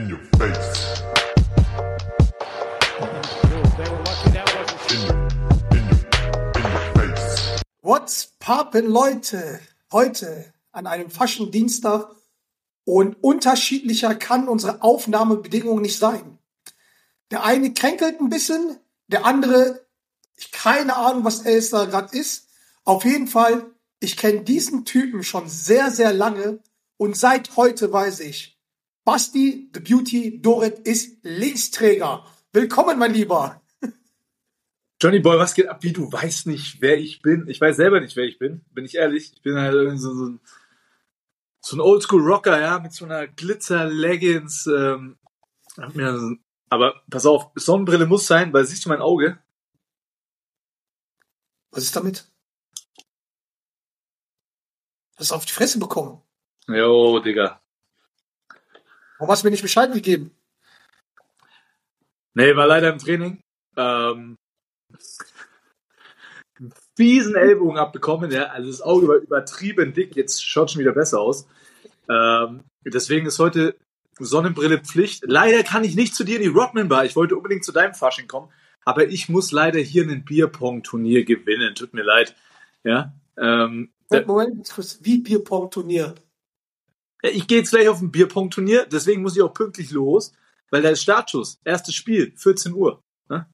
in 0.00 0.08
your 0.08 0.20
face. 0.38 1.02
What's 7.82 8.34
poppin', 8.38 8.86
Leute? 8.86 9.60
Heute 9.92 10.52
an 10.72 10.86
einem 10.86 11.10
Faschendienstag 11.10 12.14
und 12.84 13.22
unterschiedlicher 13.22 14.14
kann 14.14 14.48
unsere 14.48 14.82
Aufnahmebedingung 14.82 15.80
nicht 15.82 15.98
sein. 15.98 16.38
Der 17.30 17.44
eine 17.44 17.74
kränkelt 17.74 18.20
ein 18.20 18.28
bisschen, 18.28 18.78
der 19.08 19.24
andere, 19.24 19.86
ich 20.36 20.52
keine 20.52 20.96
Ahnung, 20.96 21.24
was 21.24 21.40
er 21.40 21.60
da 21.70 21.84
gerade 21.84 22.16
ist. 22.16 22.48
Auf 22.84 23.04
jeden 23.04 23.26
Fall, 23.26 23.66
ich 23.98 24.16
kenne 24.16 24.42
diesen 24.42 24.84
Typen 24.84 25.22
schon 25.24 25.48
sehr, 25.48 25.90
sehr 25.90 26.12
lange 26.12 26.60
und 26.96 27.16
seit 27.16 27.56
heute 27.56 27.92
weiß 27.92 28.20
ich, 28.20 28.59
Basti 29.04 29.70
the 29.72 29.80
Beauty 29.80 30.42
Dorit 30.42 30.80
ist 30.80 31.18
Linksträger. 31.22 32.26
Willkommen, 32.52 32.98
mein 32.98 33.14
Lieber. 33.14 33.62
Johnny 35.00 35.20
Boy, 35.20 35.38
was 35.38 35.54
geht 35.54 35.68
ab? 35.68 35.82
Wie 35.82 35.92
du 35.92 36.12
weißt 36.12 36.46
nicht, 36.46 36.82
wer 36.82 36.98
ich 36.98 37.22
bin. 37.22 37.48
Ich 37.48 37.60
weiß 37.60 37.76
selber 37.76 38.00
nicht, 38.00 38.16
wer 38.16 38.24
ich 38.24 38.38
bin. 38.38 38.60
Bin 38.72 38.84
ich 38.84 38.96
ehrlich? 38.96 39.32
Ich 39.34 39.42
bin 39.42 39.56
halt 39.56 39.72
irgendwie 39.72 39.96
so, 39.96 40.12
so 40.12 40.26
ein, 40.26 40.40
so 41.60 41.76
ein 41.76 41.80
Oldschool-Rocker, 41.80 42.60
ja, 42.60 42.78
mit 42.78 42.92
so 42.92 43.06
einer 43.06 43.26
Glitzer-Leggings. 43.26 44.66
Ähm, 44.66 45.16
aber 46.68 47.02
pass 47.08 47.24
auf, 47.24 47.50
Sonnenbrille 47.54 48.04
muss 48.04 48.26
sein, 48.26 48.52
weil 48.52 48.66
siehst 48.66 48.84
du 48.84 48.90
mein 48.90 49.00
Auge? 49.00 49.38
Was 51.70 51.84
ist 51.84 51.96
damit? 51.96 52.30
Hast 55.16 55.30
du 55.30 55.34
auf 55.34 55.46
die 55.46 55.52
Fresse 55.52 55.78
bekommen? 55.78 56.20
Jo, 56.68 57.20
Digga. 57.20 57.59
Warum 59.20 59.32
hast 59.32 59.42
du 59.42 59.48
mir 59.48 59.50
nicht 59.50 59.60
Bescheid 59.60 59.92
gegeben? 59.92 60.34
Nee, 62.32 62.56
war 62.56 62.66
leider 62.66 62.90
im 62.90 62.98
Training. 62.98 63.42
Ähm, 63.76 64.38
einen 66.58 66.72
fiesen 66.96 67.34
Ellbogen 67.34 67.76
abbekommen, 67.76 68.30
ja. 68.30 68.44
Also 68.44 68.70
das 68.70 68.80
Auge 68.80 69.08
war 69.08 69.16
übertrieben 69.16 69.92
dick, 69.92 70.16
jetzt 70.16 70.42
schaut 70.42 70.70
schon 70.70 70.80
wieder 70.80 70.92
besser 70.92 71.20
aus. 71.20 71.46
Ähm, 72.08 72.64
deswegen 72.82 73.26
ist 73.26 73.38
heute 73.38 73.76
Sonnenbrille 74.18 74.78
Pflicht. 74.78 75.22
Leider 75.26 75.64
kann 75.64 75.84
ich 75.84 75.96
nicht 75.96 76.14
zu 76.14 76.24
dir 76.24 76.36
in 76.36 76.42
die 76.42 76.48
Rodman 76.48 76.88
Bar. 76.88 77.04
Ich 77.04 77.14
wollte 77.14 77.36
unbedingt 77.36 77.64
zu 77.64 77.72
deinem 77.72 77.92
Fasching 77.92 78.26
kommen, 78.26 78.50
aber 78.86 79.06
ich 79.06 79.28
muss 79.28 79.52
leider 79.52 79.80
hier 79.80 80.04
ein 80.04 80.24
Bierpong-Turnier 80.24 81.26
gewinnen. 81.26 81.74
Tut 81.74 81.92
mir 81.92 82.04
leid. 82.04 82.34
Ja. 82.84 83.12
Ähm, 83.36 83.90
Moment, 84.08 84.26
Moment, 84.26 84.98
wie 85.02 85.18
Bierpong-Turnier. 85.18 86.14
Ich 87.22 87.46
gehe 87.46 87.58
jetzt 87.58 87.70
gleich 87.70 87.88
auf 87.88 88.00
ein 88.00 88.10
Bierpong-Turnier, 88.10 88.86
deswegen 88.86 89.22
muss 89.22 89.36
ich 89.36 89.42
auch 89.42 89.52
pünktlich 89.52 89.90
los, 89.90 90.32
weil 90.70 90.82
da 90.82 90.90
ist 90.90 91.02
Startschuss. 91.02 91.60
Erstes 91.64 91.94
Spiel, 91.94 92.32
14 92.36 92.72
Uhr. 92.72 93.02
Ne? 93.28 93.46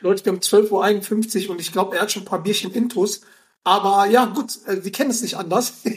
Leute, 0.00 0.24
wir 0.24 0.32
haben 0.32 0.40
12.51 0.40 1.46
Uhr 1.46 1.50
und 1.52 1.60
ich 1.60 1.72
glaube, 1.72 1.96
er 1.96 2.02
hat 2.02 2.12
schon 2.12 2.22
ein 2.22 2.26
paar 2.26 2.42
Bierchen 2.42 2.72
Intus. 2.72 3.22
Aber 3.64 4.06
ja, 4.06 4.26
gut, 4.26 4.58
äh, 4.66 4.84
wir 4.84 4.92
kennen 4.92 5.10
es 5.10 5.22
nicht 5.22 5.36
anders. 5.36 5.82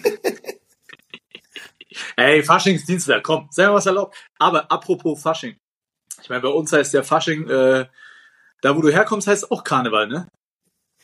Ey, 2.18 2.44
Faschingsdienstag, 2.44 3.24
komm, 3.24 3.48
sei 3.52 3.68
mal 3.68 3.76
was 3.76 3.86
erlaubt. 3.86 4.16
Aber 4.38 4.72
apropos 4.72 5.22
Fasching. 5.22 5.58
Ich 6.22 6.30
meine, 6.30 6.42
bei 6.42 6.50
uns 6.50 6.72
heißt 6.72 6.94
der 6.94 7.04
Fasching, 7.04 7.50
äh, 7.50 7.88
da 8.62 8.76
wo 8.76 8.82
du 8.82 8.92
herkommst, 8.92 9.28
heißt 9.28 9.52
auch 9.52 9.64
Karneval, 9.64 10.08
ne? 10.08 10.28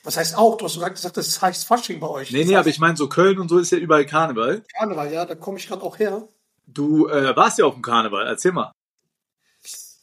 Was 0.03 0.17
heißt 0.17 0.35
auch? 0.37 0.57
Du 0.57 0.65
hast 0.65 0.73
sogar 0.73 0.89
gesagt, 0.89 1.17
das 1.17 1.41
heißt 1.41 1.65
Fasching 1.65 1.99
bei 1.99 2.07
euch. 2.07 2.31
Nee, 2.31 2.39
Das 2.39 2.47
nee, 2.47 2.53
heißt 2.55 2.59
aber 2.61 2.69
ich 2.69 2.79
meine, 2.79 2.97
so 2.97 3.07
Köln 3.07 3.39
und 3.39 3.49
so 3.49 3.59
ist 3.59 3.71
ja 3.71 3.77
überall 3.77 4.05
Karneval. 4.05 4.63
Karneval, 4.75 5.13
ja, 5.13 5.25
da 5.25 5.35
komme 5.35 5.57
ich 5.59 5.67
gerade 5.67 5.83
auch 5.83 5.99
her. 5.99 6.27
Du 6.65 7.07
äh, 7.07 7.35
warst 7.35 7.59
ja 7.59 7.65
auf 7.65 7.73
dem 7.73 7.83
Karneval, 7.83 8.25
erzähl 8.25 8.51
mal. 8.51 8.71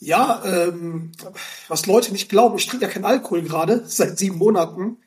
Ja, 0.01 0.43
ähm, 0.45 1.11
was 1.67 1.87
Leute 1.87 2.13
nicht 2.13 2.29
glauben, 2.29 2.57
ich 2.57 2.67
trinke 2.67 2.87
ja 2.87 2.93
keinen 2.93 3.05
Alkohol 3.05 3.43
gerade, 3.43 3.83
seit 3.87 4.19
sieben 4.19 4.39
Monaten. 4.39 4.99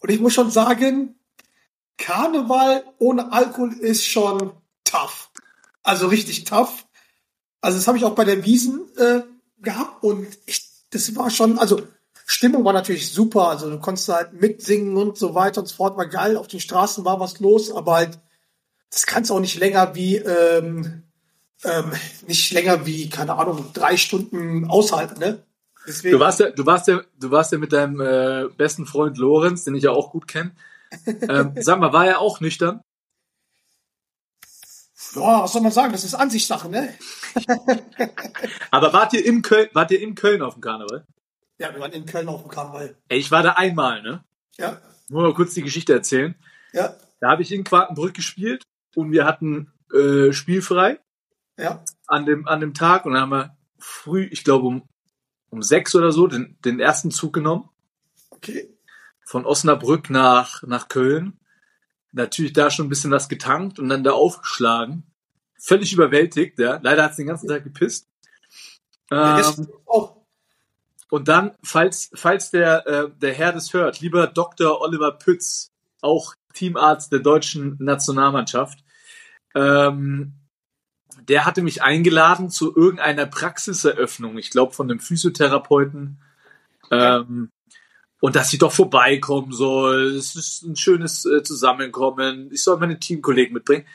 Und 0.00 0.10
ich 0.10 0.20
muss 0.20 0.32
schon 0.32 0.50
sagen, 0.50 1.18
Karneval 1.98 2.84
ohne 2.98 3.32
Alkohol 3.32 3.72
ist 3.74 4.06
schon 4.06 4.52
tough. 4.84 5.30
Also 5.82 6.06
richtig 6.06 6.44
tough. 6.44 6.86
Also 7.60 7.76
das 7.76 7.88
habe 7.88 7.98
ich 7.98 8.04
auch 8.04 8.14
bei 8.14 8.24
der 8.24 8.44
Wiesen 8.44 8.88
äh, 8.96 9.22
gehabt 9.60 10.02
und 10.04 10.26
ich, 10.46 10.64
das 10.90 11.14
war 11.16 11.28
schon, 11.28 11.58
also 11.58 11.82
Stimmung 12.30 12.62
war 12.62 12.74
natürlich 12.74 13.10
super. 13.10 13.48
Also 13.48 13.70
du 13.70 13.78
konntest 13.80 14.08
halt 14.10 14.34
mitsingen 14.34 14.98
und 14.98 15.16
so 15.16 15.34
weiter 15.34 15.62
und 15.62 15.66
so 15.66 15.76
fort, 15.76 15.96
war 15.96 16.06
geil. 16.06 16.36
Auf 16.36 16.46
den 16.46 16.60
Straßen 16.60 17.06
war 17.06 17.18
was 17.20 17.40
los, 17.40 17.72
aber 17.72 17.94
halt, 17.94 18.18
das 18.90 19.06
kannst 19.06 19.30
du 19.30 19.34
auch 19.34 19.40
nicht 19.40 19.58
länger 19.58 19.94
wie, 19.94 20.16
ähm, 20.16 21.04
ähm, 21.64 21.92
nicht 22.26 22.52
länger 22.52 22.84
wie, 22.84 23.08
keine 23.08 23.34
Ahnung, 23.34 23.70
drei 23.72 23.96
Stunden 23.96 24.68
aushalten, 24.68 25.18
ne? 25.18 25.42
Deswegen, 25.86 26.18
Du 26.18 26.20
warst 26.20 26.40
ja, 26.40 26.50
du 26.50 26.66
warst 26.66 26.88
ja, 26.88 27.00
du 27.18 27.30
warst 27.30 27.50
ja 27.50 27.56
mit 27.56 27.72
deinem 27.72 27.98
äh, 28.00 28.48
besten 28.54 28.84
Freund 28.84 29.16
Lorenz, 29.16 29.64
den 29.64 29.74
ich 29.74 29.84
ja 29.84 29.90
auch 29.90 30.10
gut 30.10 30.28
kenne. 30.28 30.52
Ähm, 31.06 31.52
sag 31.60 31.80
mal, 31.80 31.92
war 31.92 32.06
er 32.06 32.18
auch 32.18 32.40
nüchtern? 32.40 32.80
ja, 35.14 35.42
was 35.42 35.52
soll 35.52 35.62
man 35.62 35.72
sagen? 35.72 35.92
Das 35.92 36.04
ist 36.04 36.14
Ansichtssache, 36.14 36.68
ne? 36.68 36.94
Aber 38.70 38.92
wart 38.92 39.12
ihr 39.12 39.24
in 39.24 39.42
Köln, 39.42 39.68
wart 39.74 39.90
ihr 39.90 40.00
in 40.00 40.14
Köln 40.14 40.40
auf 40.40 40.54
dem 40.54 40.62
Karneval? 40.62 41.06
Ja, 41.58 41.72
wir 41.72 41.80
waren 41.80 41.92
in 41.92 42.06
Köln 42.06 42.28
auf 42.28 42.42
dem 42.42 42.50
Karneval. 42.50 42.96
Ey, 43.08 43.18
ich 43.18 43.30
war 43.30 43.42
da 43.42 43.52
einmal, 43.52 44.02
ne? 44.02 44.24
Ja, 44.58 44.80
Nur 45.08 45.22
mal 45.22 45.34
kurz 45.34 45.54
die 45.54 45.62
Geschichte 45.62 45.92
erzählen. 45.92 46.34
ja, 46.72 46.94
Da 47.20 47.30
habe 47.30 47.42
ich 47.42 47.52
in 47.52 47.64
Quakenbrück 47.64 48.14
gespielt 48.14 48.62
und 48.94 49.12
wir 49.12 49.24
hatten 49.24 49.72
äh, 49.92 50.32
spielfrei 50.32 51.00
ja. 51.56 51.82
an 52.06 52.26
dem, 52.26 52.46
an 52.46 52.60
dem 52.60 52.74
Tag 52.74 53.06
und 53.06 53.12
dann 53.14 53.22
haben 53.22 53.30
wir 53.32 53.56
früh, 53.78 54.24
ich 54.30 54.44
glaube 54.44 54.66
um, 54.66 54.88
um 55.50 55.62
sechs 55.62 55.94
oder 55.94 56.12
so, 56.12 56.26
den, 56.26 56.58
den 56.64 56.78
ersten 56.80 57.10
Zug 57.10 57.32
genommen 57.32 57.68
Okay. 58.30 58.68
von 59.24 59.44
Osnabrück 59.46 60.10
nach, 60.10 60.62
nach 60.64 60.88
Köln. 60.88 61.40
Natürlich 62.12 62.52
da 62.52 62.70
schon 62.70 62.86
ein 62.86 62.90
bisschen 62.90 63.10
was 63.10 63.28
getankt 63.28 63.78
und 63.78 63.88
dann 63.88 64.04
da 64.04 64.12
aufgeschlagen. 64.12 65.04
Völlig 65.60 65.92
überwältigt, 65.92 66.58
ja. 66.58 66.78
Leider 66.82 67.02
hat 67.04 67.10
es 67.12 67.16
den 67.16 67.26
ganzen 67.26 67.48
Tag 67.48 67.64
gepisst. 67.64 68.08
Ja, 69.10 69.40
Ähm, 69.40 69.68
auch. 69.86 70.17
Und 71.10 71.28
dann, 71.28 71.52
falls, 71.62 72.10
falls 72.14 72.50
der, 72.50 72.86
äh, 72.86 73.10
der 73.20 73.32
Herr 73.32 73.52
das 73.52 73.72
hört, 73.72 74.00
lieber 74.00 74.26
Dr. 74.26 74.80
Oliver 74.80 75.12
Pütz, 75.12 75.70
auch 76.02 76.34
Teamarzt 76.54 77.12
der 77.12 77.20
deutschen 77.20 77.76
Nationalmannschaft, 77.78 78.84
ähm, 79.54 80.34
der 81.28 81.44
hatte 81.44 81.62
mich 81.62 81.82
eingeladen 81.82 82.50
zu 82.50 82.74
irgendeiner 82.76 83.26
Praxiseröffnung, 83.26 84.38
ich 84.38 84.50
glaube 84.50 84.74
von 84.74 84.90
einem 84.90 85.00
Physiotherapeuten, 85.00 86.22
ähm, 86.90 87.50
und 88.20 88.36
dass 88.36 88.52
ich 88.52 88.58
doch 88.58 88.72
vorbeikommen 88.72 89.52
soll. 89.52 90.14
Es 90.16 90.34
ist 90.34 90.62
ein 90.62 90.76
schönes 90.76 91.24
äh, 91.24 91.42
Zusammenkommen. 91.42 92.50
Ich 92.52 92.64
soll 92.64 92.78
meine 92.78 92.98
Teamkollegen 92.98 93.54
mitbringen. 93.54 93.86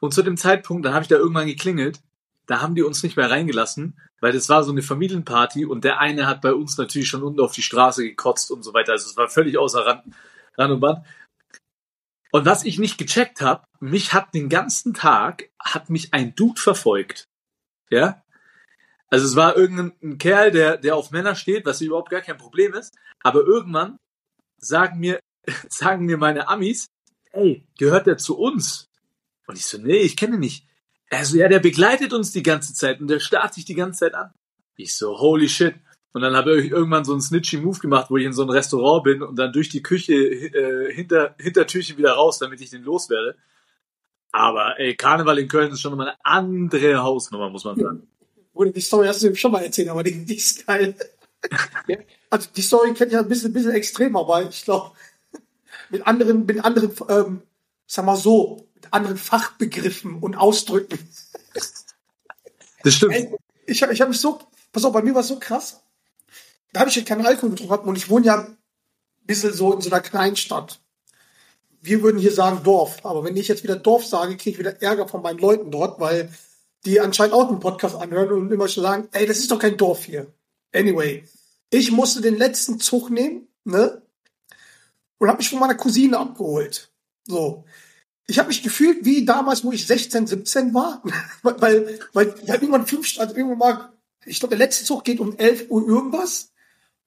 Und 0.00 0.14
zu 0.14 0.22
dem 0.22 0.36
Zeitpunkt, 0.36 0.84
dann 0.84 0.94
habe 0.94 1.02
ich 1.02 1.08
da 1.08 1.16
irgendwann 1.16 1.46
geklingelt, 1.46 2.00
da 2.52 2.60
haben 2.60 2.74
die 2.74 2.82
uns 2.82 3.02
nicht 3.02 3.16
mehr 3.16 3.30
reingelassen, 3.30 3.98
weil 4.20 4.32
das 4.32 4.50
war 4.50 4.62
so 4.62 4.72
eine 4.72 4.82
Familienparty 4.82 5.64
und 5.64 5.84
der 5.84 6.00
eine 6.00 6.26
hat 6.26 6.42
bei 6.42 6.52
uns 6.52 6.76
natürlich 6.76 7.08
schon 7.08 7.22
unten 7.22 7.40
auf 7.40 7.52
die 7.52 7.62
Straße 7.62 8.04
gekotzt 8.04 8.50
und 8.50 8.62
so 8.62 8.74
weiter. 8.74 8.92
Also 8.92 9.08
es 9.08 9.16
war 9.16 9.30
völlig 9.30 9.56
außer 9.56 9.86
Rand, 9.86 10.14
Rand 10.58 10.72
und 10.74 10.80
Band. 10.80 11.06
Und 12.30 12.44
was 12.44 12.64
ich 12.64 12.78
nicht 12.78 12.98
gecheckt 12.98 13.40
habe, 13.40 13.64
mich 13.80 14.12
hat 14.12 14.34
den 14.34 14.50
ganzen 14.50 14.92
Tag, 14.92 15.48
hat 15.58 15.88
mich 15.88 16.12
ein 16.12 16.34
Dude 16.34 16.60
verfolgt. 16.60 17.24
Ja? 17.88 18.22
Also 19.08 19.24
es 19.24 19.34
war 19.34 19.56
irgendein 19.56 20.18
Kerl, 20.18 20.50
der, 20.50 20.76
der 20.76 20.94
auf 20.94 21.10
Männer 21.10 21.34
steht, 21.34 21.64
was 21.64 21.80
überhaupt 21.80 22.10
gar 22.10 22.20
kein 22.20 22.36
Problem 22.36 22.74
ist. 22.74 22.94
Aber 23.22 23.46
irgendwann 23.46 23.96
sagen 24.58 25.00
mir, 25.00 25.20
sagen 25.70 26.04
mir 26.04 26.18
meine 26.18 26.48
Amis, 26.48 26.86
ey, 27.30 27.66
gehört 27.78 28.06
der 28.06 28.18
zu 28.18 28.38
uns? 28.38 28.90
Und 29.46 29.56
ich 29.56 29.64
so, 29.64 29.78
nee, 29.78 30.00
ich 30.00 30.18
kenne 30.18 30.34
ihn 30.34 30.40
nicht. 30.40 30.66
Also 31.12 31.36
ja, 31.36 31.48
der 31.48 31.58
begleitet 31.58 32.14
uns 32.14 32.32
die 32.32 32.42
ganze 32.42 32.72
Zeit 32.72 33.00
und 33.00 33.08
der 33.08 33.20
starrt 33.20 33.52
sich 33.52 33.66
die 33.66 33.74
ganze 33.74 34.00
Zeit 34.00 34.14
an. 34.14 34.32
Ich 34.76 34.96
so, 34.96 35.18
holy 35.18 35.48
shit. 35.48 35.74
Und 36.14 36.22
dann 36.22 36.34
habe 36.34 36.60
ich 36.60 36.70
irgendwann 36.70 37.04
so 37.04 37.12
einen 37.12 37.20
snitchy 37.20 37.58
Move 37.58 37.78
gemacht, 37.78 38.10
wo 38.10 38.16
ich 38.16 38.24
in 38.24 38.32
so 38.32 38.42
ein 38.42 38.50
Restaurant 38.50 39.04
bin 39.04 39.22
und 39.22 39.36
dann 39.36 39.52
durch 39.52 39.68
die 39.68 39.82
Küche 39.82 40.14
äh, 40.14 40.92
hinter 40.92 41.34
Hintertürchen 41.38 41.98
wieder 41.98 42.12
raus, 42.12 42.38
damit 42.38 42.60
ich 42.62 42.70
den 42.70 42.82
loswerde. 42.82 43.36
Aber 44.30 44.78
ey, 44.80 44.96
Karneval 44.96 45.38
in 45.38 45.48
Köln 45.48 45.70
ist 45.70 45.80
schon 45.82 45.94
mal 45.94 46.08
eine 46.08 46.24
andere 46.24 47.02
Hausnummer, 47.02 47.50
muss 47.50 47.64
man 47.64 47.78
sagen. 47.78 48.06
Wurde 48.54 48.72
die 48.72 48.80
Story 48.80 49.06
hast 49.06 49.22
du 49.22 49.34
schon 49.34 49.52
mal 49.52 49.62
erzählt, 49.62 49.88
aber 49.88 50.02
die, 50.02 50.24
die 50.24 50.36
ist 50.36 50.66
geil. 50.66 50.94
Also 52.30 52.48
die 52.56 52.62
Story 52.62 52.94
kennt 52.94 53.12
ja 53.12 53.20
ein 53.20 53.28
bisschen, 53.28 53.50
ein 53.50 53.52
bisschen 53.52 53.72
extrem, 53.72 54.16
aber 54.16 54.48
ich 54.48 54.64
glaube, 54.64 54.92
mit 55.90 56.06
anderen, 56.06 56.46
mit 56.46 56.64
anderen, 56.64 56.90
ähm, 57.10 57.42
sag 57.86 58.06
mal 58.06 58.16
so, 58.16 58.71
anderen 58.90 59.16
Fachbegriffen 59.16 60.18
und 60.18 60.36
Ausdrücken. 60.36 60.98
Das 62.82 62.94
stimmt. 62.94 63.14
Ich 63.66 63.82
habe 63.82 63.92
ich 63.92 64.00
hab 64.00 64.08
mich 64.08 64.20
so, 64.20 64.40
pass 64.72 64.84
auf, 64.84 64.92
bei 64.92 65.02
mir 65.02 65.14
war 65.14 65.20
es 65.20 65.28
so 65.28 65.38
krass. 65.38 65.82
Da 66.72 66.80
habe 66.80 66.90
ich 66.90 66.96
ja 66.96 67.02
keinen 67.02 67.26
Alkohol 67.26 67.50
getrunken 67.50 67.88
und 67.88 67.96
ich 67.96 68.08
wohne 68.08 68.26
ja 68.26 68.38
ein 68.40 68.56
bisschen 69.24 69.52
so 69.52 69.72
in 69.72 69.80
so 69.80 69.90
einer 69.90 70.00
Kleinstadt. 70.00 70.80
Wir 71.80 72.02
würden 72.02 72.18
hier 72.18 72.32
sagen 72.32 72.62
Dorf, 72.62 73.04
aber 73.04 73.24
wenn 73.24 73.36
ich 73.36 73.48
jetzt 73.48 73.62
wieder 73.62 73.76
Dorf 73.76 74.06
sage, 74.06 74.36
kriege 74.36 74.50
ich 74.50 74.58
wieder 74.58 74.80
Ärger 74.82 75.08
von 75.08 75.22
meinen 75.22 75.38
Leuten 75.38 75.70
dort, 75.70 76.00
weil 76.00 76.32
die 76.84 77.00
anscheinend 77.00 77.34
auch 77.34 77.48
einen 77.48 77.60
Podcast 77.60 77.96
anhören 77.96 78.32
und 78.32 78.52
immer 78.52 78.68
schon 78.68 78.82
sagen, 78.82 79.08
ey, 79.12 79.26
das 79.26 79.38
ist 79.38 79.50
doch 79.50 79.58
kein 79.58 79.76
Dorf 79.76 80.04
hier. 80.04 80.32
Anyway, 80.72 81.24
ich 81.70 81.90
musste 81.90 82.20
den 82.20 82.36
letzten 82.36 82.80
Zug 82.80 83.10
nehmen, 83.10 83.48
ne? 83.64 84.02
Und 85.18 85.28
habe 85.28 85.38
mich 85.38 85.50
von 85.50 85.58
meiner 85.58 85.76
Cousine 85.76 86.18
abgeholt. 86.18 86.90
So. 87.26 87.64
Ich 88.32 88.38
habe 88.38 88.48
mich 88.48 88.62
gefühlt 88.62 89.04
wie 89.04 89.26
damals, 89.26 89.62
wo 89.62 89.72
ich 89.72 89.86
16, 89.86 90.26
17 90.26 90.72
war, 90.72 91.02
weil, 91.42 91.60
weil, 91.60 92.00
weil 92.14 92.34
irgendwann 92.46 92.86
fünf, 92.86 93.18
also 93.18 93.36
irgendwann 93.36 93.58
mal, 93.58 93.92
ich 94.24 94.40
glaube, 94.40 94.56
der 94.56 94.66
letzte 94.66 94.86
Zug 94.86 95.04
geht 95.04 95.20
um 95.20 95.36
11 95.36 95.66
Uhr 95.68 95.86
irgendwas 95.86 96.50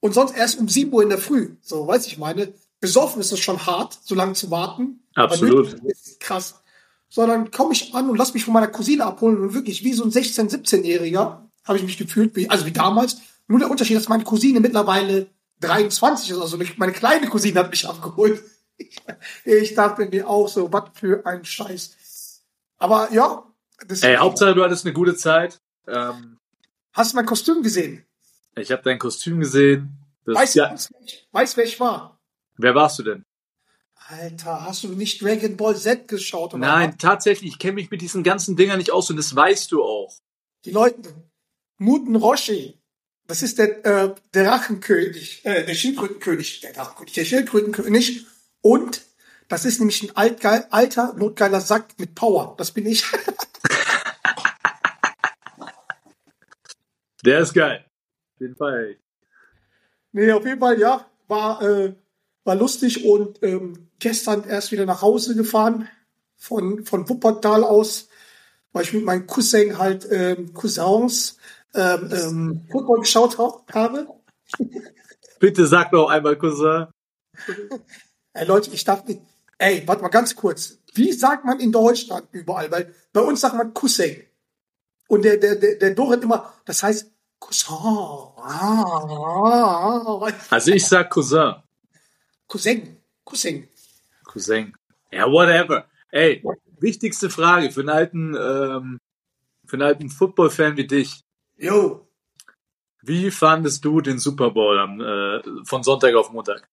und 0.01 0.13
sonst 0.13 0.37
erst 0.37 0.59
um 0.59 0.69
7 0.69 0.93
Uhr 0.93 1.01
in 1.01 1.09
der 1.09 1.17
Früh. 1.17 1.55
So, 1.61 1.87
weiß 1.87 2.05
ich 2.05 2.19
meine. 2.19 2.53
Besoffen 2.79 3.21
ist 3.21 3.31
das 3.31 3.39
schon 3.39 3.65
hart, 3.65 3.97
so 4.03 4.13
lange 4.13 4.33
zu 4.33 4.51
warten. 4.51 4.99
Absolut. 5.15 5.75
Krass. 6.19 6.61
So, 7.09 7.25
dann 7.25 7.49
komme 7.49 7.73
ich 7.73 7.95
an 7.95 8.07
und 8.07 8.17
lass 8.17 8.35
mich 8.35 8.45
von 8.45 8.53
meiner 8.53 8.67
Cousine 8.67 9.05
abholen 9.05 9.39
und 9.39 9.55
wirklich 9.55 9.83
wie 9.83 9.93
so 9.93 10.03
ein 10.03 10.11
16-, 10.11 10.51
17-Jähriger 10.51 11.39
habe 11.63 11.77
ich 11.79 11.83
mich 11.83 11.97
gefühlt, 11.97 12.35
wie, 12.35 12.51
also 12.51 12.67
wie 12.67 12.71
damals. 12.71 13.17
Nur 13.47 13.57
der 13.57 13.71
Unterschied, 13.71 13.97
dass 13.97 14.09
meine 14.09 14.23
Cousine 14.23 14.59
mittlerweile 14.59 15.25
23 15.61 16.29
ist, 16.29 16.37
also 16.39 16.59
meine 16.77 16.91
kleine 16.91 17.27
Cousine 17.27 17.61
hat 17.61 17.71
mich 17.71 17.87
abgeholt. 17.87 18.43
Ich 19.45 19.73
dachte 19.73 20.05
mir 20.05 20.27
auch 20.29 20.47
so, 20.47 20.71
was 20.71 20.89
für 20.93 21.25
ein 21.25 21.45
Scheiß. 21.45 22.43
Aber 22.77 23.11
ja. 23.11 23.43
Das 23.87 24.03
Ey, 24.03 24.15
Hauptsache, 24.15 24.53
du 24.55 24.63
hattest 24.63 24.85
eine 24.85 24.93
gute 24.93 25.15
Zeit. 25.15 25.59
Ähm, 25.87 26.37
Hast 26.93 27.11
du 27.11 27.17
mein 27.17 27.25
Kostüm 27.25 27.61
gesehen? 27.61 28.05
ich 28.57 28.71
habe 28.71 28.81
dein 28.83 28.99
Kostüm 28.99 29.39
gesehen. 29.41 29.97
Das, 30.25 30.35
Weißt 30.35 30.55
ja, 30.55 30.73
du, 30.73 30.83
weißt, 31.33 31.57
wer 31.57 31.65
ich 31.65 31.79
war? 31.79 32.19
wer 32.57 32.73
warst 32.73 32.99
du 32.99 33.03
denn? 33.03 33.25
Alter, 34.07 34.65
hast 34.65 34.83
du 34.83 34.89
nicht 34.89 35.21
Dragon 35.21 35.57
Ball 35.57 35.75
Z 35.75 36.07
geschaut? 36.07 36.53
Oder 36.53 36.59
Nein, 36.65 36.89
was? 36.91 36.97
tatsächlich, 36.97 37.51
ich 37.53 37.59
kenne 37.59 37.73
mich 37.73 37.91
mit 37.91 38.01
diesen 38.01 38.23
ganzen 38.23 38.55
Dingern 38.55 38.77
nicht 38.77 38.91
aus 38.91 39.09
und 39.09 39.17
das 39.17 39.35
weißt 39.35 39.71
du 39.71 39.83
auch. 39.83 40.13
Die 40.63 40.71
Leute. 40.71 41.13
Muten 41.77 42.15
Roshi. 42.15 42.79
Das 43.27 43.41
ist 43.41 43.57
der, 43.57 43.83
äh, 43.85 44.15
der 44.33 44.43
Drachenkönig, 44.45 45.43
äh, 45.45 45.65
der 45.65 45.73
Schildkrötenkönig, 45.73 46.61
der 46.61 46.73
Drachenkönig, 46.73 47.13
der 47.13 47.25
Schildkrötenkönig. 47.25 48.25
Und 48.65 49.03
das 49.47 49.63
ist 49.63 49.77
nämlich 49.77 50.01
ein 50.01 50.17
altgeil, 50.17 50.65
alter, 50.71 51.13
notgeiler 51.13 51.61
Sack 51.61 51.99
mit 51.99 52.15
Power. 52.15 52.55
Das 52.57 52.71
bin 52.71 52.87
ich. 52.87 53.05
Der 57.23 57.41
ist 57.41 57.53
geil. 57.53 57.85
Auf 58.33 58.41
jeden 58.41 58.55
Fall. 58.55 58.97
nee, 60.13 60.31
auf 60.31 60.43
jeden 60.47 60.59
Fall, 60.59 60.79
ja, 60.79 61.07
war, 61.27 61.61
äh, 61.61 61.93
war 62.43 62.55
lustig 62.55 63.05
und 63.05 63.43
ähm, 63.43 63.91
gestern 63.99 64.45
erst 64.45 64.71
wieder 64.71 64.87
nach 64.87 65.03
Hause 65.03 65.35
gefahren 65.35 65.87
von, 66.35 66.85
von 66.85 67.07
Wuppertal 67.07 67.63
aus, 67.63 68.09
weil 68.71 68.81
ich 68.81 68.93
mit 68.93 69.05
meinen 69.05 69.27
Cousin 69.27 69.77
halt, 69.77 70.07
ähm, 70.09 70.55
Cousins, 70.55 71.37
ähm, 71.75 72.09
ähm, 72.11 72.67
Football 72.71 73.01
geschaut 73.01 73.37
hab, 73.37 73.71
habe. 73.75 74.07
Bitte 75.39 75.67
sag 75.67 75.91
noch 75.91 76.09
einmal, 76.09 76.35
Cousin. 76.35 76.87
Ey, 78.35 78.45
Leute, 78.45 78.69
ich 78.71 78.83
darf 78.83 79.05
nicht. 79.05 79.21
Ey, 79.57 79.81
warte 79.87 80.01
mal 80.01 80.09
ganz 80.09 80.35
kurz. 80.35 80.77
Wie 80.93 81.13
sagt 81.13 81.45
man 81.45 81.61
in 81.61 81.71
Deutschland 81.71 82.27
überall? 82.33 82.69
Weil 82.69 82.93
bei 83.13 83.21
uns 83.21 83.39
sagt 83.39 83.55
man 83.55 83.73
Cousin. 83.73 84.23
Und 85.07 85.23
der, 85.23 85.37
der, 85.37 85.55
der, 85.55 85.75
der 85.75 85.95
Dorit 85.95 86.21
immer, 86.21 86.53
das 86.65 86.83
heißt 86.83 87.09
Cousin. 87.39 87.71
Also 90.49 90.71
ich 90.71 90.85
sag 90.85 91.09
Cousin. 91.09 91.55
Cousin. 92.47 92.97
Cousin. 93.23 93.69
Cousin. 94.25 94.73
Ja, 95.11 95.31
whatever. 95.31 95.85
Ey, 96.11 96.43
wichtigste 96.79 97.29
Frage 97.29 97.71
für 97.71 97.79
einen 97.81 97.89
alten, 97.89 98.35
ähm, 98.35 98.99
für 99.65 99.77
einen 99.77 99.83
alten 99.83 100.09
Football-Fan 100.09 100.75
wie 100.75 100.87
dich. 100.87 101.21
Jo. 101.55 102.05
Wie 103.01 103.31
fandest 103.31 103.85
du 103.85 104.01
den 104.01 104.19
Super 104.19 104.51
Bowl 104.51 104.77
am, 104.77 104.99
äh, 104.99 105.41
von 105.63 105.83
Sonntag 105.83 106.15
auf 106.15 106.31
Montag? 106.31 106.67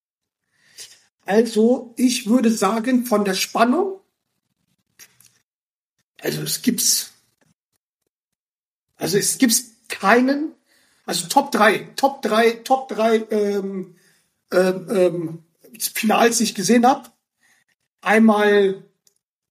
Also, 1.25 1.95
ich 1.97 2.27
würde 2.29 2.51
sagen, 2.51 3.05
von 3.05 3.25
der 3.25 3.35
Spannung, 3.35 4.01
also 6.21 6.43
es 6.43 6.63
gibt's, 6.63 7.13
also 8.97 9.19
es 9.19 9.39
gibt's 9.39 9.73
keinen, 9.89 10.55
also 11.07 11.29
Top 11.29 11.51
3, 11.53 11.91
Top 11.97 12.23
3, 12.23 12.51
Top 12.65 12.89
3 12.89 13.17
ähm, 13.31 13.97
ähm, 14.53 14.87
ähm, 14.91 15.45
Finals, 15.79 16.39
die 16.39 16.45
ich 16.45 16.55
gesehen 16.55 16.87
habe. 16.87 17.11
Einmal 18.01 18.85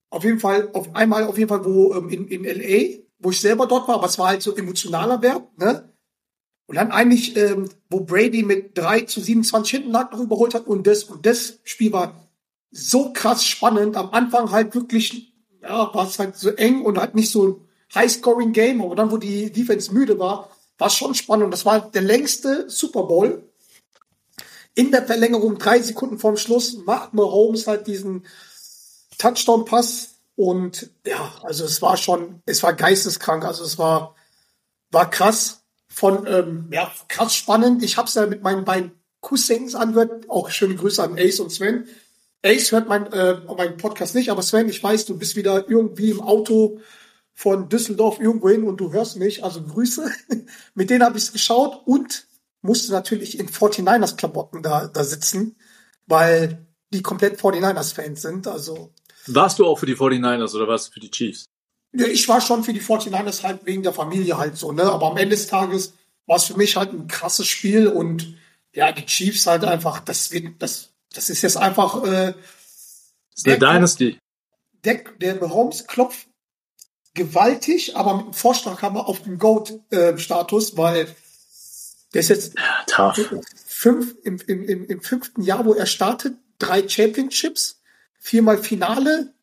auf 0.10 0.24
jeden 0.24 0.40
Fall, 0.40 0.70
auf 0.74 0.94
einmal 0.96 1.24
auf 1.24 1.38
jeden 1.38 1.50
Fall, 1.50 1.66
wo 1.66 1.94
ähm, 1.94 2.10
in, 2.10 2.28
in 2.28 2.44
LA, 2.44 3.00
wo 3.20 3.32
ich 3.32 3.40
selber 3.40 3.68
dort 3.68 3.88
war, 3.88 3.96
aber 3.96 4.08
es 4.08 4.20
war 4.20 4.28
halt 4.28 4.42
so 4.42 4.56
emotionaler 4.56 5.22
Wert, 5.22 5.58
ne? 5.58 5.91
Und 6.72 6.78
dann 6.78 6.94
eigentlich, 6.94 7.36
ähm, 7.36 7.68
wo 7.90 8.00
Brady 8.00 8.44
mit 8.44 8.78
3 8.78 9.02
zu 9.02 9.20
27 9.20 9.72
hinten 9.72 9.92
lag, 9.92 10.10
noch 10.10 10.22
überholt 10.22 10.54
hat 10.54 10.68
und 10.68 10.88
das 10.88 11.04
und 11.04 11.26
das 11.26 11.60
Spiel 11.66 11.92
war 11.92 12.30
so 12.72 13.12
krass 13.12 13.44
spannend. 13.44 13.98
Am 13.98 14.12
Anfang 14.12 14.52
halt 14.52 14.74
wirklich, 14.74 15.34
ja, 15.62 15.94
war 15.94 16.08
es 16.08 16.18
halt 16.18 16.38
so 16.38 16.50
eng 16.52 16.86
und 16.86 16.98
halt 16.98 17.14
nicht 17.14 17.30
so 17.30 17.46
ein 17.46 17.56
High-Scoring-Game, 17.94 18.82
aber 18.82 18.96
dann, 18.96 19.12
wo 19.12 19.18
die 19.18 19.52
Defense 19.52 19.94
müde 19.94 20.18
war, 20.18 20.50
war 20.78 20.88
es 20.88 20.96
schon 20.96 21.14
spannend. 21.14 21.52
Das 21.52 21.66
war 21.66 21.92
der 21.92 22.04
längste 22.04 22.70
Super 22.70 23.04
Bowl. 23.04 23.44
In 24.74 24.92
der 24.92 25.06
Verlängerung, 25.06 25.58
drei 25.58 25.82
Sekunden 25.82 26.20
vorm 26.20 26.38
Schluss, 26.38 26.78
macht 26.86 27.14
Mahomes 27.14 27.68
halt 27.68 27.86
diesen 27.86 28.26
Touchdown-Pass 29.18 30.20
und 30.38 30.90
ja, 31.06 31.34
also 31.44 31.66
es 31.66 31.82
war 31.82 31.98
schon, 31.98 32.42
es 32.46 32.64
war 32.64 32.72
geisteskrank, 32.72 33.44
also 33.44 33.66
es 33.66 33.78
war, 33.78 34.16
war 34.90 35.10
krass 35.10 35.61
von, 36.02 36.26
ähm, 36.26 36.68
ja, 36.72 36.92
krass 37.10 37.36
spannend. 37.36 37.84
Ich 37.84 37.96
hab's 37.96 38.16
ja 38.16 38.26
mit 38.26 38.42
meinen 38.42 38.66
beiden 38.66 38.92
Cousins 39.20 39.76
angehört, 39.76 40.28
auch 40.32 40.50
schöne 40.50 40.74
Grüße 40.74 41.04
an 41.04 41.16
Ace 41.16 41.40
und 41.40 41.52
Sven. 41.52 41.88
Ace 42.44 42.72
hört 42.72 42.90
mein, 42.90 43.14
äh, 43.14 43.36
meinen 43.56 43.78
Podcast 43.78 44.16
nicht, 44.16 44.32
aber 44.32 44.42
Sven, 44.42 44.68
ich 44.68 44.82
weiß, 44.82 45.06
du 45.06 45.16
bist 45.20 45.36
wieder 45.36 45.70
irgendwie 45.70 46.10
im 46.10 46.20
Auto 46.20 46.80
von 47.36 47.70
Düsseldorf 47.70 48.20
irgendwo 48.20 48.50
hin 48.50 48.64
und 48.64 48.78
du 48.78 48.92
hörst 48.92 49.18
mich, 49.18 49.44
also 49.44 49.62
Grüße. 49.62 50.10
mit 50.74 50.90
denen 50.90 51.04
habe 51.04 51.20
ich 51.20 51.32
geschaut 51.32 51.84
und 51.86 52.26
musste 52.64 52.92
natürlich 52.94 53.40
in 53.40 53.48
49ers-Klamotten 53.48 54.64
da, 54.64 54.88
da 54.88 55.04
sitzen, 55.04 55.56
weil 56.08 56.66
die 56.92 57.04
komplett 57.04 57.40
49ers-Fans 57.40 58.24
sind, 58.24 58.48
also 58.48 58.92
Warst 59.28 59.60
du 59.60 59.68
auch 59.68 59.78
für 59.78 59.86
die 59.86 59.96
49ers 59.96 60.56
oder 60.56 60.68
warst 60.68 60.88
du 60.88 60.94
für 60.94 61.00
die 61.00 61.12
Chiefs? 61.12 61.46
Ich 61.94 62.28
war 62.28 62.40
schon 62.42 62.64
für 62.64 62.74
die 62.74 62.82
49ers 62.82 63.44
halt 63.44 63.66
wegen 63.66 63.84
der 63.84 63.94
Familie 63.94 64.38
halt 64.38 64.58
so, 64.58 64.72
ne? 64.72 64.84
Aber 64.84 65.08
am 65.08 65.18
Ende 65.18 65.36
des 65.36 65.48
Tages 65.48 65.94
war 66.26 66.38
es 66.38 66.46
für 66.46 66.56
mich 66.58 66.76
halt 66.78 66.94
ein 66.94 67.08
krasses 67.08 67.48
Spiel 67.48 67.88
und 67.88 68.36
ja, 68.74 68.92
die 68.94 69.06
Chiefs 69.06 69.46
halt 69.48 69.66
einfach, 69.66 70.00
das 70.00 70.32
wird, 70.32 70.62
das, 70.62 70.90
das 71.14 71.30
ist 71.30 71.42
jetzt 71.42 71.58
einfach, 71.58 72.04
äh, 72.06 72.34
Der- 73.46 73.58
Dynasty. 73.58 74.18
der, 74.86 75.02
der 75.20 75.36
Mahomes 75.36 75.88
klopft 75.88 76.28
gewaltig, 77.14 77.98
aber 77.98 78.16
mit 78.18 78.26
dem 78.28 78.34
Vorschlaghammer 78.34 79.08
auf 79.08 79.24
dem 79.24 79.38
Goat-Status, 79.38 80.78
weil 80.78 81.14
der 82.14 82.20
ist 82.22 82.30
jetzt 82.30 82.54
Ja, 82.58 82.86
fünf, 83.68 84.16
im, 84.24 84.38
im, 84.48 84.64
im, 84.64 84.86
im 84.86 85.02
fünften 85.02 85.42
Jahr, 85.42 85.66
wo 85.66 85.74
er 85.74 85.86
startet, 85.86 86.36
drei 86.60 86.88
Championships, 86.88 87.82
viermal 88.20 88.58
Finale. 88.58 89.34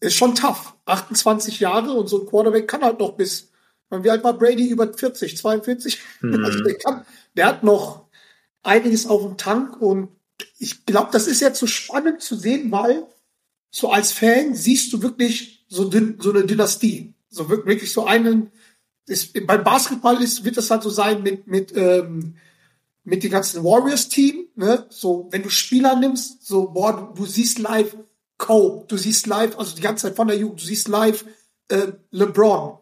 Ist 0.00 0.14
schon 0.16 0.34
tough. 0.34 0.74
28 0.86 1.60
Jahre 1.60 1.92
und 1.92 2.08
so 2.08 2.20
ein 2.22 2.26
Quarterback 2.26 2.68
kann 2.68 2.82
halt 2.82 2.98
noch 3.00 3.12
bis, 3.12 3.50
wie 3.90 4.10
alt 4.10 4.22
war 4.24 4.32
Brady? 4.34 4.68
Über 4.68 4.92
40, 4.92 5.36
42? 5.36 5.98
Also 6.44 6.62
der, 6.62 6.74
kann, 6.78 7.04
der 7.36 7.46
hat 7.46 7.62
noch 7.64 8.06
einiges 8.62 9.06
auf 9.06 9.22
dem 9.22 9.36
Tank 9.36 9.80
und 9.80 10.08
ich 10.58 10.86
glaube, 10.86 11.08
das 11.12 11.26
ist 11.26 11.40
jetzt 11.40 11.58
so 11.58 11.66
spannend 11.66 12.20
zu 12.22 12.36
sehen, 12.36 12.70
weil 12.70 13.06
so 13.70 13.90
als 13.90 14.12
Fan 14.12 14.54
siehst 14.54 14.92
du 14.92 15.02
wirklich 15.02 15.64
so, 15.68 15.90
so 16.18 16.30
eine 16.30 16.44
Dynastie. 16.44 17.14
So 17.28 17.44
wirk- 17.50 17.66
wirklich 17.66 17.92
so 17.92 18.06
einen, 18.06 18.50
ist, 19.06 19.32
beim 19.46 19.64
Basketball 19.64 20.22
ist, 20.22 20.44
wird 20.44 20.56
das 20.56 20.70
halt 20.70 20.82
so 20.82 20.90
sein 20.90 21.22
mit, 21.22 21.46
mit, 21.46 21.76
ähm, 21.76 22.36
mit 23.04 23.22
dem 23.24 23.30
ganzen 23.30 23.64
Warriors-Team, 23.64 24.48
ne? 24.54 24.86
So, 24.90 25.28
wenn 25.30 25.42
du 25.42 25.48
Spieler 25.50 25.96
nimmst, 25.96 26.46
so, 26.46 26.68
boah, 26.70 27.12
du, 27.14 27.20
du 27.22 27.26
siehst 27.26 27.58
live 27.58 27.96
Kobe, 28.38 28.86
du 28.86 28.96
siehst 28.96 29.26
live, 29.26 29.58
also 29.58 29.74
die 29.76 29.82
ganze 29.82 30.06
Zeit 30.06 30.16
von 30.16 30.28
der 30.28 30.38
Jugend, 30.38 30.60
du 30.60 30.64
siehst 30.64 30.88
live 30.88 31.24
äh, 31.68 31.92
LeBron. 32.10 32.78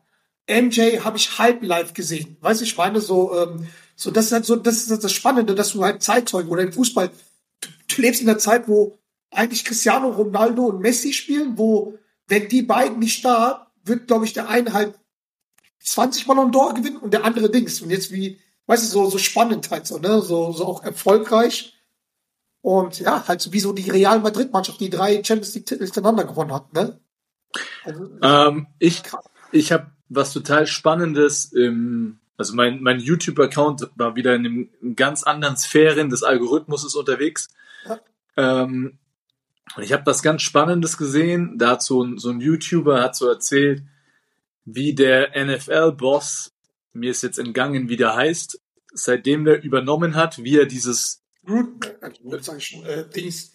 MJ 0.48 1.00
habe 1.00 1.16
ich 1.16 1.38
halb 1.38 1.62
live 1.62 1.92
gesehen. 1.92 2.36
Weißt 2.40 2.60
du, 2.60 2.64
ich 2.64 2.76
meine, 2.76 3.00
so, 3.00 3.36
ähm, 3.36 3.66
so, 3.96 4.10
das 4.10 4.26
ist 4.26 4.32
halt 4.32 4.44
so, 4.44 4.56
das 4.56 4.86
ist 4.86 5.02
das 5.02 5.12
Spannende, 5.12 5.54
dass 5.54 5.72
du 5.72 5.82
halt 5.82 6.02
Zeitzeugen 6.02 6.50
oder 6.50 6.62
im 6.62 6.72
Fußball, 6.72 7.10
du, 7.60 7.68
du 7.88 8.02
lebst 8.02 8.20
in 8.20 8.26
der 8.26 8.38
Zeit, 8.38 8.68
wo 8.68 8.98
eigentlich 9.30 9.64
Cristiano 9.64 10.10
Ronaldo 10.10 10.66
und 10.66 10.80
Messi 10.80 11.12
spielen, 11.12 11.58
wo, 11.58 11.98
wenn 12.28 12.48
die 12.48 12.62
beiden 12.62 12.98
nicht 12.98 13.24
da, 13.24 13.72
wird, 13.82 14.06
glaube 14.06 14.24
ich, 14.24 14.32
der 14.32 14.48
eine 14.48 14.72
halt 14.72 14.94
20 15.80 16.26
Ballon 16.26 16.52
d'Or 16.52 16.74
gewinnen 16.74 16.96
und 16.96 17.12
der 17.12 17.24
andere 17.24 17.50
Dings. 17.50 17.80
Und 17.80 17.90
jetzt 17.90 18.12
wie, 18.12 18.38
weißt 18.66 18.84
du, 18.84 18.88
so, 18.88 19.10
so 19.10 19.18
spannend 19.18 19.70
halt 19.70 19.86
so, 19.86 19.98
ne, 19.98 20.20
so, 20.20 20.52
so 20.52 20.66
auch 20.66 20.82
erfolgreich. 20.82 21.75
Und 22.66 22.98
ja, 22.98 23.28
halt 23.28 23.40
so 23.40 23.52
wie 23.52 23.60
so 23.60 23.72
die 23.72 23.88
Real 23.88 24.18
Madrid-Mannschaft, 24.18 24.80
die 24.80 24.90
drei 24.90 25.22
Champions 25.22 25.54
League-Titel 25.54 25.84
hintereinander 25.84 26.24
gewonnen 26.24 26.52
hat, 26.52 26.72
ne? 26.72 26.98
Also, 27.84 28.10
Ähm, 28.20 28.66
ich 28.80 29.04
ich 29.52 29.70
habe 29.70 29.92
was 30.08 30.32
total 30.32 30.66
Spannendes 30.66 31.52
im, 31.52 32.18
also 32.36 32.56
mein, 32.56 32.82
mein 32.82 32.98
YouTube-Account 32.98 33.90
war 33.94 34.16
wieder 34.16 34.34
in 34.34 34.46
einem 34.46 34.70
in 34.82 34.96
ganz 34.96 35.22
anderen 35.22 35.56
Sphären 35.56 36.10
des 36.10 36.24
Algorithmus 36.24 36.92
unterwegs. 36.96 37.46
Ja. 37.84 38.00
Ähm, 38.36 38.98
und 39.76 39.82
ich 39.84 39.92
habe 39.92 40.04
was 40.06 40.24
ganz 40.24 40.42
Spannendes 40.42 40.98
gesehen. 40.98 41.58
Da 41.58 41.70
hat 41.70 41.82
so 41.82 42.02
ein, 42.02 42.18
so 42.18 42.30
ein 42.30 42.40
YouTuber 42.40 43.00
hat 43.00 43.14
so 43.14 43.28
erzählt, 43.28 43.84
wie 44.64 44.92
der 44.92 45.30
NFL-Boss, 45.36 46.52
mir 46.94 47.12
ist 47.12 47.22
jetzt 47.22 47.38
entgangen, 47.38 47.88
wie 47.88 47.96
der 47.96 48.16
heißt, 48.16 48.60
seitdem 48.92 49.44
der 49.44 49.62
übernommen 49.62 50.16
hat, 50.16 50.42
wie 50.42 50.58
er 50.58 50.66
dieses, 50.66 51.22
Root, 51.48 51.84
äh, 52.02 52.10
Root 52.24 52.44
sag 52.44 52.58
ich 52.58 52.66
schon, 52.66 52.84
äh, 52.84 53.08
Dings. 53.08 53.52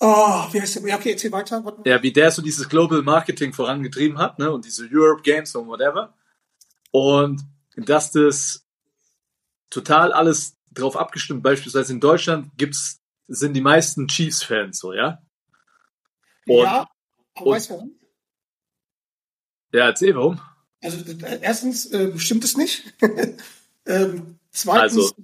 Oh, 0.00 0.46
wie 0.52 0.60
heißt 0.60 0.76
der? 0.76 0.86
Ja, 0.88 0.96
okay, 0.96 1.12
erzähl 1.12 1.32
weiter. 1.32 1.62
Ja, 1.84 2.02
wie 2.02 2.12
der 2.12 2.30
so 2.30 2.40
dieses 2.40 2.68
Global 2.68 3.02
Marketing 3.02 3.52
vorangetrieben 3.52 4.18
hat, 4.18 4.38
ne, 4.38 4.50
und 4.52 4.64
diese 4.64 4.88
Europe 4.90 5.22
Games 5.22 5.54
und 5.56 5.66
whatever. 5.66 6.14
Und 6.92 7.42
dass 7.76 8.12
das 8.12 8.64
total 9.70 10.12
alles 10.12 10.56
drauf 10.72 10.96
abgestimmt, 10.96 11.42
beispielsweise 11.42 11.92
in 11.92 12.00
Deutschland 12.00 12.50
gibt's, 12.56 13.00
sind 13.26 13.54
die 13.54 13.60
meisten 13.60 14.06
Chiefs-Fans 14.08 14.78
so, 14.78 14.92
ja? 14.92 15.20
Und- 16.46 16.62
ja, 16.64 16.88
aber 17.34 17.50
weißt 17.50 17.70
du 17.70 17.74
warum? 17.74 17.94
Ja, 19.72 19.86
erzähl 19.86 20.14
warum. 20.14 20.40
Also 20.80 20.98
erstens 21.42 21.86
äh, 21.86 22.16
stimmt 22.18 22.44
es 22.44 22.56
nicht. 22.56 22.94
ähm, 23.86 24.38
zweitens, 24.50 24.96
Also- 24.96 25.16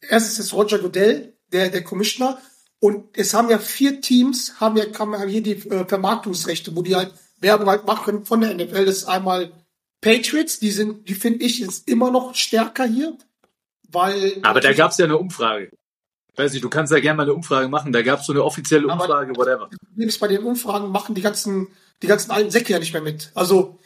erstens 0.00 0.38
ist 0.38 0.52
Roger 0.52 0.78
Goodell, 0.78 1.34
der, 1.52 1.68
der 1.68 1.84
Commissioner. 1.84 2.40
Und 2.78 3.16
es 3.16 3.34
haben 3.34 3.50
ja 3.50 3.58
vier 3.58 4.00
Teams, 4.00 4.60
haben 4.60 4.76
ja, 4.76 4.84
haben 4.98 5.12
ja 5.12 5.22
hier 5.24 5.42
die 5.42 5.68
äh, 5.68 5.86
Vermarktungsrechte, 5.86 6.74
wo 6.74 6.82
die 6.82 6.96
halt 6.96 7.12
Werbung 7.40 7.68
halt 7.68 7.86
machen 7.86 8.04
können 8.04 8.24
von 8.24 8.40
der 8.40 8.54
NFL. 8.54 8.86
Das 8.86 8.98
ist 8.98 9.04
einmal 9.04 9.52
Patriots, 10.00 10.58
die 10.58 10.70
sind, 10.70 11.08
die 11.08 11.14
finde 11.14 11.44
ich 11.44 11.58
jetzt 11.58 11.88
immer 11.88 12.10
noch 12.10 12.34
stärker 12.34 12.84
hier, 12.84 13.16
weil. 13.90 14.38
Aber 14.42 14.60
da 14.60 14.72
gab's 14.72 14.98
ja 14.98 15.04
eine 15.04 15.18
Umfrage. 15.18 15.70
Weiß 16.36 16.54
ich, 16.54 16.62
du 16.62 16.70
kannst 16.70 16.92
ja 16.92 17.00
gerne 17.00 17.18
mal 17.18 17.22
eine 17.24 17.34
Umfrage 17.34 17.68
machen. 17.68 17.92
Da 17.92 18.02
gab's 18.02 18.26
so 18.26 18.32
eine 18.32 18.44
offizielle 18.44 18.86
Umfrage, 18.86 19.36
whatever. 19.36 19.68
Ist, 19.96 20.20
bei 20.20 20.28
den 20.28 20.42
Umfragen 20.42 20.90
machen 20.90 21.14
die 21.14 21.22
ganzen, 21.22 21.68
die 22.02 22.06
ganzen 22.06 22.30
alten 22.30 22.50
Säcke 22.50 22.72
ja 22.72 22.78
nicht 22.78 22.92
mehr 22.92 23.02
mit. 23.02 23.30
Also 23.34 23.79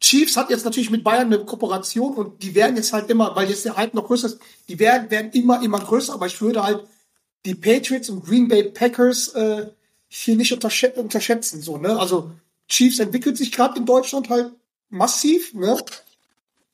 Chiefs 0.00 0.36
hat 0.36 0.48
jetzt 0.48 0.64
natürlich 0.64 0.90
mit 0.90 1.04
Bayern 1.04 1.26
eine 1.26 1.44
Kooperation 1.44 2.14
und 2.14 2.42
die 2.42 2.54
werden 2.54 2.76
jetzt 2.76 2.92
halt 2.92 3.10
immer, 3.10 3.36
weil 3.36 3.48
jetzt 3.48 3.66
der 3.66 3.76
Hype 3.76 3.94
noch 3.94 4.06
größer 4.06 4.28
ist, 4.28 4.40
die 4.68 4.78
werden, 4.78 5.10
werden 5.10 5.30
immer, 5.32 5.62
immer 5.62 5.78
größer, 5.78 6.14
aber 6.14 6.26
ich 6.26 6.40
würde 6.40 6.62
halt 6.62 6.84
die 7.44 7.54
Patriots 7.54 8.08
und 8.08 8.24
Green 8.24 8.48
Bay 8.48 8.64
Packers 8.64 9.28
äh, 9.34 9.66
hier 10.08 10.36
nicht 10.36 10.52
unterschä 10.52 10.92
unterschätzen. 10.96 11.60
So, 11.60 11.76
ne? 11.76 11.98
Also 11.98 12.30
Chiefs 12.68 12.98
entwickelt 12.98 13.36
sich 13.36 13.52
gerade 13.52 13.78
in 13.78 13.86
Deutschland 13.86 14.30
halt 14.30 14.52
massiv, 14.88 15.54
ne? 15.54 15.76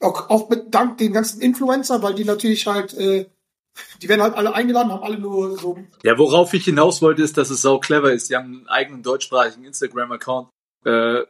Auch, 0.01 0.29
auch 0.31 0.49
mit 0.49 0.75
dank 0.75 0.99
den 0.99 1.13
ganzen 1.13 1.41
Influencer, 1.41 2.03
weil 2.03 2.15
die 2.15 2.25
natürlich 2.25 2.67
halt, 2.67 2.95
äh, 2.95 3.27
die 4.03 4.09
werden 4.09 4.23
halt 4.23 4.35
alle 4.35 4.55
eingeladen, 4.55 4.93
haben 4.93 5.03
alle 5.03 5.19
nur 5.19 5.59
so 5.59 5.79
Ja, 6.03 6.17
worauf 6.19 6.53
ich 6.55 6.65
hinaus 6.65 7.03
wollte, 7.03 7.23
ist, 7.23 7.37
dass 7.37 7.51
es 7.51 7.63
sau 7.63 7.79
clever 7.79 8.13
ist. 8.13 8.31
Die 8.31 8.37
haben 8.37 8.45
einen 8.45 8.69
eigenen 8.69 9.03
deutschsprachigen 9.03 9.65
Instagram-Account, 9.65 10.49
äh, 10.85 11.23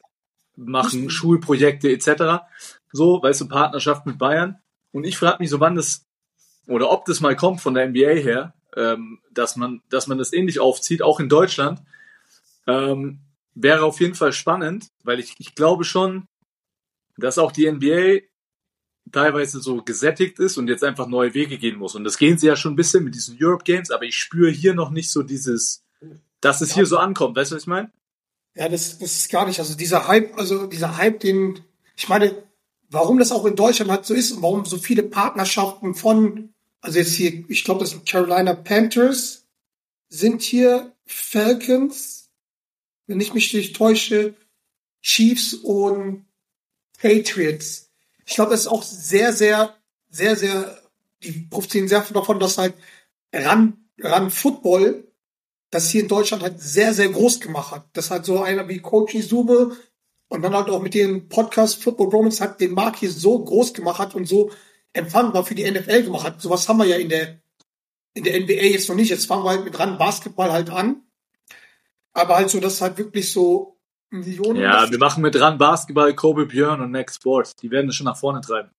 machen. 0.56 1.10
Schulprojekte 1.10 1.90
etc. 1.90 2.44
So, 2.92 3.22
weißt 3.22 3.42
du, 3.42 3.48
Partnerschaft 3.48 4.06
mit 4.06 4.18
Bayern. 4.18 4.58
Und 4.92 5.04
ich 5.04 5.18
frage 5.18 5.38
mich 5.40 5.50
so, 5.50 5.60
wann 5.60 5.74
das 5.74 6.06
oder 6.66 6.90
ob 6.90 7.04
das 7.04 7.20
mal 7.20 7.36
kommt 7.36 7.60
von 7.60 7.74
der 7.74 7.88
NBA 7.88 8.14
her, 8.20 8.54
ähm, 8.76 9.20
dass 9.30 9.56
man, 9.56 9.82
dass 9.88 10.06
man 10.06 10.18
das 10.18 10.32
ähnlich 10.32 10.60
aufzieht, 10.60 11.02
auch 11.02 11.20
in 11.20 11.28
Deutschland. 11.28 11.80
Ähm, 12.66 13.20
wäre 13.54 13.84
auf 13.84 14.00
jeden 14.00 14.14
Fall 14.14 14.32
spannend, 14.32 14.88
weil 15.02 15.20
ich, 15.20 15.34
ich 15.38 15.54
glaube 15.54 15.84
schon, 15.84 16.26
dass 17.16 17.38
auch 17.38 17.52
die 17.52 17.70
NBA 17.70 18.26
teilweise 19.12 19.60
so 19.60 19.82
gesättigt 19.82 20.38
ist 20.38 20.58
und 20.58 20.68
jetzt 20.68 20.84
einfach 20.84 21.06
neue 21.06 21.32
Wege 21.32 21.58
gehen 21.58 21.78
muss. 21.78 21.94
Und 21.94 22.04
das 22.04 22.18
gehen 22.18 22.38
sie 22.38 22.48
ja 22.48 22.56
schon 22.56 22.72
ein 22.72 22.76
bisschen 22.76 23.04
mit 23.04 23.14
diesen 23.14 23.38
Europe 23.40 23.64
Games, 23.64 23.90
aber 23.90 24.04
ich 24.04 24.16
spüre 24.16 24.50
hier 24.50 24.74
noch 24.74 24.90
nicht 24.90 25.10
so 25.10 25.22
dieses, 25.22 25.84
dass 26.40 26.60
es 26.60 26.74
hier 26.74 26.86
so 26.86 26.98
ankommt. 26.98 27.36
Weißt 27.36 27.52
du, 27.52 27.54
was 27.56 27.62
ich 27.62 27.68
meine? 27.68 27.90
Ja, 28.56 28.70
das, 28.70 28.98
das 28.98 29.16
ist 29.16 29.30
gar 29.30 29.46
nicht. 29.46 29.60
Also 29.60 29.74
dieser 29.74 30.08
Hype, 30.08 30.36
also 30.38 30.66
dieser 30.66 30.96
Hype, 30.96 31.20
den, 31.20 31.60
ich 31.94 32.08
meine, 32.08 32.42
warum 32.88 33.18
das 33.18 33.30
auch 33.30 33.44
in 33.44 33.54
Deutschland 33.54 33.90
halt 33.90 34.06
so 34.06 34.14
ist 34.14 34.32
und 34.32 34.42
warum 34.42 34.64
so 34.64 34.78
viele 34.78 35.02
Partnerschaften 35.02 35.94
von, 35.94 36.54
also 36.80 36.98
jetzt 36.98 37.12
hier, 37.12 37.44
ich 37.48 37.64
glaube, 37.64 37.80
das 37.80 37.90
sind 37.90 38.08
Carolina 38.08 38.54
Panthers, 38.54 39.44
sind 40.08 40.40
hier 40.40 40.92
Falcons, 41.04 42.30
wenn 43.06 43.20
ich 43.20 43.34
mich 43.34 43.52
nicht 43.52 43.76
täusche, 43.76 44.34
Chiefs 45.02 45.52
und 45.52 46.24
Patriots. 46.98 47.90
Ich 48.24 48.36
glaube, 48.36 48.52
das 48.52 48.60
ist 48.60 48.68
auch 48.68 48.82
sehr, 48.82 49.34
sehr, 49.34 49.76
sehr, 50.08 50.34
sehr, 50.34 50.82
die 51.22 51.32
profitieren 51.50 51.88
sehr 51.88 52.00
davon, 52.00 52.40
dass 52.40 52.56
halt 52.56 52.74
ran, 53.34 53.76
ran 53.98 54.30
Football 54.30 55.06
das 55.70 55.90
hier 55.90 56.02
in 56.02 56.08
Deutschland 56.08 56.42
halt 56.42 56.60
sehr, 56.60 56.94
sehr 56.94 57.08
groß 57.08 57.40
gemacht 57.40 57.72
hat. 57.72 57.86
Das 57.92 58.10
hat 58.10 58.24
so 58.24 58.40
einer 58.40 58.68
wie 58.68 58.78
Coach 58.78 59.14
Izube 59.14 59.76
und 60.28 60.42
dann 60.42 60.54
halt 60.54 60.68
auch 60.70 60.82
mit 60.82 60.94
dem 60.94 61.28
Podcast 61.28 61.82
Football 61.82 62.08
Romans 62.08 62.40
hat 62.40 62.60
den 62.60 62.72
Markt 62.72 62.98
hier 62.98 63.10
so 63.10 63.42
groß 63.42 63.74
gemacht 63.74 63.98
hat 63.98 64.14
und 64.14 64.26
so 64.26 64.50
empfangbar 64.92 65.44
für 65.44 65.54
die 65.54 65.70
NFL 65.70 66.04
gemacht 66.04 66.24
hat. 66.24 66.40
Sowas 66.40 66.68
haben 66.68 66.78
wir 66.78 66.86
ja 66.86 66.96
in 66.96 67.08
der, 67.08 67.40
in 68.14 68.24
der 68.24 68.40
NBA 68.40 68.52
jetzt 68.52 68.88
noch 68.88 68.96
nicht. 68.96 69.10
Jetzt 69.10 69.26
fangen 69.26 69.44
wir 69.44 69.50
halt 69.50 69.64
mit 69.64 69.78
ran 69.78 69.98
Basketball 69.98 70.52
halt 70.52 70.70
an. 70.70 71.02
Aber 72.12 72.36
halt 72.36 72.48
so, 72.48 72.60
dass 72.60 72.80
halt 72.80 72.96
wirklich 72.96 73.30
so 73.30 73.76
Millionen. 74.10 74.60
Ja, 74.60 74.90
wir 74.90 74.98
machen 74.98 75.22
mit 75.22 75.34
dran 75.34 75.58
Basketball, 75.58 76.14
Kobe 76.14 76.46
Björn 76.46 76.80
und 76.80 76.90
Next 76.92 77.16
Sports. 77.16 77.56
Die 77.56 77.70
werden 77.70 77.90
es 77.90 77.96
schon 77.96 78.06
nach 78.06 78.16
vorne 78.16 78.40
treiben. 78.40 78.70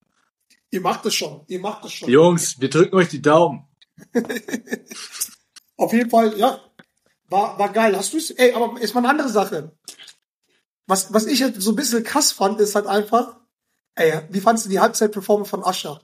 ihr 0.72 0.82
macht 0.82 1.06
es 1.06 1.14
schon. 1.14 1.42
Ihr 1.48 1.60
macht 1.60 1.86
es 1.86 1.94
schon. 1.94 2.10
Jungs, 2.10 2.60
wir 2.60 2.70
drücken 2.70 2.96
euch 2.96 3.10
die 3.10 3.22
Daumen. 3.22 3.68
Auf 5.78 5.94
jeden 5.94 6.10
Fall, 6.10 6.38
ja. 6.38 6.60
War, 7.30 7.60
war 7.60 7.70
geil. 7.72 7.96
Hast 7.96 8.14
du 8.14 8.18
es? 8.18 8.32
Ey, 8.32 8.54
aber 8.54 8.80
ist 8.80 8.94
mal 8.94 9.02
eine 9.02 9.10
andere 9.10 9.30
Sache. 9.30 9.72
Was, 10.86 11.14
was 11.14 11.26
ich 11.26 11.44
halt 11.44 11.62
so 11.62 11.72
ein 11.72 11.76
bisschen 11.76 12.04
krass 12.04 12.32
fand, 12.32 12.60
ist 12.62 12.76
halt 12.76 12.88
einfach, 12.88 13.36
ey, 13.96 14.22
wie 14.30 14.40
fandst 14.40 14.66
du 14.66 14.70
die 14.70 14.80
Halbzeit-Performance 14.80 15.50
von 15.50 15.64
Ascher? 15.64 16.02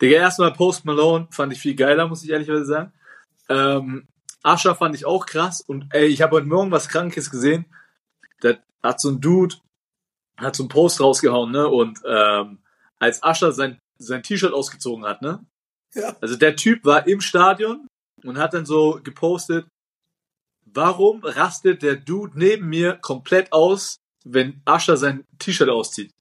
Digga, 0.00 0.16
erstmal 0.16 0.52
Post 0.52 0.84
Malone 0.84 1.28
fand 1.30 1.52
ich 1.52 1.60
viel 1.60 1.74
geiler, 1.74 2.08
muss 2.08 2.22
ich 2.22 2.30
ehrlicherweise 2.30 2.64
sagen. 2.64 2.92
Ähm, 3.48 4.08
Ascher 4.42 4.74
fand 4.74 4.94
ich 4.94 5.04
auch 5.04 5.26
krass 5.26 5.60
und 5.60 5.86
ey, 5.90 6.06
ich 6.06 6.22
habe 6.22 6.36
heute 6.36 6.46
Morgen 6.46 6.70
was 6.70 6.88
Krankes 6.88 7.30
gesehen. 7.30 7.66
Da 8.40 8.54
hat 8.82 9.00
so 9.00 9.10
ein 9.10 9.20
Dude, 9.20 9.56
hat 10.36 10.56
so 10.56 10.62
einen 10.62 10.68
Post 10.68 11.00
rausgehauen, 11.00 11.50
ne? 11.50 11.68
Und 11.68 12.00
ähm, 12.06 12.58
als 12.98 13.22
Ascher 13.22 13.52
sein, 13.52 13.80
sein 13.98 14.22
T-Shirt 14.22 14.52
ausgezogen 14.52 15.04
hat, 15.04 15.22
ne? 15.22 15.44
Ja. 15.94 16.16
Also 16.20 16.36
der 16.36 16.56
Typ 16.56 16.84
war 16.84 17.06
im 17.06 17.20
Stadion 17.20 17.88
und 18.22 18.38
hat 18.38 18.54
dann 18.54 18.66
so 18.66 19.00
gepostet, 19.02 19.66
warum 20.76 21.24
rastet 21.24 21.82
der 21.82 21.96
Dude 21.96 22.38
neben 22.38 22.68
mir 22.68 22.96
komplett 22.96 23.52
aus, 23.52 23.98
wenn 24.24 24.62
Ascher 24.64 24.96
sein 24.96 25.26
T-Shirt 25.38 25.68
auszieht? 25.68 26.12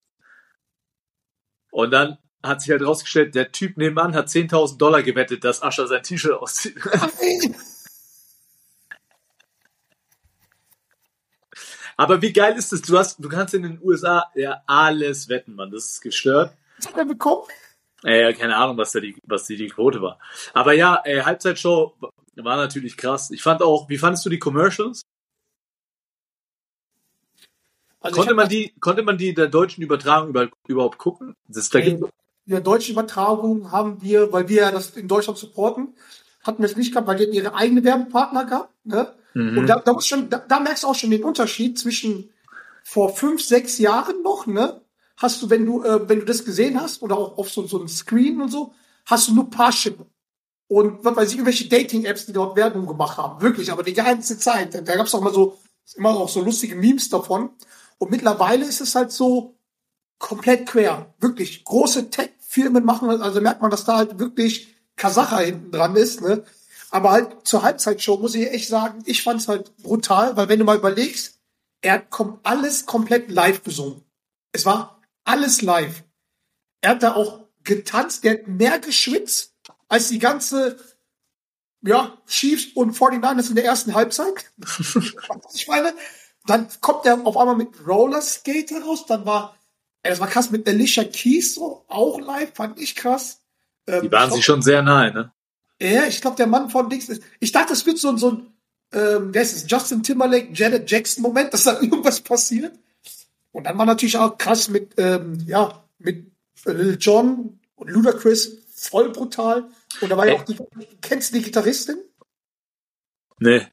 Und 1.71 1.91
dann 1.91 2.17
hat 2.41 2.61
sich 2.61 2.71
halt 2.71 2.83
rausgestellt, 2.83 3.35
der 3.35 3.51
Typ 3.51 3.77
nebenan 3.77 4.15
hat 4.15 4.27
10.000 4.27 4.77
Dollar 4.77 5.03
gewettet, 5.03 5.43
dass 5.43 5.61
Ascher 5.61 5.87
sein 5.87 6.01
T-Shirt 6.03 6.33
auszieht. 6.33 6.77
Aber 11.97 12.21
wie 12.21 12.33
geil 12.33 12.57
ist 12.57 12.71
das? 12.73 12.81
Du 12.81 12.97
hast, 12.97 13.23
du 13.23 13.29
kannst 13.29 13.53
in 13.53 13.63
den 13.63 13.79
USA 13.81 14.29
ja 14.35 14.61
alles 14.67 15.29
wetten, 15.29 15.55
Mann. 15.55 15.71
Das 15.71 15.85
ist 15.85 16.01
gestört. 16.01 16.53
Was 16.77 16.87
hat 16.87 16.97
er 16.97 17.05
bekommen? 17.05 17.47
Äh, 18.05 18.33
keine 18.33 18.55
Ahnung, 18.55 18.77
was 18.77 18.91
da 18.91 18.99
die, 18.99 19.15
was 19.25 19.45
die, 19.45 19.57
die 19.57 19.67
Quote 19.67 19.99
war. 19.99 20.19
Aber 20.53 20.73
ja, 20.73 21.01
äh, 21.05 21.23
Halbzeitshow 21.23 21.95
war 22.35 22.57
natürlich 22.57 22.97
krass. 22.97 23.31
Ich 23.31 23.41
fand 23.41 23.63
auch, 23.63 23.89
wie 23.89 23.97
fandest 23.97 24.23
du 24.25 24.29
die 24.29 24.37
Commercials? 24.37 25.01
Also 27.99 28.17
Konnte 28.17 28.35
man 28.35 28.47
die, 28.47 28.75
konnte 28.79 29.01
man 29.01 29.17
die 29.17 29.33
der 29.33 29.47
deutschen 29.47 29.83
Übertragung 29.83 30.29
über, 30.29 30.49
überhaupt 30.67 30.99
gucken? 30.99 31.33
Das, 31.47 31.69
da 31.69 31.81
gibt, 31.81 32.03
in 32.03 32.51
der 32.51 32.61
deutschen 32.61 32.91
Übertragung 32.91 33.71
haben 33.71 34.03
wir, 34.03 34.31
weil 34.31 34.47
wir 34.49 34.61
ja 34.61 34.71
das 34.71 34.91
in 34.91 35.07
Deutschland 35.07 35.39
supporten, 35.39 35.95
hatten 36.43 36.61
wir 36.61 36.69
es 36.69 36.77
nicht 36.77 36.91
gehabt, 36.91 37.07
weil 37.07 37.17
die 37.17 37.23
hatten 37.23 37.33
ihre 37.33 37.55
eigene 37.55 37.83
Werbepartner 37.83 38.45
gehabt. 38.45 38.85
Ne? 38.85 39.11
Mhm. 39.33 39.57
Und 39.57 39.67
da, 39.67 39.79
da, 39.79 39.99
schon, 39.99 40.29
da, 40.29 40.37
da 40.37 40.59
merkst 40.59 40.83
du 40.83 40.87
auch 40.89 40.95
schon 40.95 41.09
den 41.09 41.23
Unterschied 41.23 41.79
zwischen 41.79 42.29
vor 42.83 43.15
fünf, 43.15 43.41
sechs 43.41 43.79
Jahren 43.79 44.21
noch, 44.21 44.45
ne? 44.45 44.79
Hast 45.17 45.41
du, 45.41 45.49
wenn 45.49 45.65
du, 45.65 45.83
äh, 45.83 46.07
wenn 46.09 46.19
du 46.19 46.25
das 46.25 46.43
gesehen 46.43 46.79
hast, 46.79 47.01
oder 47.01 47.17
auch 47.17 47.37
auf 47.37 47.49
so, 47.49 47.65
so 47.67 47.77
einem 47.77 47.87
Screen 47.87 48.41
und 48.41 48.49
so, 48.49 48.73
hast 49.05 49.27
du 49.27 49.33
nur 49.33 49.49
Parship. 49.49 50.05
Und 50.67 51.03
was 51.05 51.15
weiß 51.15 51.29
ich, 51.29 51.35
irgendwelche 51.35 51.69
Dating-Apps, 51.69 52.25
die 52.25 52.33
dort 52.33 52.55
Werbung 52.55 52.87
gemacht 52.87 53.17
haben. 53.17 53.41
Wirklich, 53.41 53.71
aber 53.71 53.83
die 53.83 53.93
ganze 53.93 54.37
Zeit. 54.37 54.73
Da 54.73 54.95
gab 54.95 55.05
es 55.05 55.13
auch 55.13 55.21
mal 55.21 55.33
so, 55.33 55.57
immer 55.95 56.09
auch 56.09 56.29
so 56.29 56.41
lustige 56.41 56.75
Memes 56.75 57.09
davon. 57.09 57.51
Und 57.97 58.11
mittlerweile 58.11 58.65
ist 58.65 58.81
es 58.81 58.95
halt 58.95 59.11
so 59.11 59.55
komplett 60.17 60.65
quer. 60.67 61.13
Wirklich. 61.19 61.63
Große 61.63 62.09
Tech-Firmen 62.09 62.83
machen, 62.83 63.09
also 63.09 63.41
merkt 63.41 63.61
man, 63.61 63.71
dass 63.71 63.85
da 63.85 63.97
halt 63.97 64.19
wirklich 64.19 64.75
Kasacha 64.95 65.39
hinten 65.39 65.71
dran 65.71 65.95
ist, 65.95 66.21
ne? 66.21 66.43
Aber 66.91 67.11
halt 67.11 67.45
zur 67.45 67.63
Halbzeitshow 67.63 68.17
muss 68.17 68.35
ich 68.35 68.49
echt 68.51 68.69
sagen, 68.69 69.03
ich 69.05 69.21
fand's 69.21 69.47
halt 69.47 69.75
brutal, 69.77 70.37
weil 70.37 70.47
wenn 70.47 70.59
du 70.59 70.65
mal 70.65 70.77
überlegst, 70.77 71.39
er 71.81 71.93
hat 71.95 72.09
kom 72.09 72.39
alles 72.43 72.85
komplett 72.85 73.29
live 73.29 73.61
besungen. 73.61 74.01
Es 74.53 74.65
war 74.65 75.01
alles 75.25 75.61
live. 75.61 76.03
Er 76.81 76.91
hat 76.91 77.03
da 77.03 77.15
auch 77.15 77.47
getanzt, 77.63 78.23
der 78.23 78.33
hat 78.39 78.47
mehr 78.47 78.79
geschwitzt 78.79 79.53
als 79.89 80.09
die 80.09 80.19
ganze, 80.19 80.77
ja, 81.81 82.17
Chiefs 82.27 82.67
und 82.75 82.95
49ers 82.95 83.49
in 83.49 83.55
der 83.55 83.65
ersten 83.65 83.93
Halbzeit. 83.93 84.51
ich 85.53 85.67
meine, 85.67 85.93
dann 86.47 86.67
kommt 86.81 87.05
er 87.05 87.25
auf 87.25 87.37
einmal 87.37 87.55
mit 87.55 87.69
Roller 87.87 88.21
Skater 88.21 88.81
raus, 88.83 89.05
dann 89.07 89.25
war, 89.25 89.57
ey, 90.03 90.11
das 90.11 90.19
war 90.19 90.27
krass 90.27 90.51
mit 90.51 90.67
Alicia 90.67 91.03
Keys 91.03 91.55
so, 91.55 91.83
auch 91.87 92.19
live, 92.19 92.53
fand 92.53 92.79
ich 92.79 92.95
krass. 92.95 93.41
Ähm, 93.87 94.03
Die 94.03 94.11
waren 94.11 94.29
ich 94.29 94.35
sich 94.37 94.45
schon 94.45 94.61
sehr 94.61 94.81
nahe, 94.81 95.11
ne? 95.13 95.31
Ja, 95.81 96.05
ich 96.05 96.21
glaube, 96.21 96.37
der 96.37 96.47
Mann 96.47 96.69
von 96.69 96.89
Dings 96.89 97.09
ist, 97.09 97.21
ich 97.39 97.51
dachte, 97.51 97.73
es 97.73 97.85
wird 97.85 97.97
so, 97.97 98.09
ein- 98.09 98.17
so 98.17 98.31
ein, 98.31 98.53
ähm, 98.93 99.33
wer 99.33 99.41
ist 99.41 99.53
es, 99.55 99.65
Justin 99.69 100.03
Timberlake, 100.03 100.49
Janet 100.53 100.89
Jackson 100.89 101.21
Moment, 101.21 101.53
dass 101.53 101.63
da 101.63 101.73
irgendwas 101.81 102.21
passiert. 102.21 102.77
Und 103.55 103.63
dann 103.63 103.77
war 103.77 103.85
natürlich 103.85 104.17
auch 104.17 104.37
krass 104.37 104.67
mit, 104.67 104.95
ähm, 104.97 105.41
ja, 105.47 105.87
mit 105.97 106.29
äh, 106.65 106.73
Lil 106.73 106.97
Jon 106.99 107.57
und 107.75 107.89
Ludacris, 107.89 108.57
voll 108.69 109.13
brutal. 109.13 109.69
Und 110.01 110.09
da 110.09 110.17
war 110.17 110.27
ja 110.27 110.33
auch 110.33 110.43
die, 110.43 110.57
kennst 110.99 111.31
du 111.31 111.37
die 111.37 111.45
Gitarristin? 111.45 111.95
Nee. 113.39 113.65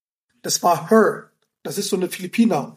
Das 0.43 0.63
war 0.63 0.89
Her. 0.89 1.33
Das 1.65 1.79
ist 1.79 1.89
so 1.89 1.97
eine 1.97 2.09
Philippiner. 2.09 2.77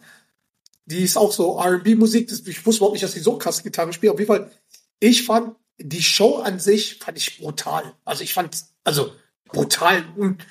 Die 0.85 1.03
ist 1.03 1.15
auch 1.15 1.31
so 1.31 1.59
R&B-Musik. 1.59 2.31
Ich 2.47 2.65
wusste 2.65 2.79
überhaupt 2.79 2.93
nicht, 2.93 3.03
dass 3.03 3.13
die 3.13 3.19
so 3.19 3.37
krass 3.37 3.61
Gitarre 3.61 3.93
spielt. 3.93 4.11
Auf 4.11 4.19
jeden 4.19 4.33
Fall, 4.33 4.51
ich 4.99 5.27
fand 5.27 5.55
die 5.77 6.01
Show 6.01 6.37
an 6.37 6.59
sich 6.59 6.95
fand 6.95 7.19
ich 7.19 7.37
brutal. 7.37 7.93
Also 8.03 8.23
ich 8.23 8.33
fand, 8.33 8.65
also 8.83 9.13
brutal. 9.45 10.03
Und 10.15 10.43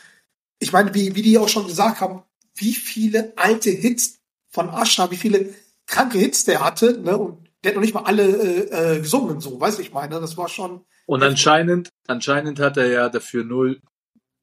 ich 0.60 0.70
meine, 0.70 0.94
wie, 0.94 1.16
wie 1.16 1.22
die 1.22 1.36
auch 1.36 1.48
schon 1.48 1.66
gesagt 1.66 2.00
haben, 2.00 2.22
wie 2.54 2.74
viele 2.74 3.32
alte 3.34 3.70
Hits 3.70 4.20
von 4.46 4.70
Ascha, 4.70 5.10
wie 5.10 5.16
viele 5.16 5.52
kranke 5.86 6.18
Hits 6.18 6.44
der 6.44 6.64
hatte, 6.64 7.00
ne? 7.00 7.16
Und 7.16 7.48
der 7.62 7.70
hat 7.70 7.76
noch 7.76 7.82
nicht 7.82 7.94
mal 7.94 8.04
alle 8.04 8.24
äh, 8.24 8.96
äh, 8.96 9.00
gesungen, 9.00 9.40
so, 9.40 9.60
weiß 9.60 9.78
ich 9.78 9.92
meine. 9.92 10.20
Das 10.20 10.36
war 10.36 10.48
schon. 10.48 10.84
Und 11.06 11.22
anscheinend, 11.22 11.90
anscheinend 12.06 12.60
hat 12.60 12.76
er 12.76 12.86
ja 12.86 13.08
dafür 13.08 13.44
null, 13.44 13.80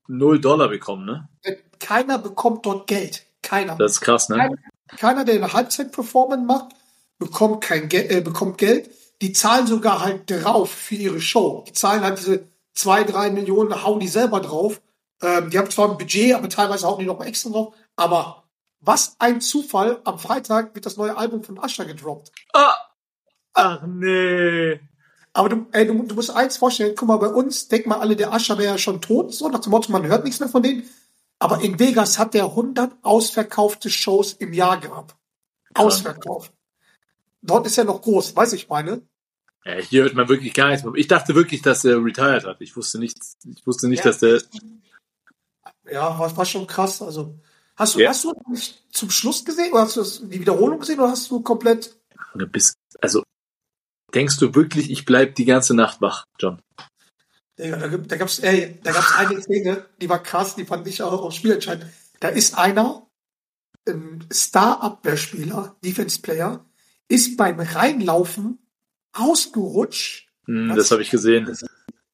null 0.08 0.40
Dollar 0.40 0.70
bekommen, 0.70 1.06
ne? 1.06 1.30
Keiner 1.80 2.18
bekommt 2.18 2.66
dort 2.66 2.88
Geld. 2.88 3.26
Keiner. 3.42 3.76
Das 3.76 3.94
ist 3.94 4.02
krass, 4.02 4.30
ne? 4.30 4.38
Keiner, 4.38 4.58
keiner, 4.98 5.26
der 5.26 5.36
eine 5.36 5.54
Halbzeit-Performance 5.54 6.46
macht, 6.46 6.76
bekommt 7.18 7.62
kein 7.62 7.90
Geld, 7.90 8.12
äh, 8.12 8.22
bekommt 8.22 8.58
Geld. 8.58 8.90
Die 9.22 9.34
zahlen 9.34 9.68
sogar 9.68 10.02
halt 10.02 10.30
drauf 10.30 10.72
für 10.72 10.96
ihre 10.96 11.22
Show. 11.22 11.64
Die 11.68 11.74
zahlen 11.74 12.02
halt 12.02 12.20
diese 12.20 12.46
zwei, 12.74 13.04
drei 13.04 13.30
Millionen, 13.30 13.84
hauen 13.84 14.00
die 14.00 14.08
selber 14.08 14.40
drauf. 14.40 14.82
Ähm, 15.22 15.50
die 15.52 15.58
haben 15.58 15.70
zwar 15.70 15.92
ein 15.92 15.98
Budget, 15.98 16.34
aber 16.34 16.50
teilweise 16.50 16.88
hauen 16.88 17.00
die 17.00 17.06
noch 17.06 17.20
mal 17.20 17.28
extra 17.28 17.52
drauf. 17.52 17.76
Aber 17.96 18.41
was 18.82 19.16
ein 19.20 19.42
Zufall, 19.42 20.02
am 20.04 20.20
Freitag 20.20 20.76
wird 20.76 20.86
das 20.86 20.98
neue 20.98 21.16
Album 21.16 21.44
von 21.44 21.60
Asher 21.60 21.86
gedroppt. 21.86 22.32
Ah! 22.54 22.74
Ach 23.54 23.82
nee. 23.86 24.80
Aber 25.34 25.50
du, 25.50 25.68
ey, 25.72 25.88
du, 25.88 26.02
du 26.04 26.16
musst 26.16 26.32
eins 26.32 26.58
vorstellen, 26.58 26.94
guck 26.96 27.08
mal, 27.08 27.18
bei 27.18 27.28
uns, 27.28 27.68
denk 27.68 27.86
mal 27.86 28.00
alle, 28.00 28.16
der 28.16 28.34
Ascher 28.34 28.58
wäre 28.58 28.74
ja 28.74 28.78
schon 28.78 29.02
tot, 29.02 29.34
so 29.34 29.48
nach 29.50 29.60
dem 29.60 29.72
Motto, 29.72 29.92
man 29.92 30.06
hört 30.08 30.24
nichts 30.24 30.40
mehr 30.40 30.50
von 30.50 30.64
denen. 30.64 30.84
Aber 31.40 31.62
in 31.62 31.80
Vegas 31.80 32.20
hat 32.20 32.34
der 32.34 32.46
100 32.46 32.94
ausverkaufte 33.02 33.90
Shows 33.90 34.34
im 34.34 34.54
Jahr 34.54 34.80
gehabt. 34.80 35.16
Ausverkauft. 35.74 36.52
Dort 37.42 37.66
ist 37.66 37.78
er 37.78 37.86
noch 37.86 38.02
groß, 38.02 38.36
weiß 38.36 38.54
ich 38.54 38.70
meine. 38.70 39.02
Ja, 39.66 39.76
hier 39.76 40.04
hört 40.04 40.16
man 40.16 40.28
wirklich 40.28 40.54
gar 40.54 40.70
nichts 40.70 40.84
mehr. 40.84 40.94
Ich 40.96 41.08
dachte 41.08 41.34
wirklich, 41.36 41.62
dass 41.62 41.86
er 41.86 42.04
retired 42.04 42.46
hat. 42.46 42.62
Ich 42.62 42.76
wusste 42.76 43.00
nicht, 43.00 43.18
ich 43.46 43.66
wusste 43.66 43.88
nicht, 43.88 44.00
Ja. 44.00 44.12
dass 44.12 44.20
der, 44.20 44.42
Ja, 45.92 46.18
war 46.20 46.46
schon 46.46 46.68
krass. 46.68 47.02
Also, 47.02 47.36
hast 47.82 47.96
du, 47.96 48.00
Ja. 48.00 48.10
hast 48.10 48.24
du 48.24 48.34
nicht 48.50 48.82
zum 48.92 49.10
Schluss 49.10 49.44
gesehen 49.46 49.72
oder 49.74 49.82
hast 49.82 49.96
du 49.98 50.26
die 50.28 50.40
Wiederholung 50.40 50.80
gesehen 50.80 51.00
oder 51.00 51.12
hast 51.12 51.30
du 51.30 51.42
komplett? 51.42 51.96
oder 52.34 52.46
bis, 52.46 52.74
also, 53.02 53.24
denkst 54.14 54.38
du 54.38 54.56
wirklich, 54.56 54.90
ich 54.90 55.04
bleib 55.06 55.36
die 55.36 55.46
ganze 55.46 55.74
Nacht 55.74 56.00
wach, 56.02 56.24
John? 56.40 56.62
Digga, 57.60 57.78
da, 57.78 57.98
da 57.98 58.16
gab's, 58.18 58.40
ey, 58.40 58.80
da 58.84 58.92
gab's 58.94 59.14
eine 59.16 59.42
Szene, 59.42 59.86
die 60.02 60.08
war 60.10 60.24
krass, 60.24 60.56
die 60.56 60.66
fand 60.66 60.88
ich 60.88 61.02
auch, 61.04 61.12
auch 61.22 61.32
spielentscheidend. 61.32 61.92
Da 62.22 62.30
ist 62.30 62.58
einer, 62.58 63.08
ein 63.88 64.24
Star-Abwehrspieler, 64.32 65.76
Defense-Player, 65.84 66.66
ist 67.10 67.36
beim 67.36 67.60
Reinlaufen 67.60 68.60
ausgerutscht, 69.12 70.30
Was? 70.48 70.78
das 70.78 70.92
habe 70.92 71.02
ich 71.02 71.10
gesehen. 71.10 71.58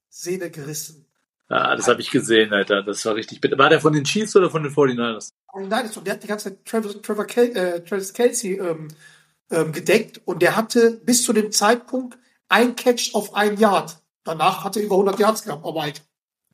Sehne 0.10 0.50
gerissen. 0.50 1.06
Ah, 1.50 1.76
das 1.76 1.88
habe 1.88 2.02
ich 2.02 2.12
gesehen, 2.12 2.54
Alter. 2.54 2.84
Das 2.84 3.06
war 3.06 3.16
richtig 3.16 3.40
bitter. 3.40 3.58
War 3.58 3.70
der 3.70 3.80
von 3.80 3.94
den 3.94 4.04
Chiefs 4.04 4.36
oder 4.36 4.50
von 4.50 4.64
den 4.64 4.74
49ers? 4.74 5.32
Und 5.54 5.70
nein, 5.70 5.88
so, 5.88 6.02
der 6.02 6.14
hat 6.16 6.24
die 6.24 6.28
ganze 6.28 6.50
Zeit 6.50 6.66
Travis, 6.66 7.02
Trevor 7.02 7.26
Kel, 7.26 7.56
äh, 7.56 7.84
Travis 7.84 8.14
Kelsey 8.14 8.60
ähm, 8.60 8.90
ähm, 9.50 9.72
gedeckt 9.72 10.22
und 10.26 10.42
der 10.42 10.58
hatte 10.58 11.00
bis 11.06 11.24
zu 11.24 11.32
dem 11.32 11.52
Zeitpunkt 11.52 12.18
ein 12.50 12.76
Catch 12.76 13.16
auf 13.16 13.34
ein 13.34 13.58
Yard. 13.58 13.98
Danach 14.24 14.66
hat 14.66 14.76
er 14.76 14.84
über 14.84 14.96
100 14.96 15.20
Yards 15.20 15.44
gehabt, 15.44 15.66
aber 15.66 15.84
halt. 15.84 16.02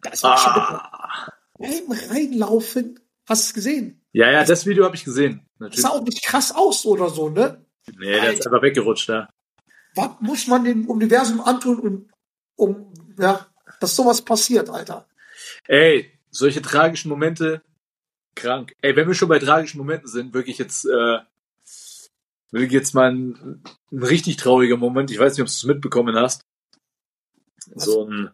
Das 0.02 0.22
war 0.22 0.38
schon 0.38 0.54
bitter. 0.54 0.94
Ah. 0.94 1.34
Reinlaufen, 1.60 3.00
hast 3.28 3.44
du 3.44 3.48
es 3.48 3.54
gesehen? 3.54 4.06
Ja, 4.12 4.30
ja, 4.30 4.44
das 4.44 4.66
Video 4.66 4.86
habe 4.86 4.96
ich 4.96 5.06
gesehen. 5.06 5.48
Das 5.54 5.60
Natürlich. 5.60 5.82
sah 5.82 5.90
auch 5.90 6.04
nicht 6.04 6.24
krass 6.24 6.54
aus 6.54 6.86
oder 6.86 7.10
so, 7.10 7.30
ne? 7.30 7.66
Nee, 7.98 8.12
der 8.12 8.34
ist 8.34 8.46
einfach 8.46 8.62
weggerutscht, 8.62 9.10
ja. 9.10 9.28
Was 9.96 10.12
muss 10.20 10.48
man 10.48 10.64
dem 10.64 10.88
Universum 10.88 11.42
antun, 11.42 11.80
um, 11.80 12.10
um 12.56 12.94
ja, 13.18 13.48
dass 13.84 13.96
sowas 13.96 14.22
passiert, 14.22 14.70
Alter? 14.70 15.08
Ey, 15.68 16.12
solche 16.32 16.62
tragischen 16.62 17.10
Momente, 17.10 17.62
krank. 18.36 18.74
Ey, 18.82 18.96
wenn 18.96 19.08
wir 19.08 19.14
schon 19.14 19.30
bei 19.30 19.40
tragischen 19.40 19.78
Momenten 19.78 20.08
sind, 20.08 20.34
wirklich 20.34 20.58
jetzt, 20.58 20.86
äh, 20.86 21.20
wirklich 22.52 22.72
jetzt 22.72 22.96
mal 22.96 23.12
ein, 23.12 23.64
ein 23.92 24.04
richtig 24.04 24.38
trauriger 24.38 24.78
Moment. 24.78 25.12
Ich 25.12 25.20
weiß 25.20 25.34
nicht, 25.34 25.42
ob 25.42 25.48
du 25.48 25.52
es 25.52 25.64
mitbekommen 25.64 26.16
hast. 26.16 26.46
So 27.76 28.06
ein, 28.06 28.32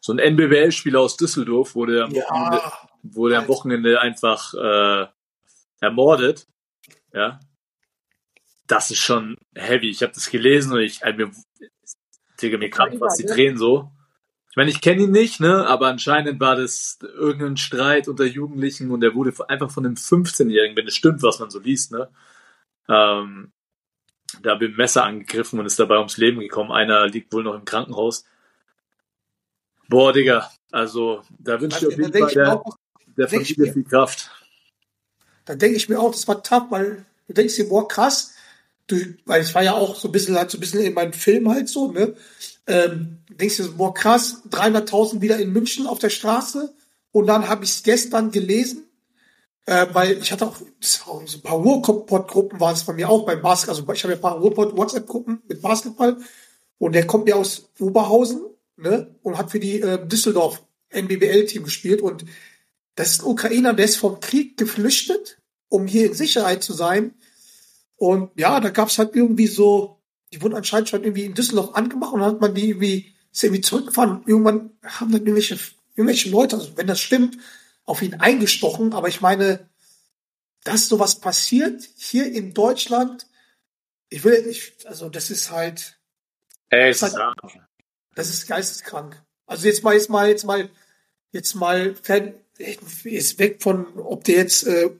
so 0.00 0.12
ein 0.12 0.18
NBWL-Spieler 0.18 1.00
aus 1.00 1.16
Düsseldorf 1.16 1.74
wurde 1.74 2.04
am 2.04 2.14
Wochenende, 2.14 2.56
Ja, 2.56 2.88
wurde 3.02 3.38
am 3.38 3.48
Wochenende 3.48 4.00
einfach 4.00 4.54
äh, 4.54 5.06
ermordet. 5.80 6.46
Ja. 7.12 7.40
Das 8.66 8.90
ist 8.90 8.98
schon 8.98 9.36
heavy. 9.54 9.90
Ich 9.90 10.02
habe 10.02 10.12
das 10.12 10.30
gelesen 10.30 10.72
und 10.72 10.80
ich, 10.80 11.02
mir, 11.02 11.30
Digga, 12.40 12.58
mir 12.58 12.70
krampft 12.70 12.98
fast 12.98 13.18
die 13.18 13.24
ne? 13.24 13.32
Tränen 13.32 13.58
so. 13.58 13.90
Ich 14.52 14.56
meine, 14.56 14.68
ich 14.70 14.82
kenne 14.82 15.04
ihn 15.04 15.12
nicht, 15.12 15.40
ne, 15.40 15.66
aber 15.66 15.86
anscheinend 15.86 16.38
war 16.38 16.56
das 16.56 16.98
irgendein 17.00 17.56
Streit 17.56 18.06
unter 18.06 18.26
Jugendlichen 18.26 18.90
und 18.90 19.02
er 19.02 19.14
wurde 19.14 19.32
einfach 19.48 19.70
von 19.70 19.86
einem 19.86 19.96
15-Jährigen, 19.96 20.76
wenn 20.76 20.86
es 20.86 20.94
stimmt, 20.94 21.22
was 21.22 21.38
man 21.38 21.48
so 21.50 21.58
liest, 21.58 21.90
ne, 21.90 22.10
ähm, 22.86 23.50
da 24.42 24.52
mit 24.56 24.72
dem 24.72 24.76
Messer 24.76 25.04
angegriffen 25.04 25.58
und 25.58 25.64
ist 25.64 25.78
dabei 25.78 25.96
ums 25.96 26.18
Leben 26.18 26.40
gekommen. 26.40 26.70
Einer 26.70 27.06
liegt 27.06 27.32
wohl 27.32 27.42
noch 27.44 27.54
im 27.54 27.64
Krankenhaus. 27.64 28.26
Boah, 29.88 30.12
Digga, 30.12 30.50
also 30.70 31.22
da 31.38 31.58
wünsche 31.58 31.78
ich 31.78 31.86
auf 31.86 31.98
jeden 31.98 32.12
Fall 32.12 32.34
der, 32.34 32.52
auch, 32.52 32.76
der 33.16 33.28
Familie 33.28 33.56
mir- 33.56 33.72
viel 33.72 33.84
Kraft. 33.84 34.30
da 35.46 35.54
denke 35.54 35.78
ich 35.78 35.88
mir 35.88 35.98
auch, 35.98 36.10
das 36.12 36.28
war 36.28 36.42
tough, 36.42 36.70
weil 36.70 37.06
du 37.26 37.32
denkst 37.32 37.56
dir, 37.56 37.70
boah, 37.70 37.88
krass, 37.88 38.34
du, 38.86 38.96
weil 39.24 39.40
es 39.40 39.54
war 39.54 39.62
ja 39.62 39.72
auch 39.72 39.96
so 39.96 40.08
ein 40.08 40.12
bisschen 40.12 40.36
halt 40.36 40.50
so 40.50 40.58
ein 40.58 40.60
bisschen 40.60 40.82
in 40.82 40.92
meinem 40.92 41.14
Film 41.14 41.48
halt 41.48 41.70
so, 41.70 41.90
ne? 41.90 42.14
Ähm, 42.66 43.18
du 43.28 43.34
denkst 43.34 43.56
so, 43.56 43.72
boah, 43.76 43.92
krass, 43.92 44.42
300.000 44.50 45.20
wieder 45.20 45.38
in 45.38 45.52
München 45.52 45.86
auf 45.86 45.98
der 45.98 46.10
Straße 46.10 46.74
und 47.10 47.26
dann 47.26 47.48
habe 47.48 47.64
ich 47.64 47.70
es 47.70 47.82
gestern 47.82 48.30
gelesen, 48.30 48.84
äh, 49.66 49.86
weil 49.92 50.18
ich 50.18 50.32
hatte 50.32 50.46
auch 50.46 50.56
so 50.80 51.18
ein 51.18 51.42
paar 51.42 51.56
Ruhrpott-Gruppen 51.56 52.60
waren 52.60 52.74
es 52.74 52.84
bei 52.84 52.92
mir 52.92 53.08
auch 53.08 53.26
beim 53.26 53.42
Basketball, 53.42 53.76
also 53.76 53.92
ich 53.92 54.02
habe 54.04 54.12
ja 54.12 54.18
ein 54.18 54.22
paar 54.22 54.38
Ruhrpott-WhatsApp-Gruppen 54.38 55.42
mit 55.48 55.62
Basketball 55.62 56.18
und 56.78 56.94
der 56.94 57.06
kommt 57.06 57.28
ja 57.28 57.36
aus 57.36 57.70
Oberhausen, 57.78 58.42
ne? 58.76 59.14
Und 59.22 59.38
hat 59.38 59.50
für 59.50 59.60
die 59.60 59.80
äh, 59.80 60.04
Düsseldorf 60.06 60.62
NBBL-Team 60.90 61.64
gespielt 61.64 62.02
und 62.02 62.24
das 62.94 63.12
ist 63.12 63.22
ein 63.22 63.26
Ukrainer, 63.26 63.72
der 63.72 63.86
ist 63.86 63.96
vom 63.96 64.20
Krieg 64.20 64.56
geflüchtet, 64.56 65.38
um 65.68 65.86
hier 65.86 66.06
in 66.06 66.14
Sicherheit 66.14 66.62
zu 66.62 66.72
sein. 66.74 67.14
Und 67.96 68.30
ja, 68.38 68.60
da 68.60 68.70
gab's 68.70 68.98
halt 68.98 69.14
irgendwie 69.14 69.46
so, 69.46 70.01
die 70.32 70.40
wurden 70.42 70.54
anscheinend 70.54 70.88
schon 70.88 71.04
irgendwie 71.04 71.24
in 71.24 71.34
Düsseldorf 71.34 71.74
angemacht 71.74 72.12
und 72.12 72.20
dann 72.20 72.32
hat 72.32 72.40
man 72.40 72.54
die 72.54 72.70
irgendwie, 72.70 73.14
ist 73.32 73.44
irgendwie 73.44 73.60
zurückgefahren. 73.62 74.22
Irgendwann 74.26 74.70
haben 74.82 75.12
dann 75.12 75.20
irgendwelche, 75.22 75.58
irgendwelche 75.94 76.30
Leute, 76.30 76.56
also 76.56 76.76
wenn 76.76 76.86
das 76.86 77.00
stimmt, 77.00 77.36
auf 77.84 78.00
ihn 78.02 78.14
eingestochen. 78.14 78.94
Aber 78.94 79.08
ich 79.08 79.20
meine, 79.20 79.68
dass 80.64 80.88
sowas 80.88 81.20
passiert 81.20 81.82
hier 81.96 82.30
in 82.32 82.54
Deutschland, 82.54 83.26
ich 84.08 84.24
will, 84.24 84.46
ich, 84.48 84.74
also 84.84 85.08
das 85.08 85.30
ist 85.30 85.50
halt, 85.50 85.98
es 86.90 86.96
ist 86.96 87.02
halt- 87.02 87.14
das 88.14 88.28
ist 88.30 88.46
geisteskrank. 88.46 89.20
Also 89.46 89.66
jetzt 89.66 89.82
mal, 89.82 89.94
jetzt 89.94 90.08
mal, 90.08 90.28
jetzt 90.28 90.44
mal, 90.44 90.70
jetzt 91.32 91.54
mal 91.54 91.94
ist 93.04 93.38
weg 93.38 93.62
von, 93.62 93.86
ob 93.98 94.24
der 94.24 94.36
jetzt 94.36 94.66
äh, 94.66 94.90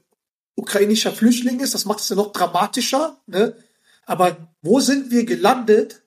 ukrainischer 0.55 1.11
Flüchtling 1.13 1.59
ist, 1.59 1.73
das 1.73 1.85
macht 1.85 1.99
es 1.99 2.09
ja 2.09 2.15
noch 2.15 2.33
dramatischer, 2.33 3.17
ne? 3.25 3.55
Aber 4.05 4.53
wo 4.61 4.79
sind 4.79 5.11
wir 5.11 5.25
gelandet, 5.25 6.03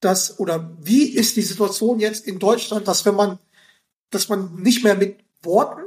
dass, 0.00 0.38
oder 0.38 0.76
wie 0.80 1.08
ist 1.08 1.36
die 1.36 1.42
Situation 1.42 1.98
jetzt 1.98 2.26
in 2.26 2.38
Deutschland, 2.38 2.86
dass 2.86 3.04
wenn 3.04 3.14
man, 3.14 3.38
dass 4.10 4.28
man 4.28 4.54
nicht 4.56 4.84
mehr 4.84 4.94
mit 4.94 5.24
Worten 5.42 5.82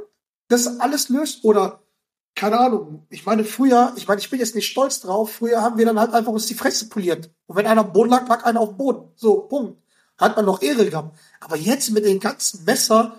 das 0.48 0.80
alles 0.80 1.08
löst 1.08 1.44
oder 1.44 1.82
keine 2.34 2.58
Ahnung. 2.58 3.06
Ich 3.10 3.26
meine, 3.26 3.44
früher, 3.44 3.92
ich 3.96 4.08
meine, 4.08 4.20
ich 4.20 4.30
bin 4.30 4.38
jetzt 4.38 4.54
nicht 4.54 4.68
stolz 4.68 5.00
drauf, 5.00 5.32
früher 5.32 5.62
haben 5.62 5.78
wir 5.78 5.86
dann 5.86 5.98
halt 5.98 6.12
einfach 6.12 6.32
uns 6.32 6.46
die 6.46 6.54
Fresse 6.54 6.88
poliert. 6.88 7.30
Und 7.46 7.56
wenn 7.56 7.66
einer 7.66 7.82
am 7.82 7.92
Boden 7.92 8.10
lag, 8.10 8.28
lag 8.28 8.44
einer 8.44 8.60
auf 8.60 8.70
dem 8.70 8.78
Boden. 8.78 9.12
So, 9.14 9.42
Punkt. 9.42 9.82
Hat 10.16 10.36
man 10.36 10.44
noch 10.44 10.62
Ehre 10.62 10.88
gehabt. 10.88 11.18
Aber 11.40 11.56
jetzt 11.56 11.90
mit 11.90 12.04
den 12.04 12.20
ganzen 12.20 12.64
Messer, 12.64 13.18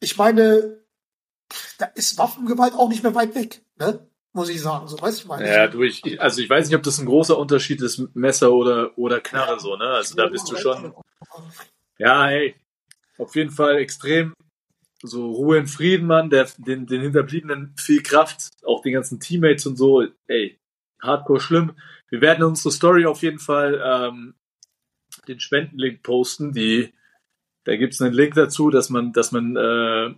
ich 0.00 0.16
meine, 0.16 0.80
da 1.78 1.86
ist 1.86 2.18
Waffengewalt 2.18 2.74
auch 2.74 2.88
nicht 2.88 3.02
mehr 3.02 3.14
weit 3.14 3.34
weg, 3.34 3.64
ne? 3.76 4.06
Muss 4.32 4.48
ich 4.48 4.60
sagen. 4.60 4.86
So 4.86 5.00
weiß 5.00 5.18
ich 5.18 5.26
meine. 5.26 5.48
Ja, 5.48 5.66
du, 5.66 5.82
ich, 5.82 6.04
ich- 6.04 6.20
also 6.20 6.40
ich 6.40 6.48
weiß 6.48 6.66
nicht, 6.68 6.76
ob 6.76 6.82
das 6.82 6.98
ein 6.98 7.06
großer 7.06 7.36
Unterschied 7.36 7.80
ist, 7.82 8.14
Messer 8.14 8.52
oder, 8.52 8.96
oder 8.96 9.20
Knarre 9.20 9.58
so, 9.58 9.76
ne? 9.76 9.84
Also 9.86 10.14
da 10.16 10.26
bist 10.26 10.50
du 10.50 10.56
schon, 10.56 10.94
ja, 11.98 12.26
hey, 12.26 12.54
auf 13.18 13.34
jeden 13.34 13.50
Fall 13.50 13.76
extrem 13.78 14.34
so 15.02 15.30
Ruhe 15.32 15.58
in 15.58 15.66
Frieden, 15.66 16.06
Mann, 16.06 16.30
der, 16.30 16.48
den, 16.58 16.86
den 16.86 17.00
Hinterbliebenen 17.00 17.74
viel 17.76 18.02
Kraft, 18.02 18.50
auch 18.64 18.82
den 18.82 18.92
ganzen 18.92 19.18
Teammates 19.18 19.66
und 19.66 19.76
so, 19.76 20.06
ey, 20.26 20.58
hardcore 21.02 21.40
schlimm. 21.40 21.72
Wir 22.10 22.20
werden 22.20 22.44
unsere 22.44 22.70
Story 22.72 23.06
auf 23.06 23.22
jeden 23.22 23.38
Fall 23.38 23.80
ähm, 23.84 24.34
den 25.26 25.40
Spendenlink 25.40 26.02
posten, 26.02 26.52
die, 26.52 26.92
da 27.64 27.76
gibt's 27.76 28.00
einen 28.00 28.14
Link 28.14 28.34
dazu, 28.34 28.70
dass 28.70 28.90
man, 28.90 29.12
dass 29.12 29.32
man 29.32 29.56
äh, 29.56 30.14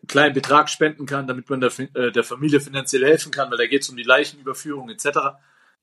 einen 0.00 0.08
kleinen 0.08 0.34
Betrag 0.34 0.68
spenden 0.68 1.06
kann, 1.06 1.26
damit 1.26 1.48
man 1.50 1.60
der, 1.60 1.72
äh, 1.94 2.10
der 2.10 2.24
Familie 2.24 2.60
finanziell 2.60 3.04
helfen 3.04 3.32
kann, 3.32 3.50
weil 3.50 3.58
da 3.58 3.66
geht's 3.66 3.88
um 3.88 3.96
die 3.96 4.02
Leichenüberführung 4.02 4.88
etc. 4.90 5.04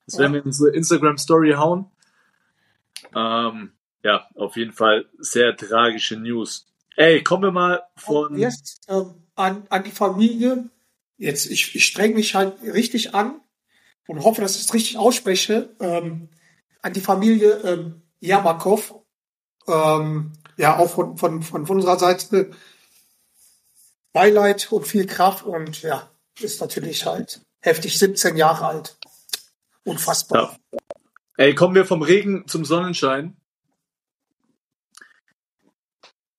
Das 0.06 0.18
werden 0.18 0.34
wir 0.34 0.40
in 0.40 0.48
unsere 0.48 0.70
Instagram-Story 0.70 1.54
hauen. 1.54 1.90
Ähm, 3.16 3.74
ja, 4.04 4.28
auf 4.36 4.56
jeden 4.56 4.74
Fall 4.74 5.06
sehr 5.18 5.56
tragische 5.56 6.16
News. 6.16 6.68
Ey, 6.96 7.24
kommen 7.24 7.44
wir 7.44 7.52
mal 7.52 7.84
von. 7.96 8.38
Jetzt 8.38 8.86
ähm, 8.88 9.14
an, 9.36 9.68
an 9.70 9.84
die 9.84 9.92
Familie. 9.92 10.70
Jetzt, 11.18 11.46
ich, 11.46 11.76
ich 11.76 11.86
streng 11.86 12.14
mich 12.14 12.36
halt 12.36 12.62
richtig 12.62 13.14
an 13.14 13.42
und 14.08 14.24
hoffe, 14.24 14.42
dass 14.42 14.56
ich 14.56 14.64
es 14.64 14.74
richtig 14.74 14.98
ausspreche. 14.98 15.76
Ähm, 15.80 16.30
an 16.82 16.94
die 16.94 17.02
Familie 17.02 17.52
ähm, 17.64 18.02
Yamakov. 18.20 18.96
Ähm, 19.68 20.32
ja, 20.58 20.78
auch 20.78 20.90
von, 20.90 21.18
von, 21.18 21.44
von 21.44 21.68
unserer 21.68 22.00
Seite 22.00 22.52
Beileid 24.18 24.72
und 24.72 24.88
viel 24.88 25.06
Kraft 25.06 25.46
und 25.46 25.84
ja, 25.84 26.10
ist 26.40 26.60
natürlich 26.60 27.06
halt 27.06 27.40
heftig, 27.62 28.00
17 28.00 28.36
Jahre 28.36 28.66
alt. 28.66 28.98
Unfassbar. 29.84 30.58
Ja. 30.72 30.80
Ey, 31.38 31.54
kommen 31.54 31.76
wir 31.76 31.86
vom 31.86 32.02
Regen 32.02 32.48
zum 32.48 32.66
Sonnenschein. 32.66 33.38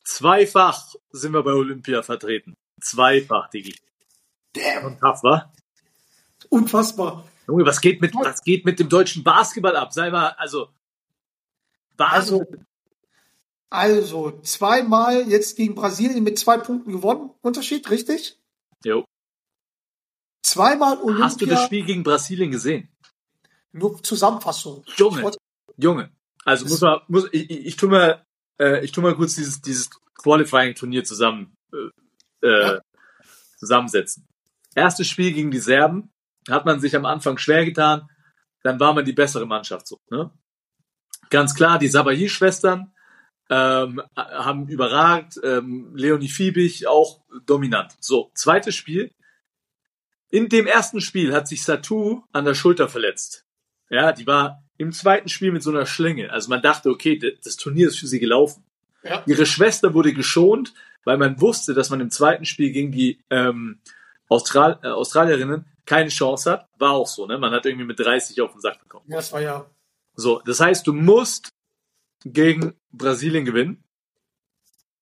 Zweifach 0.03 0.93
sind 1.13 1.33
wir 1.33 1.45
bei 1.45 1.53
Olympia 1.53 2.03
vertreten. 2.03 2.57
Zweifach, 2.81 3.49
Digi. 3.51 3.77
Damn, 4.55 4.87
Und 4.87 4.99
tough, 4.99 5.23
wa? 5.23 5.53
unfassbar. 6.49 7.29
Junge, 7.47 7.65
was 7.65 7.81
geht 7.81 8.01
mit, 8.01 8.13
was 8.17 8.43
geht 8.43 8.65
mit 8.65 8.81
dem 8.81 8.89
deutschen 8.89 9.23
Basketball 9.23 9.77
ab? 9.77 9.93
Sei 9.93 10.11
mal, 10.11 10.31
also. 10.31 10.71
Also, 11.97 12.41
Wahnsinn. 12.41 12.57
also 12.57 12.68
zweimal 13.71 15.29
jetzt 15.29 15.57
gegen 15.57 15.75
Brasilien 15.75 16.25
mit 16.25 16.39
zwei 16.39 16.59
Punkten 16.59 16.93
gewonnen. 16.93 17.31
Unterschied, 17.43 17.89
richtig? 17.91 18.39
Jo. 18.85 19.05
Zweimal 20.43 20.99
Olympia. 21.03 21.25
Hast 21.25 21.41
du 21.41 21.47
das 21.47 21.65
Spiel 21.65 21.85
gegen 21.85 22.03
Brasilien 22.03 22.51
gesehen? 22.51 22.89
Nur 23.73 24.03
Zusammenfassung. 24.03 24.85
Junge. 24.97 25.23
Wollte- 25.23 25.39
Junge. 25.77 26.11
Also 26.45 26.67
muss 26.67 26.81
man, 26.81 27.01
muss, 27.09 27.29
ich, 27.33 27.51
ich, 27.51 27.67
ich 27.67 27.77
tu 27.77 27.89
mal, 27.89 28.25
äh, 28.59 28.83
ich 28.85 28.93
tu 28.93 29.03
mal 29.03 29.15
kurz 29.15 29.35
dieses, 29.35 29.61
dieses 29.61 29.91
Qualifying-Turnier 30.23 31.05
zusammen, 31.05 31.55
äh, 31.73 32.47
äh, 32.47 32.63
Ja. 32.63 32.81
zusammensetzen. 33.59 34.27
Erstes 34.75 35.09
Spiel 35.09 35.33
gegen 35.33 35.51
die 35.51 35.59
Serben 35.59 36.11
hat 36.49 36.65
man 36.65 36.81
sich 36.81 36.97
am 36.97 37.05
Anfang 37.05 37.37
schwer 37.37 37.65
getan, 37.67 38.09
dann 38.63 38.81
war 38.81 38.95
man 38.95 39.05
die 39.05 39.13
bessere 39.13 39.45
Mannschaft 39.47 39.87
so. 39.87 39.99
Ne? 40.11 40.31
Ganz 41.31 41.55
klar, 41.55 41.79
die 41.79 41.89
Sabahi-Schwestern 41.89 42.95
ähm, 43.51 44.03
haben 44.17 44.69
überragt, 44.69 45.41
ähm, 45.43 45.93
Leonie 45.95 46.29
Fiebig 46.29 46.87
auch 46.87 47.21
dominant. 47.47 47.97
So, 48.01 48.31
zweites 48.35 48.75
Spiel. 48.75 49.13
In 50.31 50.49
dem 50.49 50.67
ersten 50.67 51.01
Spiel 51.01 51.33
hat 51.33 51.49
sich 51.49 51.63
Satu 51.63 52.23
an 52.33 52.45
der 52.45 52.55
Schulter 52.55 52.89
verletzt. 52.89 53.47
Ja, 53.91 54.13
die 54.13 54.27
war 54.27 54.63
im 54.77 54.93
zweiten 54.93 55.29
Spiel 55.29 55.51
mit 55.51 55.63
so 55.63 55.71
einer 55.71 55.87
Schlinge. 55.87 56.31
Also 56.31 56.51
man 56.51 56.61
dachte, 56.61 56.91
okay, 56.91 57.19
das 57.43 57.57
Turnier 57.57 57.89
ist 57.89 57.99
für 57.99 58.07
sie 58.07 58.21
gelaufen. 58.21 58.65
Ja. 59.03 59.23
Ihre 59.27 59.47
Schwester 59.47 59.95
wurde 59.95 60.13
geschont, 60.13 60.75
weil 61.05 61.17
man 61.17 61.41
wusste, 61.41 61.73
dass 61.73 61.89
man 61.89 62.01
im 62.01 62.11
zweiten 62.11 62.45
Spiel 62.45 62.71
gegen 62.71 62.93
die 62.93 63.21
ähm, 63.31 63.81
Austral 64.29 64.79
äh, 64.83 64.89
Australierinnen 64.89 65.65
keine 65.87 66.11
Chance 66.11 66.51
hat. 66.51 66.69
War 66.79 66.93
auch 66.93 67.07
so, 67.07 67.27
ne? 67.27 67.39
Man 67.39 67.53
hat 67.53 67.65
irgendwie 67.65 67.87
mit 67.87 67.99
30 67.99 68.41
auf 68.43 68.53
den 68.53 68.61
Sack 68.61 68.81
bekommen. 68.81 69.07
Ja, 69.09 69.17
das 69.17 69.33
war 69.33 69.41
ja. 69.41 69.71
So, 70.15 70.43
das 70.45 70.61
heißt, 70.61 70.87
du 70.87 70.93
musst 70.93 71.49
gegen 72.25 72.75
Brasilien 72.93 73.45
gewinnen. 73.45 73.85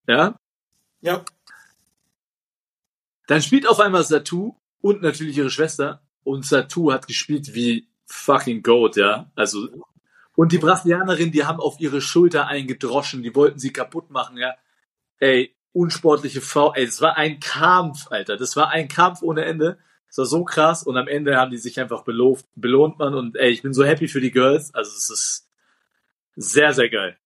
Ja? 0.06 0.38
Ja, 1.00 1.24
Dann 3.26 3.42
spielt 3.42 3.68
auf 3.68 3.80
einmal 3.80 4.04
Satu 4.04 4.54
und 4.80 5.02
natürlich 5.02 5.36
ihre 5.36 5.50
Schwester. 5.50 6.02
Und 6.24 6.44
Satu 6.46 6.92
hat 6.92 7.06
gespielt 7.06 7.54
wie 7.54 7.88
fucking 8.06 8.62
Goat, 8.62 8.96
ja. 8.96 9.30
Also, 9.34 9.68
und 10.34 10.52
die 10.52 10.58
Brasilianerin, 10.58 11.32
die 11.32 11.44
haben 11.44 11.60
auf 11.60 11.80
ihre 11.80 12.00
Schulter 12.00 12.46
eingedroschen, 12.46 13.22
die 13.22 13.34
wollten 13.34 13.58
sie 13.58 13.72
kaputt 13.72 14.10
machen, 14.10 14.36
ja. 14.36 14.54
Ey, 15.18 15.54
unsportliche 15.72 16.40
Frau, 16.40 16.72
ey, 16.74 16.84
es 16.84 17.00
war 17.00 17.16
ein 17.16 17.40
Kampf, 17.40 18.10
Alter. 18.10 18.36
Das 18.36 18.56
war 18.56 18.70
ein 18.70 18.88
Kampf 18.88 19.22
ohne 19.22 19.44
Ende. 19.44 19.78
Das 20.08 20.18
war 20.18 20.26
so 20.26 20.44
krass 20.44 20.82
und 20.82 20.96
am 20.96 21.08
Ende 21.08 21.36
haben 21.36 21.50
die 21.50 21.58
sich 21.58 21.78
einfach 21.80 22.02
belohnt, 22.04 22.44
belohnt 22.54 22.98
man 22.98 23.14
und 23.14 23.36
ey, 23.36 23.50
ich 23.50 23.62
bin 23.62 23.74
so 23.74 23.84
happy 23.84 24.08
für 24.08 24.20
die 24.20 24.30
Girls. 24.30 24.74
Also 24.74 24.92
es 24.92 25.10
ist 25.10 25.45
sehr, 26.36 26.72
sehr 26.72 26.88
geil. 26.88 27.18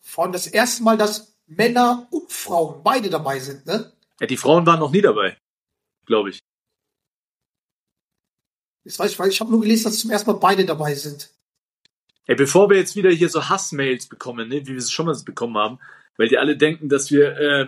vor 0.00 0.24
allem 0.24 0.32
das 0.32 0.46
erste 0.46 0.82
Mal, 0.82 0.96
dass 0.96 1.36
Männer 1.46 2.06
und 2.10 2.30
Frauen 2.30 2.82
beide 2.82 3.10
dabei 3.10 3.38
sind, 3.40 3.66
ne? 3.66 3.92
Ja, 4.20 4.26
die 4.26 4.36
Frauen 4.36 4.66
waren 4.66 4.80
noch 4.80 4.90
nie 4.92 5.00
dabei, 5.00 5.36
glaube 6.06 6.30
ich. 6.30 6.40
Das 8.84 8.98
weiß 8.98 9.12
ich, 9.12 9.18
weil 9.18 9.28
ich 9.28 9.40
habe 9.40 9.50
nur 9.50 9.60
gelesen, 9.60 9.84
dass 9.84 9.98
zum 9.98 10.10
ersten 10.10 10.30
Mal 10.30 10.38
beide 10.38 10.64
dabei 10.64 10.94
sind. 10.94 11.30
Ey, 12.26 12.36
bevor 12.36 12.70
wir 12.70 12.76
jetzt 12.76 12.96
wieder 12.96 13.10
hier 13.10 13.28
so 13.28 13.48
Hassmails 13.48 14.06
bekommen, 14.08 14.48
ne, 14.48 14.66
wie 14.66 14.72
wir 14.72 14.78
es 14.78 14.92
schon 14.92 15.06
mal 15.06 15.16
bekommen 15.24 15.56
haben, 15.56 15.78
weil 16.16 16.28
die 16.28 16.38
alle 16.38 16.56
denken, 16.56 16.88
dass 16.88 17.10
wir, 17.10 17.36
äh, 17.36 17.66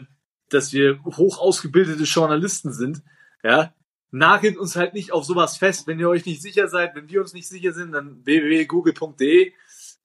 dass 0.48 0.72
wir 0.72 1.02
hoch 1.04 1.38
ausgebildete 1.38 2.04
Journalisten 2.04 2.72
sind, 2.72 3.02
ja, 3.42 3.74
nagelt 4.10 4.56
uns 4.56 4.76
halt 4.76 4.94
nicht 4.94 5.12
auf 5.12 5.24
sowas 5.24 5.56
fest. 5.56 5.86
Wenn 5.86 5.98
ihr 5.98 6.08
euch 6.08 6.24
nicht 6.24 6.40
sicher 6.40 6.68
seid, 6.68 6.94
wenn 6.94 7.08
wir 7.08 7.20
uns 7.20 7.32
nicht 7.32 7.48
sicher 7.48 7.72
sind, 7.72 7.92
dann 7.92 8.24
www.google.de, 8.24 9.52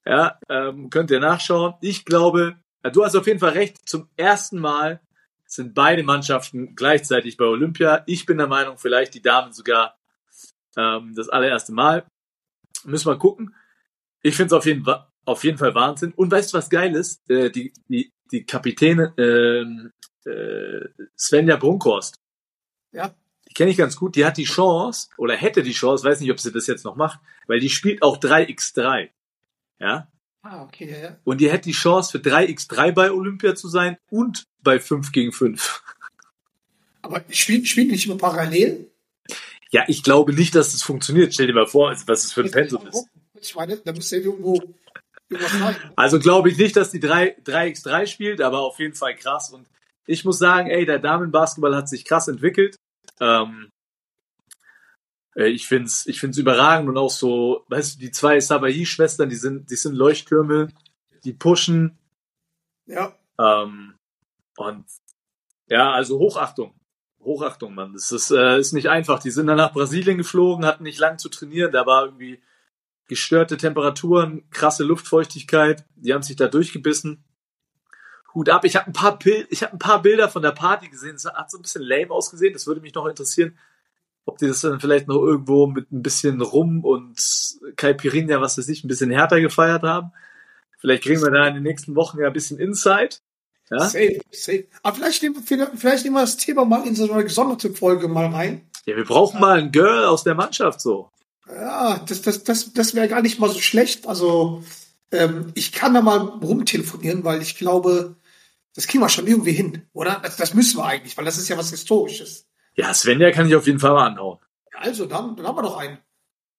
ja, 0.06 0.40
ähm, 0.50 0.90
könnt 0.90 1.12
ihr 1.12 1.20
nachschauen. 1.20 1.76
Ich 1.82 2.06
glaube, 2.06 2.58
ja, 2.84 2.90
du 2.90 3.04
hast 3.04 3.16
auf 3.16 3.28
jeden 3.28 3.40
Fall 3.40 3.52
recht. 3.52 3.78
Zum 3.88 4.10
ersten 4.16 4.60
Mal 4.60 5.02
sind 5.46 5.74
beide 5.74 6.04
Mannschaften 6.04 6.76
gleichzeitig 6.76 7.38
bei 7.38 7.46
Olympia. 7.46 8.04
Ich 8.06 8.26
bin 8.26 8.38
der 8.38 8.48
Meinung, 8.48 8.78
vielleicht 8.78 9.14
die 9.14 9.22
Damen 9.22 9.52
sogar 9.52 9.98
ähm, 10.78 11.14
das 11.16 11.30
allererste 11.30 11.74
Mal. 11.74 12.06
Müssen 12.86 13.08
wir 13.08 13.18
gucken. 13.18 13.56
Ich 14.22 14.36
finde 14.36 14.48
es 14.48 14.54
auf 14.54 14.66
jeden, 14.66 14.86
auf 15.26 15.44
jeden 15.44 15.58
Fall 15.58 15.76
Wahnsinn. 15.76 16.14
Und 16.14 16.32
weißt 16.32 16.54
du, 16.54 16.58
was 16.58 16.70
geil 16.70 16.96
ist? 16.96 17.30
Äh, 17.30 17.50
die, 17.52 17.74
die, 17.88 18.12
die 18.32 18.46
Kapitäne 18.46 19.14
ähm, 19.18 19.92
äh, 20.26 20.88
Svenja 21.18 21.56
Brunkhorst, 21.56 22.20
Ja, 22.92 23.14
die 23.48 23.54
kenne 23.54 23.72
ich 23.72 23.78
ganz 23.78 23.96
gut, 23.96 24.16
die 24.16 24.26
hat 24.26 24.38
die 24.38 24.44
Chance, 24.44 25.10
oder 25.18 25.36
hätte 25.36 25.64
die 25.64 25.72
Chance, 25.72 26.04
weiß 26.04 26.20
nicht, 26.20 26.32
ob 26.32 26.40
sie 26.40 26.52
das 26.52 26.68
jetzt 26.68 26.86
noch 26.86 26.96
macht, 26.96 27.20
weil 27.48 27.60
die 27.60 27.70
spielt 27.70 28.04
auch 28.04 28.18
3x3. 28.18 29.10
Ja? 29.80 30.08
ah, 30.42 30.64
okay, 30.64 30.90
ja, 30.90 30.98
ja. 30.98 31.18
Und 31.24 31.42
die 31.42 31.52
hätte 31.52 31.66
die 31.66 31.74
Chance 31.74 32.12
für 32.12 32.18
3x3 32.18 32.92
bei 32.92 33.12
Olympia 33.12 33.56
zu 33.56 33.68
sein 33.68 33.98
und 34.10 34.46
bei 34.62 34.80
5 34.80 35.12
gegen 35.12 35.32
5. 35.32 35.84
Aber 37.02 37.24
spielen 37.30 37.64
die 37.64 37.86
nicht 37.86 38.06
immer 38.06 38.18
parallel? 38.18 38.90
Ja, 39.72 39.84
ich 39.88 40.04
glaube 40.04 40.34
nicht, 40.34 40.56
dass 40.56 40.72
das 40.72 40.82
funktioniert. 40.82 41.34
Stell 41.34 41.48
dir 41.48 41.54
mal 41.54 41.68
vor, 41.68 41.96
was 42.08 42.24
es 42.24 42.34
für 42.34 42.42
ein 42.42 42.52
Pensum 42.52 42.88
ist. 42.88 43.06
Ich 43.40 43.56
meine, 43.56 43.78
da 43.78 43.94
müsste 43.94 44.18
ja 44.18 44.24
irgendwo. 44.24 44.62
Also 45.96 46.20
glaube 46.20 46.50
ich 46.50 46.58
nicht, 46.58 46.76
dass 46.76 46.90
die 46.90 47.00
3, 47.00 47.38
3x3 47.44 48.08
spielt, 48.08 48.42
aber 48.42 48.62
auf 48.62 48.80
jeden 48.80 48.96
Fall 48.96 49.16
krass. 49.16 49.52
Und 49.52 49.68
ich 50.08 50.26
muss 50.26 50.40
sagen, 50.40 50.70
ey, 50.70 50.86
der 50.86 50.98
Damenbasketball 50.98 51.76
hat 51.76 51.88
sich 51.88 52.04
krass 52.04 52.28
entwickelt. 52.28 52.76
Ähm, 53.20 53.70
äh, 55.40 55.48
ich 55.48 55.68
find's, 55.68 56.06
ich 56.06 56.20
find's 56.20 56.38
überragend 56.38 56.90
und 56.90 56.98
auch 56.98 57.10
so, 57.10 57.66
weißt 57.70 57.96
du, 57.96 58.00
die 58.00 58.12
zwei 58.12 58.40
Sabahi-Schwestern, 58.40 59.30
die 59.30 59.36
sind, 59.36 59.72
die 59.72 59.76
sind 59.76 59.96
Leuchttürme, 59.96 60.68
die 61.24 61.34
pushen. 61.34 61.98
Ja, 62.86 63.16
Ähm, 63.40 63.96
und 64.58 64.86
ja, 65.68 65.92
also 65.92 66.20
Hochachtung. 66.20 66.74
Hochachtung, 67.22 67.74
Mann. 67.76 67.94
Das 67.94 68.12
ist, 68.12 68.32
äh, 68.32 68.60
ist 68.60 68.74
nicht 68.74 68.90
einfach. 68.90 69.20
Die 69.20 69.32
sind 69.32 69.48
dann 69.48 69.58
nach 69.58 69.74
Brasilien 69.74 70.18
geflogen, 70.18 70.66
hatten 70.66 70.84
nicht 70.84 71.00
lang 71.00 71.18
zu 71.18 71.30
trainieren. 71.30 71.72
Da 71.72 71.86
war 71.86 72.06
irgendwie 72.06 72.42
gestörte 73.08 73.58
Temperaturen, 73.58 74.50
krasse 74.50 74.84
Luftfeuchtigkeit. 74.84 75.86
Die 75.96 76.14
haben 76.14 76.24
sich 76.24 76.36
da 76.36 76.48
durchgebissen. 76.48 77.24
Hut 78.34 78.50
ab. 78.50 78.66
Ich 78.66 78.76
habe 78.76 78.88
ein 78.88 78.94
paar 78.94 79.18
Bild, 79.18 79.48
ich 79.50 79.64
habe 79.64 79.74
ein 79.74 79.80
paar 79.80 80.02
Bilder 80.02 80.30
von 80.30 80.42
der 80.42 80.52
Party 80.52 80.90
gesehen. 80.90 81.16
Es 81.16 81.26
hat 81.26 81.52
so 81.52 81.58
ein 81.58 81.62
bisschen 81.62 81.84
lame 81.84 82.12
ausgesehen. 82.12 82.54
Das 82.54 82.68
würde 82.68 82.82
mich 82.82 82.94
noch 82.94 83.06
interessieren, 83.06 83.58
ob 84.30 84.38
die 84.38 84.48
das 84.48 84.62
dann 84.62 84.80
vielleicht 84.80 85.08
noch 85.08 85.22
irgendwo 85.22 85.68
mit 85.68 85.92
ein 85.92 86.02
bisschen 86.02 86.42
Rum 86.42 86.84
und 86.86 87.20
Caipirinha, 87.76 88.40
was 88.42 88.58
weiß 88.58 88.70
ich, 88.70 88.84
ein 88.84 88.88
bisschen 88.88 89.12
härter 89.12 89.42
gefeiert 89.42 89.84
haben. 89.84 90.12
Vielleicht 90.80 91.04
kriegen 91.04 91.22
wir 91.22 91.32
da 91.32 91.48
in 91.48 91.56
den 91.56 91.64
nächsten 91.64 91.96
Wochen 91.96 92.20
ja 92.20 92.28
ein 92.28 92.34
bisschen 92.34 92.58
Insight. 92.58 93.22
Ja? 93.70 93.80
Safe, 93.82 94.20
safe. 94.32 94.66
Aber 94.82 94.96
vielleicht 94.96 95.22
nehmen, 95.22 95.36
wir- 95.48 95.72
vielleicht 95.76 96.04
nehmen 96.06 96.16
wir 96.16 96.22
das 96.22 96.38
Thema 96.38 96.66
mal 96.66 96.88
in 96.88 96.96
so 96.96 97.12
eine 97.12 97.24
gesonderte 97.24 97.72
Folge 97.74 98.08
mal 98.08 98.28
rein. 98.28 98.62
ja, 98.86 98.96
wir 98.96 99.04
brauchen 99.06 99.40
mal 99.40 99.60
ein 99.60 99.72
Girl 99.72 100.06
aus 100.06 100.24
der 100.24 100.36
Mannschaft 100.36 100.82
so. 100.82 101.10
Ja, 101.48 102.00
das, 102.08 102.22
das, 102.22 102.44
das, 102.44 102.74
das 102.74 102.96
wäre 102.96 103.08
gar 103.08 103.22
nicht 103.22 103.40
mal 103.40 103.50
so 103.50 103.60
schlecht. 103.60 104.08
Also, 104.08 104.64
ähm, 105.12 105.52
ich 105.56 105.72
kann 105.72 105.94
da 105.94 106.02
mal 106.02 106.18
rumtelefonieren, 106.20 107.24
weil 107.24 107.42
ich 107.42 107.58
glaube, 107.58 108.16
das 108.76 108.88
kriegen 108.88 109.04
wir 109.04 109.10
schon 109.10 109.28
irgendwie 109.28 109.52
hin, 109.54 109.82
oder? 109.94 110.20
Das, 110.24 110.38
das 110.38 110.54
müssen 110.54 110.78
wir 110.78 110.86
eigentlich, 110.86 111.18
weil 111.18 111.26
das 111.26 111.38
ist 111.38 111.50
ja 111.50 111.58
was 111.58 111.72
Historisches. 111.72 112.46
Ja, 112.80 112.94
Svenja 112.94 113.32
kann 113.32 113.46
ich 113.50 113.56
auf 113.56 113.68
jeden 113.68 113.80
Fall 113.80 113.92
mal 113.92 114.08
anhauen. 114.08 114.40
Also, 114.72 115.06
dann, 115.06 115.36
dann 115.36 115.46
haben 115.46 115.58
wir 115.58 115.64
doch 115.64 115.76
ein, 115.76 115.98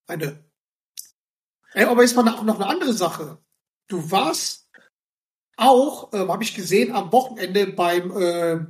eine. 0.06 0.44
Ey, 1.72 1.84
aber 1.86 2.02
jetzt 2.02 2.14
mal 2.14 2.22
noch 2.22 2.42
noch 2.42 2.56
eine 2.56 2.66
andere 2.66 2.92
Sache. 2.92 3.38
Du 3.88 4.10
warst 4.10 4.68
auch, 5.56 6.12
ähm, 6.12 6.30
habe 6.30 6.42
ich 6.42 6.54
gesehen, 6.54 6.94
am 6.94 7.10
Wochenende 7.10 7.68
beim, 7.68 8.10
äh, 8.14 8.66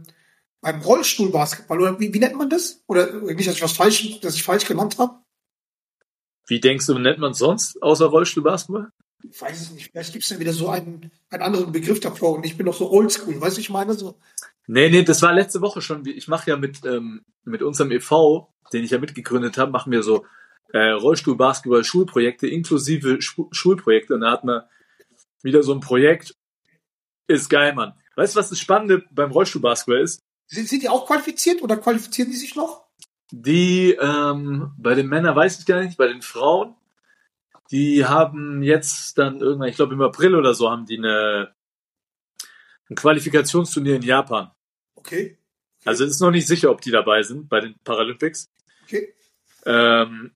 beim 0.61 0.81
Rollstuhlbasketball. 0.81 1.81
Oder 1.81 1.99
wie, 1.99 2.15
wie 2.15 2.21
nennt 2.21 2.37
man 2.37 2.51
das? 2.51 2.85
Oder 2.87 3.15
nicht, 3.21 3.49
dass 3.49 3.57
ich 3.57 3.63
was 3.63 3.73
falsch, 3.73 4.21
dass 4.21 4.37
ich 4.37 4.45
falsch 4.45 4.67
genannt 4.67 4.99
habe? 4.99 5.19
Wie 6.47 6.61
denkst 6.61 6.87
du, 6.87 6.97
nennt 7.01 7.19
man 7.19 7.33
es 7.33 7.39
sonst 7.39 7.83
außer 7.83 8.07
Rollstuhlbasketball? 8.07 8.93
Ich 9.23 9.41
weiß 9.41 9.61
es 9.61 9.71
nicht. 9.71 9.91
Vielleicht 9.91 10.13
gibt 10.13 10.25
es 10.25 10.31
ja 10.31 10.39
wieder 10.39 10.53
so 10.53 10.69
einen, 10.69 11.11
einen 11.31 11.43
anderen 11.43 11.73
Begriff 11.73 12.01
dafür. 12.01 12.31
Und 12.31 12.47
ich 12.47 12.57
bin 12.57 12.67
noch 12.67 12.75
so 12.75 12.91
oldschool. 12.91 13.41
Weißt 13.41 13.57
du, 13.57 13.61
ich 13.61 13.71
meine? 13.71 13.95
So, 13.95 14.19
Nee, 14.67 14.89
nee, 14.89 15.03
das 15.03 15.23
war 15.23 15.33
letzte 15.33 15.61
Woche 15.61 15.83
schon. 15.83 16.07
Ich 16.07 16.29
mache 16.29 16.51
ja 16.51 16.57
mit, 16.57 16.85
ähm, 16.85 17.25
mit 17.45 17.63
unserem 17.63 17.91
e.V., 17.91 18.53
den 18.73 18.85
ich 18.85 18.91
ja 18.91 18.99
mitgegründet 18.99 19.59
habe, 19.59 19.73
machen 19.73 19.91
wir 19.91 20.03
so 20.03 20.25
äh, 20.73 20.91
Rollstuhl-Basketball-Schulprojekte 20.91 22.47
inklusive 22.47 23.21
Schu 23.21 23.49
Schulprojekte. 23.51 24.15
Und 24.15 24.21
da 24.21 24.31
hat 24.31 24.45
man 24.45 24.63
wieder 25.43 25.63
so 25.63 25.73
ein 25.75 25.81
Projekt. 25.81 26.37
Ist 27.27 27.49
geil, 27.49 27.75
Mann. 27.75 27.95
Weißt 28.17 28.35
du, 28.35 28.41
was 28.41 28.51
das 28.51 28.59
Spannende 28.59 29.05
beim 29.11 29.31
Rollstuhl-Basketball 29.31 30.03
ist? 30.03 30.21
sind, 30.51 30.69
sind 30.69 30.83
die 30.83 30.89
auch 30.89 31.07
qualifiziert 31.07 31.63
oder 31.63 31.77
qualifizieren 31.77 32.31
die 32.31 32.37
sich 32.37 32.57
noch? 32.57 32.85
Die, 33.31 33.93
ähm, 33.93 34.73
bei 34.77 34.95
den 34.95 35.07
Männern 35.07 35.37
weiß 35.37 35.61
ich 35.61 35.67
gar 35.67 35.81
nicht, 35.83 35.97
bei 35.97 36.09
den 36.09 36.23
Frauen, 36.23 36.75
die 37.71 38.05
haben 38.05 38.63
jetzt 38.63 39.17
dann 39.19 39.41
irgendwann, 39.41 39.69
ich 39.69 39.77
glaube 39.77 39.95
im 39.95 40.03
April 40.03 40.35
oder 40.35 40.55
so, 40.55 40.71
haben 40.71 40.87
die 40.87 40.99
eine, 40.99 41.55
ein 42.89 42.97
Qualifikationsturnier 42.97 43.97
in 43.97 44.03
Japan. 44.03 44.51
Okay. 44.95 45.39
Also 45.85 46.05
es 46.05 46.11
ist 46.13 46.21
noch 46.21 46.31
nicht 46.31 46.47
sicher, 46.47 46.71
ob 46.71 46.81
die 46.81 46.91
dabei 46.91 47.23
sind 47.23 47.49
bei 47.49 47.61
den 47.61 47.77
Paralympics. 47.85 48.51
Okay. 48.85 49.15
Ähm, 49.65 50.35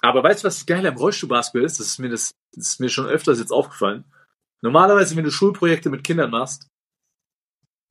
aber 0.00 0.22
weißt 0.22 0.42
du, 0.42 0.46
was 0.48 0.56
das 0.58 0.66
Geile 0.66 0.88
am 0.88 0.96
Rollstuhlbasketball 0.96 1.64
ist? 1.64 1.80
Das 1.80 1.86
ist 1.86 1.98
mir 1.98 2.08
das, 2.10 2.32
das 2.52 2.66
ist 2.68 2.80
mir 2.80 2.88
schon 2.88 3.06
öfters 3.06 3.38
jetzt 3.38 3.52
aufgefallen. 3.52 4.04
Normalerweise, 4.60 5.16
wenn 5.16 5.24
du 5.24 5.30
Schulprojekte 5.30 5.90
mit 5.90 6.04
Kindern 6.04 6.30
machst 6.30 6.68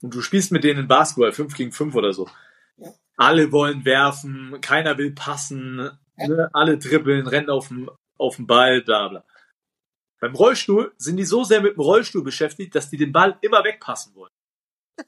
und 0.01 0.13
du 0.13 0.21
spielst 0.21 0.51
mit 0.51 0.63
denen 0.63 0.87
Basketball 0.87 1.31
5 1.31 1.55
gegen 1.55 1.71
5 1.71 1.95
oder 1.95 2.13
so, 2.13 2.29
Ja. 2.77 2.91
alle 3.15 3.51
wollen 3.51 3.85
werfen, 3.85 4.59
keiner 4.61 4.97
will 4.97 5.11
passen, 5.13 5.89
Ja. 6.17 6.27
ne? 6.27 6.49
alle 6.53 6.77
dribbeln, 6.77 7.27
rennen 7.27 7.49
auf 7.49 7.69
dem, 7.69 7.89
auf 8.17 8.35
dem 8.37 8.47
Ball, 8.47 8.81
bla 8.81 9.07
bla. 9.07 9.25
Beim 10.19 10.35
Rollstuhl 10.35 10.93
sind 10.97 11.17
die 11.17 11.25
so 11.25 11.43
sehr 11.43 11.61
mit 11.61 11.75
dem 11.75 11.81
Rollstuhl 11.81 12.23
beschäftigt, 12.23 12.73
dass 12.75 12.89
die 12.89 12.97
den 12.97 13.11
Ball 13.11 13.37
immer 13.41 13.63
wegpassen 13.63 14.15
wollen. 14.15 14.31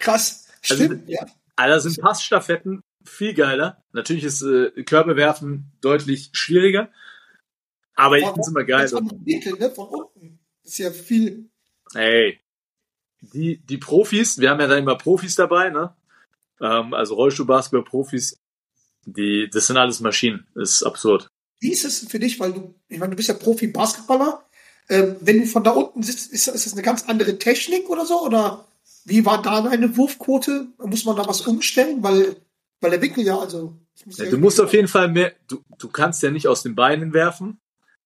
Krass. 0.00 0.48
Also- 0.68 0.84
Stimmt, 0.84 1.08
ja. 1.08 1.24
Alter, 1.56 1.80
sind 1.80 2.00
Passstaffetten 2.00 2.82
viel 3.04 3.34
geiler. 3.34 3.82
Natürlich 3.92 4.24
ist 4.24 4.42
äh, 4.42 4.70
Körbewerfen 4.84 5.70
deutlich 5.80 6.30
schwieriger. 6.32 6.90
Aber 7.94 8.18
ich 8.18 8.26
find's 8.26 8.48
immer 8.48 8.64
geil. 8.64 8.88
Andere 8.94 9.18
Winkel, 9.24 9.52
ne? 9.58 9.70
Von 9.70 9.88
unten. 9.88 10.38
Das 10.62 10.72
ist 10.72 10.78
ja 10.78 10.90
viel. 10.90 11.50
Ey, 11.94 12.40
die, 13.20 13.58
die 13.58 13.78
Profis, 13.78 14.38
wir 14.38 14.50
haben 14.50 14.60
ja 14.60 14.66
da 14.66 14.76
immer 14.76 14.96
Profis 14.96 15.34
dabei, 15.36 15.68
ne? 15.70 15.94
Ähm, 16.60 16.94
also 16.94 17.14
Rollstuhlbasketball-Profis, 17.16 18.40
die, 19.04 19.50
das 19.50 19.66
sind 19.66 19.76
alles 19.76 20.00
Maschinen. 20.00 20.46
Das 20.54 20.70
ist 20.70 20.82
absurd. 20.84 21.28
Wie 21.62 21.70
ist 21.72 21.84
es 21.84 22.08
für 22.08 22.18
dich, 22.18 22.40
weil 22.40 22.52
du, 22.52 22.74
ich 22.88 22.98
meine, 22.98 23.10
du 23.10 23.16
bist 23.16 23.28
ja 23.28 23.36
Profi-Basketballer. 23.36 24.44
Ähm, 24.88 25.14
wenn 25.20 25.40
du 25.40 25.46
von 25.46 25.62
da 25.62 25.70
unten 25.70 26.02
sitzt, 26.02 26.32
ist, 26.32 26.48
ist 26.48 26.66
das 26.66 26.72
eine 26.72 26.82
ganz 26.82 27.04
andere 27.04 27.38
Technik 27.38 27.88
oder 27.88 28.04
so? 28.04 28.20
Oder 28.20 28.66
wie 29.04 29.24
war 29.24 29.40
da 29.42 29.62
deine 29.62 29.96
Wurfquote? 29.96 30.66
Muss 30.78 31.04
man 31.04 31.14
da 31.14 31.24
was 31.24 31.42
umstellen? 31.42 32.02
Weil, 32.02 32.34
weil 32.80 32.90
der 32.90 33.00
Winkel 33.00 33.24
ja, 33.24 33.38
also. 33.38 33.78
muss 34.04 34.18
ja 34.18 34.28
du 34.28 34.38
musst 34.38 34.60
auf 34.60 34.72
jeden 34.72 34.88
Fall 34.88 35.06
mehr, 35.06 35.34
du, 35.46 35.62
du 35.78 35.88
kannst 35.88 36.20
ja 36.24 36.32
nicht 36.32 36.48
aus 36.48 36.64
den 36.64 36.74
Beinen 36.74 37.14
werfen. 37.14 37.60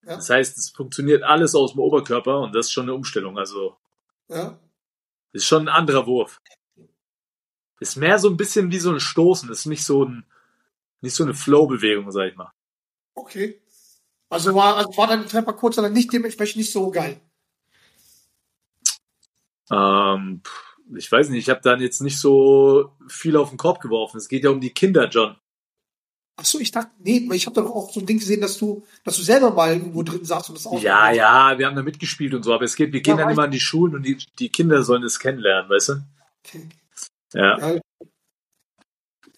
Ja. 0.04 0.16
Das 0.16 0.28
heißt, 0.28 0.58
es 0.58 0.68
funktioniert 0.68 1.22
alles 1.22 1.54
aus 1.54 1.72
dem 1.72 1.80
Oberkörper 1.80 2.40
und 2.40 2.54
das 2.54 2.66
ist 2.66 2.72
schon 2.72 2.84
eine 2.84 2.94
Umstellung. 2.94 3.38
Also, 3.38 3.74
Ja. 4.28 4.58
ist 5.32 5.46
schon 5.46 5.62
ein 5.62 5.74
anderer 5.74 6.06
Wurf. 6.06 6.42
Ist 7.80 7.96
mehr 7.96 8.18
so 8.18 8.28
ein 8.28 8.36
bisschen 8.36 8.70
wie 8.70 8.80
so 8.80 8.92
ein 8.92 9.00
Stoßen, 9.00 9.50
ist 9.50 9.64
nicht 9.64 9.84
so 9.84 10.04
ein, 10.04 10.26
nicht 11.00 11.14
so 11.14 11.24
eine 11.24 11.32
Flow-Bewegung, 11.32 12.12
sag 12.12 12.28
ich 12.28 12.36
mal. 12.36 12.52
Okay. 13.16 13.60
Also 14.28 14.54
war, 14.54 14.76
also 14.76 14.96
war 14.96 15.08
deine 15.08 15.26
Treffer 15.26 15.52
kurz 15.52 15.76
dann 15.76 15.92
nicht 15.92 16.12
dementsprechend 16.12 16.58
nicht 16.58 16.72
so 16.72 16.90
geil. 16.90 17.20
Ähm, 19.70 20.42
ich 20.94 21.10
weiß 21.10 21.30
nicht, 21.30 21.44
ich 21.44 21.50
habe 21.50 21.60
dann 21.62 21.80
jetzt 21.80 22.00
nicht 22.00 22.18
so 22.18 22.92
viel 23.08 23.36
auf 23.36 23.48
den 23.48 23.58
Korb 23.58 23.80
geworfen. 23.80 24.18
Es 24.18 24.28
geht 24.28 24.44
ja 24.44 24.50
um 24.50 24.60
die 24.60 24.70
Kinder, 24.70 25.08
John. 25.08 25.36
Ach 26.38 26.44
so, 26.44 26.60
ich 26.60 26.70
dachte, 26.70 26.90
nee, 26.98 27.26
ich 27.32 27.46
habe 27.46 27.54
doch 27.54 27.70
auch 27.70 27.90
so 27.90 28.00
ein 28.00 28.06
Ding 28.06 28.18
gesehen, 28.18 28.42
dass 28.42 28.58
du, 28.58 28.84
dass 29.04 29.16
du 29.16 29.22
selber 29.22 29.52
mal 29.52 29.72
irgendwo 29.72 30.02
drin 30.02 30.24
saßt 30.24 30.50
und 30.50 30.58
das 30.58 30.66
auch. 30.66 30.80
Ja, 30.82 31.10
ja, 31.10 31.58
wir 31.58 31.66
haben 31.66 31.76
da 31.76 31.82
mitgespielt 31.82 32.34
und 32.34 32.42
so, 32.42 32.52
aber 32.52 32.64
es 32.64 32.76
geht, 32.76 32.92
wir 32.92 33.00
gehen 33.00 33.16
Ja, 33.16 33.24
dann 33.24 33.32
immer 33.32 33.44
an 33.44 33.50
die 33.50 33.60
Schulen 33.60 33.94
und 33.94 34.02
die, 34.02 34.18
die 34.38 34.50
Kinder 34.50 34.82
sollen 34.82 35.02
es 35.02 35.18
kennenlernen, 35.18 35.70
weißt 35.70 35.88
du? 35.88 35.92
Okay. 36.44 36.68
Ja. 37.32 37.56
Geil. 37.56 37.80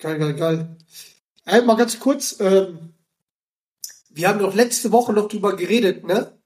Geil, 0.01 0.19
geil, 0.19 0.35
geil. 0.35 0.77
Ey, 1.45 1.63
mal 1.63 1.77
ganz 1.77 1.99
kurz, 2.01 2.41
ähm, 2.41 2.95
wir 4.19 4.29
haben 4.29 4.41
doch 4.41 4.53
letzte 4.53 4.91
Woche 4.91 5.13
noch 5.13 5.29
drüber 5.29 5.55
geredet, 5.55 6.05
ne? 6.05 6.37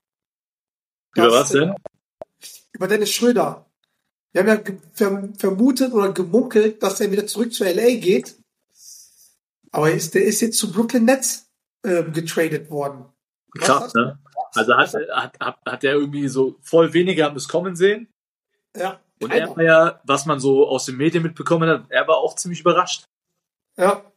Über 1.16 1.26
Dass, 1.26 1.32
was 1.32 1.48
denn? 1.48 1.70
äh, 1.70 1.74
Über 2.72 2.86
Dennis 2.86 3.10
Schröder. 3.10 3.66
Wir 4.32 4.42
haben 4.42 4.48
ja 4.48 5.22
vermutet 5.38 5.92
oder 5.94 6.12
gemunkelt, 6.12 6.82
dass 6.82 7.00
er 7.00 7.10
wieder 7.10 7.26
zurück 7.26 7.52
zu 7.52 7.64
LA 7.64 7.96
geht. 7.96 8.36
Aber 9.70 9.88
er 9.88 9.96
ist, 9.96 10.14
der 10.14 10.24
ist 10.24 10.42
jetzt 10.42 10.58
zu 10.58 10.70
Brooklyn 10.70 11.06
Nets 11.06 11.50
ähm, 11.82 12.12
getradet 12.12 12.70
worden. 12.70 13.06
Was 13.54 13.66
Krass, 13.66 13.94
ne? 13.94 14.18
Also 14.54 14.76
hat, 14.76 14.94
hat, 15.10 15.40
hat, 15.40 15.58
hat 15.64 15.84
er 15.84 15.94
irgendwie 15.94 16.28
so 16.28 16.58
voll 16.60 16.92
weniger 16.92 17.24
haben 17.24 17.36
es 17.36 17.48
kommen 17.48 17.74
sehen. 17.74 18.12
Ja. 18.76 19.00
Und 19.22 19.30
er 19.32 19.48
war 19.48 19.62
ja, 19.62 20.00
was 20.04 20.26
man 20.26 20.40
so 20.40 20.68
aus 20.68 20.84
den 20.84 20.98
Medien 20.98 21.22
mitbekommen 21.22 21.70
hat, 21.70 21.86
er 21.88 22.06
war 22.06 22.18
auch 22.18 22.36
ziemlich 22.36 22.60
überrascht. 22.60 23.06
Ja. 23.78 24.11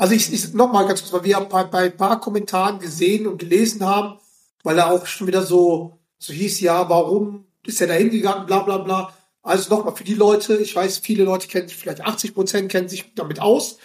Also 0.00 0.14
ich, 0.14 0.32
ich 0.32 0.54
noch 0.54 0.72
mal 0.72 0.86
ganz 0.86 1.02
kurz, 1.02 1.12
weil 1.12 1.24
wir 1.24 1.40
bei, 1.40 1.62
bei 1.64 1.82
ein 1.82 1.96
paar 1.96 2.20
Kommentaren 2.20 2.78
gesehen 2.78 3.26
und 3.26 3.36
gelesen 3.36 3.84
haben, 3.84 4.18
weil 4.62 4.78
er 4.78 4.90
auch 4.90 5.04
schon 5.04 5.26
wieder 5.26 5.42
so, 5.42 5.98
so 6.16 6.32
hieß, 6.32 6.60
ja, 6.60 6.88
warum 6.88 7.44
ist 7.66 7.82
er 7.82 7.88
da 7.88 7.92
hingegangen, 7.92 8.46
bla 8.46 8.60
bla 8.60 8.78
bla. 8.78 9.12
Also 9.42 9.68
nochmal 9.68 9.94
für 9.94 10.04
die 10.04 10.14
Leute, 10.14 10.56
ich 10.56 10.74
weiß, 10.74 11.00
viele 11.00 11.24
Leute 11.24 11.48
kennen 11.48 11.68
sich, 11.68 11.76
vielleicht 11.76 12.00
80 12.00 12.32
Prozent 12.32 12.72
kennen 12.72 12.88
sich 12.88 13.12
damit 13.14 13.40
aus. 13.40 13.76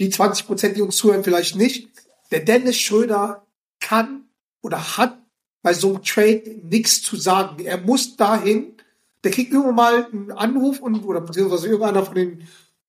Die 0.00 0.10
20 0.10 0.48
Prozent, 0.48 0.76
die 0.76 0.82
uns 0.82 0.96
zuhören, 0.96 1.22
vielleicht 1.22 1.54
nicht. 1.54 1.90
Der 2.32 2.40
Dennis 2.40 2.78
Schröder 2.78 3.46
kann 3.78 4.24
oder 4.62 4.96
hat 4.96 5.16
bei 5.62 5.74
so 5.74 5.90
einem 5.90 6.02
Trade 6.02 6.56
nichts 6.64 7.02
zu 7.02 7.14
sagen. 7.14 7.64
Er 7.64 7.78
muss 7.78 8.16
dahin, 8.16 8.74
der 9.22 9.30
kriegt 9.30 9.52
irgendwann 9.52 9.76
mal 9.76 10.06
einen 10.06 10.32
Anruf 10.32 10.80
und, 10.80 11.04
oder 11.04 11.20
beziehungsweise 11.20 11.68
irgendeiner 11.68 12.04
von 12.04 12.16
den 12.16 12.48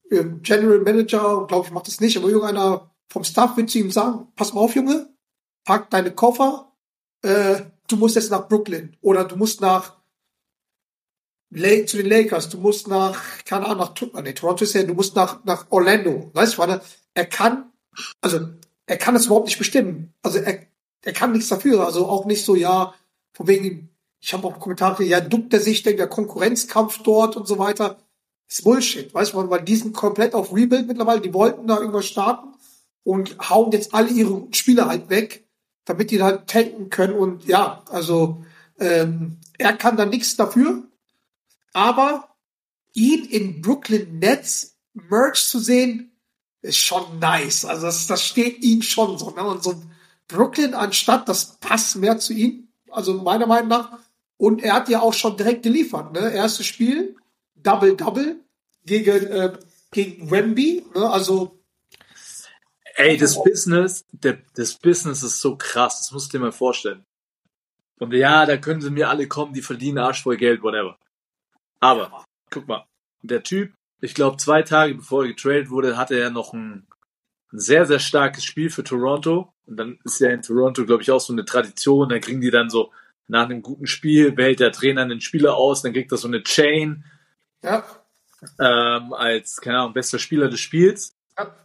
General 0.10 0.80
Manager, 0.80 1.46
glaube 1.48 1.68
ich, 1.68 1.74
macht 1.74 1.88
das 1.88 2.00
nicht, 2.00 2.18
aber 2.18 2.28
irgendeiner 2.28 2.92
vom 3.10 3.24
Staff 3.24 3.58
wird 3.58 3.70
zu 3.70 3.80
ihm 3.80 3.92
sagen, 3.92 4.28
pass 4.36 4.54
mal 4.54 4.62
auf, 4.62 4.76
Junge, 4.76 5.10
pack 5.66 5.90
deine 5.90 6.12
Koffer, 6.12 6.72
äh, 7.24 7.62
du 7.88 7.98
musst 7.98 8.16
jetzt 8.16 8.32
nach 8.32 8.48
Brooklyn 8.48 8.96
oder 9.02 9.26
du 9.26 9.36
musst 9.36 9.62
nach 9.62 9.98
La 11.50 11.86
zu 11.86 11.98
den 11.98 12.08
Lakers, 12.08 12.50
du 12.50 12.58
musst 12.58 12.88
nach, 12.88 13.44
keine 13.46 13.66
Ahnung, 13.66 13.80
nach 13.80 13.94
Tu- 13.94 14.12
nee, 14.22 14.34
Toronto 14.34 14.64
ist 14.66 14.74
ja, 14.74 14.84
du 14.84 14.94
musst 14.94 15.16
nach, 15.16 15.44
nach 15.46 15.68
Orlando. 15.70 16.30
Weißt 16.34 16.58
du, 16.58 16.82
er 17.14 17.26
kann, 17.26 17.72
also 18.20 18.40
er 18.86 18.98
kann 18.98 19.14
das 19.14 19.28
überhaupt 19.28 19.46
nicht 19.48 19.58
bestimmen. 19.58 20.14
Also 20.22 20.40
er, 20.40 20.68
er 21.04 21.14
kann 21.14 21.32
nichts 21.32 21.48
dafür. 21.48 21.86
Also 21.86 22.06
auch 22.08 22.26
nicht 22.26 22.44
so, 22.44 22.56
ja, 22.56 22.94
von 23.34 23.48
wegen, 23.48 23.96
ich 24.20 24.34
habe 24.34 24.46
auch 24.46 24.60
Kommentare, 24.60 25.06
ja, 25.06 25.22
duckt 25.22 25.54
er 25.54 25.62
sich 25.62 25.84
denn 25.84 25.96
der 25.96 26.10
Konkurrenzkampf 26.10 27.02
dort 27.04 27.38
und 27.38 27.48
so 27.48 27.58
weiter. 27.60 27.98
Ist 28.50 28.64
Bullshit, 28.64 29.14
weißt 29.14 29.34
du, 29.34 29.50
weil 29.50 29.64
die 29.64 29.76
sind 29.76 29.94
komplett 29.94 30.34
auf 30.34 30.54
Rebuild 30.54 30.88
mittlerweile, 30.88 31.22
die 31.22 31.34
wollten 31.34 31.68
da 31.68 31.78
irgendwas 31.78 32.06
starten 32.06 32.56
und 33.04 33.38
hauen 33.50 33.72
jetzt 33.72 33.94
alle 33.94 34.10
ihre 34.10 34.48
Spieler 34.52 34.88
halt 34.88 35.10
weg, 35.10 35.48
damit 35.86 36.12
die 36.12 36.22
halt 36.22 36.48
tanken 36.48 36.90
können 36.90 37.14
und 37.14 37.46
ja, 37.46 37.84
also 37.90 38.44
ähm, 38.80 39.40
er 39.58 39.74
kann 39.74 39.98
da 39.98 40.06
nichts 40.06 40.36
dafür, 40.36 40.84
aber 41.74 42.36
ihn 42.94 43.26
in 43.26 43.62
Brooklyn 43.62 44.20
Nets 44.20 44.78
Merch 44.94 45.48
zu 45.48 45.60
sehen, 45.60 46.12
ist 46.62 46.80
schon 46.80 47.20
nice. 47.20 47.66
Also 47.66 47.86
das, 47.86 48.08
das 48.08 48.26
steht 48.26 48.64
ihm 48.64 48.82
schon 48.82 49.18
so. 49.18 49.30
Ne? 49.32 49.44
Und 49.44 49.64
so 49.64 49.76
Brooklyn 50.28 50.74
anstatt, 50.74 51.30
das 51.30 51.58
passt 51.60 51.96
mehr 51.98 52.18
zu 52.18 52.34
ihm. 52.34 52.68
Also 52.90 53.14
meiner 53.14 53.48
Meinung 53.48 53.70
nach. 53.70 54.00
Und 54.38 54.62
er 54.64 54.74
hat 54.74 54.90
ja 54.90 55.02
auch 55.02 55.14
schon 55.14 55.38
direkt 55.38 55.64
geliefert. 55.64 56.14
Ne? 56.14 56.32
Erstes 56.32 56.66
Spiel, 56.66 57.16
Double-Double 57.64 58.44
gegen, 58.86 59.28
äh, 59.28 59.58
gegen 59.92 60.32
Wemby. 60.32 60.86
Ne? 60.96 61.10
Also 61.10 61.58
Ey, 62.96 63.16
das 63.16 63.42
Business, 63.44 64.06
der, 64.12 64.40
das 64.56 64.74
Business 64.74 65.22
ist 65.22 65.40
so 65.40 65.56
krass, 65.56 66.00
das 66.00 66.12
musst 66.12 66.34
du 66.34 66.38
dir 66.40 66.46
mal 66.46 66.52
vorstellen. 66.52 67.06
Und 68.00 68.12
ja, 68.14 68.46
da 68.48 68.58
können 68.58 68.82
sie 68.82 68.90
mir 68.90 69.10
alle 69.10 69.28
kommen, 69.28 69.54
die 69.54 69.62
verdienen 69.62 70.00
arschvoll 70.00 70.36
Geld, 70.36 70.64
whatever. 70.64 70.98
Aber, 71.80 72.26
guck 72.50 72.68
mal, 72.68 72.86
der 73.22 73.44
Typ, 73.44 73.74
ich 74.02 74.16
glaube, 74.16 74.38
zwei 74.38 74.64
Tage 74.64 74.96
bevor 74.96 75.24
er 75.24 75.30
getradet 75.30 75.70
wurde, 75.70 75.96
hatte 75.96 76.20
er 76.20 76.32
noch 76.32 76.54
ein, 76.54 76.88
ein 77.52 77.60
sehr, 77.60 77.86
sehr 77.86 78.00
starkes 78.00 78.44
Spiel 78.44 78.72
für 78.72 78.84
Toronto. 78.84 79.54
Und 79.68 79.78
dann 79.78 80.00
ist 80.04 80.20
ja 80.20 80.30
in 80.30 80.42
Toronto, 80.42 80.84
glaube 80.84 81.04
ich, 81.04 81.12
auch 81.12 81.22
so 81.22 81.34
eine 81.34 81.46
Tradition. 81.46 82.10
Dann 82.10 82.22
kriegen 82.22 82.42
die 82.42 82.52
dann 82.52 82.72
so 82.72 82.92
nach 83.28 83.46
einem 83.46 83.62
guten 83.62 83.86
Spiel, 83.86 84.38
wählt 84.38 84.60
der 84.60 84.72
Trainer 84.72 85.02
einen 85.02 85.22
Spieler 85.22 85.56
aus, 85.56 85.82
dann 85.84 85.94
kriegt 85.94 86.12
er 86.12 86.18
so 86.18 86.28
eine 86.28 86.42
Chain 86.44 87.04
ja, 87.64 87.86
ähm, 88.60 89.14
als, 89.14 89.58
keine 89.62 89.80
Ahnung, 89.80 89.94
bester 89.94 90.20
Spieler 90.20 90.50
des 90.50 90.60
Spiels. 90.60 91.16
ja. 91.38 91.56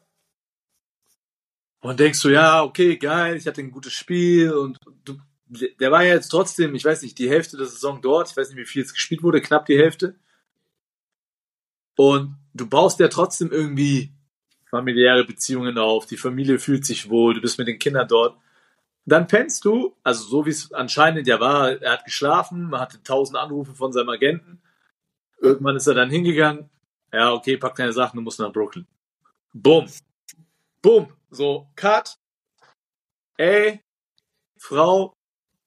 Und 1.80 1.98
denkst 1.98 2.22
du, 2.22 2.28
ja, 2.28 2.62
okay, 2.62 2.96
geil, 2.96 3.36
ich 3.36 3.46
hatte 3.46 3.60
ein 3.60 3.72
gutes 3.72 3.92
Spiel 3.92 4.52
und 4.52 4.78
du, 5.04 5.18
der 5.80 5.90
war 5.90 6.04
ja 6.04 6.14
jetzt 6.14 6.28
trotzdem, 6.28 6.74
ich 6.74 6.84
weiß 6.84 7.02
nicht, 7.02 7.18
die 7.18 7.28
Hälfte 7.28 7.56
der 7.56 7.66
Saison 7.66 8.00
dort, 8.00 8.30
ich 8.30 8.36
weiß 8.36 8.48
nicht, 8.48 8.58
wie 8.58 8.64
viel 8.64 8.82
es 8.82 8.94
gespielt 8.94 9.22
wurde, 9.22 9.42
knapp 9.42 9.66
die 9.66 9.78
Hälfte. 9.78 10.14
Und 11.96 12.36
du 12.54 12.68
baust 12.68 13.00
ja 13.00 13.08
trotzdem 13.08 13.50
irgendwie 13.50 14.12
familiäre 14.70 15.24
Beziehungen 15.24 15.76
auf, 15.76 16.06
die 16.06 16.16
Familie 16.16 16.58
fühlt 16.58 16.86
sich 16.86 17.10
wohl, 17.10 17.34
du 17.34 17.40
bist 17.40 17.58
mit 17.58 17.68
den 17.68 17.78
Kindern 17.78 18.08
dort. 18.08 18.38
Dann 19.04 19.26
pennst 19.26 19.64
du, 19.64 19.96
also 20.02 20.24
so 20.24 20.46
wie 20.46 20.50
es 20.50 20.72
anscheinend 20.72 21.26
ja 21.26 21.40
war, 21.40 21.82
er 21.82 21.92
hat 21.92 22.04
geschlafen, 22.04 22.70
man 22.70 22.80
hatte 22.80 23.02
tausend 23.02 23.36
Anrufe 23.36 23.74
von 23.74 23.92
seinem 23.92 24.08
Agenten. 24.08 24.62
Irgendwann 25.42 25.76
ist 25.76 25.88
er 25.88 25.94
dann 25.94 26.08
hingegangen, 26.08 26.70
ja, 27.12 27.32
okay, 27.32 27.56
pack 27.56 27.74
deine 27.74 27.92
Sachen, 27.92 28.16
du 28.16 28.22
musst 28.22 28.38
nach 28.38 28.52
Brooklyn. 28.52 28.86
Bumm. 29.52 29.86
Bumm. 30.80 31.08
So, 31.30 31.66
cut. 31.74 32.16
Ey, 33.36 33.80
Frau, 34.56 35.12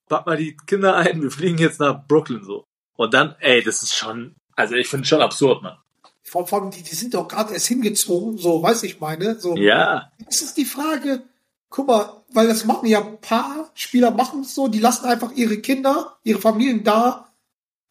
pack 0.08 0.26
mal 0.26 0.38
die 0.38 0.56
Kinder 0.66 0.96
ein, 0.96 1.22
wir 1.22 1.30
fliegen 1.30 1.58
jetzt 1.58 1.80
nach 1.80 2.08
Brooklyn 2.08 2.44
so. 2.44 2.66
Und 2.96 3.14
dann, 3.14 3.36
ey, 3.40 3.62
das 3.62 3.84
ist 3.84 3.94
schon, 3.94 4.36
also 4.56 4.76
ich 4.76 4.88
finde 4.88 5.06
schon 5.06 5.22
absurd, 5.22 5.62
man. 5.62 5.78
Vor, 6.24 6.52
allem, 6.54 6.72
die, 6.72 6.82
die 6.82 6.96
sind 6.96 7.14
doch 7.14 7.28
gerade 7.28 7.54
erst 7.54 7.68
hingezogen, 7.68 8.38
so 8.38 8.64
weiß 8.64 8.84
ich 8.84 9.00
meine. 9.00 9.40
So. 9.40 9.56
Ja, 9.56 10.12
Es 10.28 10.42
ist 10.42 10.58
die 10.58 10.66
Frage, 10.66 11.24
guck 11.70 11.88
mal, 11.88 12.24
weil 12.34 12.48
das 12.48 12.66
machen 12.66 12.88
ja 12.88 13.04
ein 13.04 13.20
paar 13.20 13.70
Spieler 13.74 14.12
machen 14.12 14.42
es 14.42 14.56
so, 14.56 14.68
die 14.68 14.80
lassen 14.80 15.06
einfach 15.06 15.34
ihre 15.34 15.58
Kinder, 15.58 16.18
ihre 16.24 16.40
Familien 16.40 16.84
da, 16.84 17.30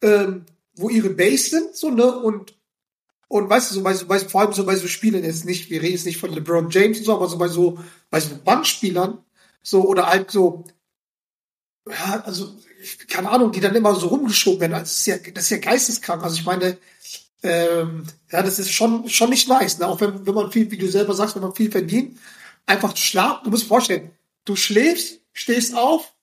ähm, 0.01 0.45
wo 0.75 0.89
ihre 0.89 1.09
Base 1.09 1.49
sind, 1.49 1.75
so, 1.75 1.89
ne, 1.89 2.05
und, 2.05 2.55
und 3.27 3.49
weißt 3.49 3.71
du, 3.71 3.75
so 3.75 3.83
bei, 3.83 3.93
so, 3.93 4.05
vor 4.29 4.41
allem 4.41 4.53
so 4.53 4.65
bei 4.65 4.75
so 4.75 4.87
Spielern 4.87 5.23
jetzt 5.23 5.45
nicht, 5.45 5.69
wir 5.69 5.81
reden 5.81 5.93
jetzt 5.93 6.05
nicht 6.05 6.19
von 6.19 6.33
LeBron 6.33 6.69
James 6.69 6.99
und 6.99 7.05
so, 7.05 7.15
aber 7.15 7.27
so 7.27 7.37
bei 7.37 7.47
so, 7.47 7.79
bei 8.09 8.19
so 8.19 8.35
Bandspielern, 8.43 9.23
so, 9.61 9.87
oder 9.87 10.07
halt 10.07 10.31
so, 10.31 10.65
ja, 11.89 12.23
also, 12.25 12.55
keine 13.07 13.29
Ahnung, 13.29 13.51
die 13.51 13.61
dann 13.61 13.75
immer 13.75 13.95
so 13.95 14.07
rumgeschoben 14.07 14.61
werden, 14.61 14.73
also, 14.73 14.83
das 14.83 14.99
ist 14.99 15.05
ja, 15.07 15.17
das 15.17 15.43
ist 15.45 15.49
ja 15.49 15.57
geisteskrank, 15.57 16.23
also 16.23 16.35
ich 16.35 16.45
meine, 16.45 16.77
ähm, 17.45 18.05
ja, 18.31 18.41
das 18.41 18.59
ist 18.59 18.71
schon, 18.71 19.07
schon 19.07 19.29
nicht 19.29 19.47
nice, 19.47 19.77
ne? 19.77 19.87
Auch 19.87 20.01
wenn, 20.01 20.25
wenn 20.25 20.33
man 20.33 20.51
viel, 20.51 20.69
wie 20.71 20.77
du 20.77 20.87
selber 20.87 21.13
sagst, 21.13 21.35
wenn 21.35 21.43
man 21.43 21.53
viel 21.53 21.71
verdient, 21.71 22.17
einfach 22.65 22.95
schlafen. 22.97 23.43
Du 23.43 23.51
musst 23.51 23.67
vorstellen, 23.67 24.11
du 24.45 24.55
schläfst, 24.55 25.19
stehst 25.31 25.75
auf 25.75 26.13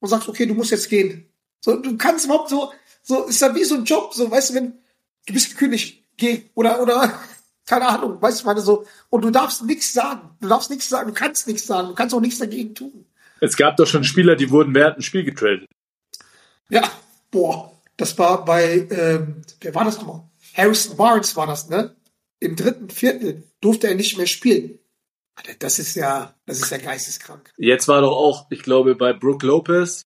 und 0.00 0.08
sagst, 0.08 0.28
okay, 0.28 0.46
du 0.46 0.54
musst 0.54 0.72
jetzt 0.72 0.88
gehen. 0.88 1.28
So, 1.60 1.76
du 1.76 1.96
kannst 1.96 2.24
überhaupt 2.24 2.48
so, 2.50 2.72
so, 3.02 3.24
ist 3.24 3.40
ja 3.40 3.54
wie 3.54 3.64
so 3.64 3.74
ein 3.76 3.84
Job, 3.84 4.14
so, 4.14 4.30
weißt 4.30 4.50
du, 4.50 4.54
wenn, 4.54 4.72
du 5.26 5.32
bist 5.32 5.50
gekündigt, 5.50 6.04
geh, 6.16 6.44
oder, 6.54 6.80
oder, 6.80 7.20
keine 7.66 7.88
Ahnung, 7.88 8.20
weißt 8.20 8.42
du, 8.42 8.46
meine, 8.46 8.60
so, 8.60 8.86
und 9.10 9.22
du 9.22 9.30
darfst 9.30 9.64
nichts 9.64 9.92
sagen. 9.92 10.36
Du 10.40 10.48
darfst 10.48 10.70
nichts 10.70 10.88
sagen, 10.88 11.08
du 11.08 11.14
kannst 11.14 11.46
nichts 11.46 11.66
sagen, 11.66 11.88
du 11.88 11.94
kannst 11.94 12.14
auch 12.14 12.20
nichts 12.20 12.38
dagegen 12.38 12.74
tun. 12.74 13.06
es 13.40 13.56
gab 13.56 13.76
doch 13.76 13.86
schon 13.86 14.04
Spieler, 14.04 14.36
die 14.36 14.50
wurden 14.50 14.74
während 14.74 14.96
dem 14.96 15.02
Spiel 15.02 15.24
getradet. 15.24 15.68
Ja, 16.68 16.90
boah, 17.30 17.72
das 17.96 18.16
war 18.18 18.44
bei, 18.44 18.86
ähm, 18.90 19.42
wer 19.60 19.74
war 19.74 19.84
das 19.84 19.98
nochmal? 19.98 20.22
Harrison 20.54 20.96
Barnes 20.96 21.36
war 21.36 21.46
das, 21.46 21.68
ne? 21.68 21.96
Im 22.40 22.56
dritten 22.56 22.90
Viertel 22.90 23.44
durfte 23.60 23.88
er 23.88 23.94
nicht 23.94 24.16
mehr 24.16 24.26
spielen. 24.26 24.78
Das 25.58 25.78
ist 25.78 25.94
ja, 25.94 26.34
das 26.46 26.60
ist 26.60 26.70
ja 26.70 26.78
geisteskrank. 26.78 27.52
Jetzt 27.56 27.88
war 27.88 28.00
doch 28.00 28.12
auch, 28.12 28.46
ich 28.50 28.62
glaube, 28.62 28.94
bei 28.94 29.12
Brook 29.12 29.42
Lopez, 29.42 30.04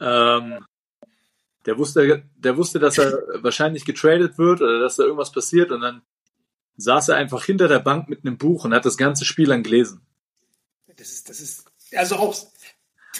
ähm, 0.00 0.64
der 1.66 1.78
wusste, 1.78 2.24
der 2.36 2.56
wusste, 2.56 2.78
dass 2.78 2.98
er 2.98 3.12
wahrscheinlich 3.42 3.84
getradet 3.84 4.38
wird 4.38 4.62
oder 4.62 4.80
dass 4.80 4.96
da 4.96 5.02
irgendwas 5.02 5.32
passiert 5.32 5.72
und 5.72 5.80
dann 5.80 6.02
saß 6.76 7.08
er 7.10 7.16
einfach 7.16 7.44
hinter 7.44 7.68
der 7.68 7.80
Bank 7.80 8.08
mit 8.08 8.24
einem 8.24 8.38
Buch 8.38 8.64
und 8.64 8.74
hat 8.74 8.84
das 8.84 8.96
ganze 8.96 9.24
Spiel 9.24 9.46
dann 9.46 9.62
gelesen. 9.62 10.00
Das 10.96 11.10
ist, 11.10 11.28
das 11.28 11.40
ist, 11.40 11.66
also 11.94 12.16
auch. 12.16 12.34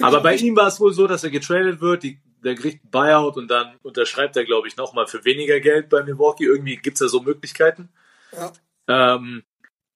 Aber 0.01 0.21
bei 0.21 0.37
ihm 0.37 0.57
war 0.57 0.69
es 0.69 0.81
wohl 0.81 0.93
so, 0.93 1.07
dass 1.07 1.25
er 1.25 1.31
getradet 1.31 1.81
wird, 1.81 2.03
die, 2.03 2.21
der 2.45 2.55
kriegt 2.55 2.85
ein 2.85 2.91
Buyout 2.91 3.37
und 3.37 3.49
dann 3.49 3.77
unterschreibt 3.83 4.37
er, 4.37 4.45
glaube 4.45 4.69
ich, 4.69 4.77
nochmal 4.77 5.07
für 5.07 5.25
weniger 5.25 5.59
Geld 5.61 5.89
bei 5.89 6.03
Milwaukee. 6.03 6.45
Irgendwie 6.45 6.77
gibt's 6.77 7.01
da 7.01 7.09
so 7.09 7.21
Möglichkeiten. 7.21 7.89
Ja. 8.33 8.53
Ähm, 8.89 9.43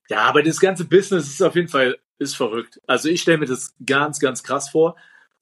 ja, 0.09 0.23
aber 0.23 0.43
das 0.43 0.59
ganze 0.59 0.85
Business 0.87 1.29
ist 1.29 1.43
auf 1.43 1.55
jeden 1.55 1.69
Fall 1.69 1.99
ist 2.19 2.37
verrückt. 2.37 2.81
Also 2.87 3.09
ich 3.09 3.23
stelle 3.23 3.39
mir 3.39 3.47
das 3.47 3.75
ganz, 3.85 4.21
ganz 4.21 4.43
krass 4.43 4.69
vor. 4.69 4.97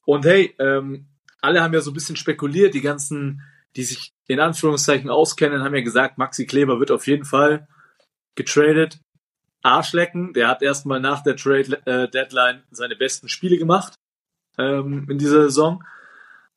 Und 0.05 0.25
hey, 0.25 0.55
ähm, 0.59 1.07
alle 1.41 1.63
haben 1.63 1.75
ja 1.75 1.81
so 1.81 1.91
ein 1.91 1.95
bisschen 1.95 2.17
spekuliert, 2.17 2.75
die 2.75 2.81
ganzen, 2.81 3.43
die 3.77 3.85
sich 3.85 4.13
in 4.27 4.41
Anführungszeichen 4.41 5.11
auskennen, 5.11 5.63
haben 5.63 5.75
ja 5.75 5.83
gesagt, 5.83 6.19
Maxi 6.19 6.47
Kleber 6.47 6.81
wird 6.81 6.91
auf 6.91 7.07
jeden 7.07 7.25
Fall 7.25 7.69
getradet. 8.35 9.01
Arschlecken, 9.63 10.33
der 10.33 10.49
hat 10.49 10.63
erstmal 10.63 11.01
nach 11.01 11.23
der 11.23 11.37
Trade 11.37 11.81
äh, 11.85 12.09
Deadline 12.09 12.63
seine 12.71 12.97
besten 12.97 13.29
Spiele 13.29 13.59
gemacht 13.59 13.95
ähm, 14.57 15.07
in 15.11 15.19
dieser 15.19 15.43
Saison. 15.43 15.85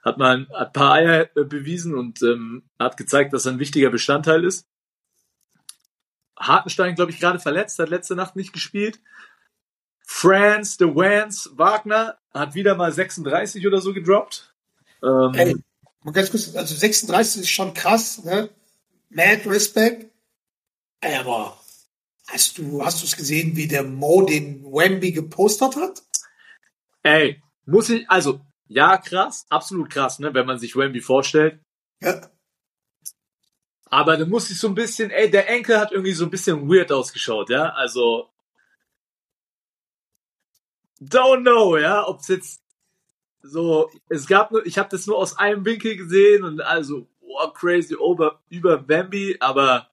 Hat 0.04 0.18
mal 0.18 0.48
ein 0.52 0.74
paar 0.74 0.94
Eier 0.94 1.30
äh, 1.36 1.44
bewiesen 1.44 1.96
und 1.96 2.22
ähm, 2.22 2.64
hat 2.80 2.98
gezeigt, 2.98 3.34
dass 3.34 3.46
er 3.46 3.54
ein 3.54 3.60
wichtiger 3.60 3.90
Bestandteil 3.90 4.44
ist. 4.44 4.66
Hartenstein, 6.38 6.96
glaube 6.96 7.12
ich, 7.12 7.20
gerade 7.20 7.40
verletzt, 7.40 7.80
hat 7.80 7.90
letzte 7.90 8.16
Nacht 8.16 8.36
nicht 8.36 8.54
gespielt. 8.54 9.00
Franz, 10.06 10.78
The 10.78 10.86
Wans, 10.86 11.52
Wagner 11.54 12.18
hat 12.34 12.56
wieder 12.56 12.76
mal 12.76 12.92
36 12.92 13.66
oder 13.68 13.80
so 13.80 13.94
gedroppt. 13.94 14.51
Ähm, 15.04 15.34
Ey, 15.34 15.56
mal 16.04 16.12
ganz 16.12 16.32
kurz, 16.32 16.56
also 16.56 16.76
36 16.76 17.42
ist 17.42 17.50
schon 17.50 17.74
krass, 17.74 18.24
ne? 18.24 18.50
Mad 19.10 19.42
Respect. 19.46 20.12
Ey, 21.02 21.16
aber 21.16 21.58
hast 22.28 22.58
du, 22.58 22.84
hast 22.84 23.02
du 23.02 23.06
es 23.06 23.18
gesehen, 23.18 23.56
wie 23.56 23.68
der 23.68 23.84
Mo 23.84 24.24
den 24.24 24.64
Wemby 24.64 25.12
gepostet 25.12 25.76
hat? 25.76 26.04
ey, 27.04 27.42
muss 27.66 27.90
ich, 27.90 28.10
also, 28.10 28.42
ja, 28.68 28.98
krass, 28.98 29.46
absolut 29.50 29.90
krass, 29.90 30.20
ne, 30.20 30.34
wenn 30.34 30.46
man 30.46 30.60
sich 30.60 30.76
Wemby 30.76 31.02
vorstellt. 31.02 31.60
Ja. 32.00 32.30
Aber 33.86 34.16
da 34.18 34.26
muss 34.26 34.50
ich 34.50 34.60
so 34.60 34.68
ein 34.68 34.76
bisschen, 34.76 35.12
ey, 35.12 35.30
der 35.30 35.50
Enkel 35.50 35.80
hat 35.80 35.92
irgendwie 35.92 36.14
so 36.14 36.26
ein 36.26 36.32
bisschen 36.32 36.70
weird 36.70 36.92
ausgeschaut, 36.92 37.50
ja, 37.50 37.70
also, 37.74 38.30
don't 41.00 41.42
know, 41.42 41.78
ja, 41.78 42.08
ob's 42.08 42.28
jetzt 42.28 42.61
so, 43.44 43.90
es 44.10 44.28
gab 44.28 44.52
nur, 44.52 44.66
ich 44.66 44.78
habe 44.78 44.90
das 44.90 45.08
nur 45.08 45.18
aus 45.18 45.38
einem 45.38 45.66
Winkel 45.66 45.96
gesehen 45.96 46.44
und 46.44 46.62
also, 46.62 47.08
wow, 47.22 47.54
crazy 47.54 47.96
over, 47.96 48.40
über 48.50 48.78
Bambi, 48.78 49.38
aber 49.40 49.90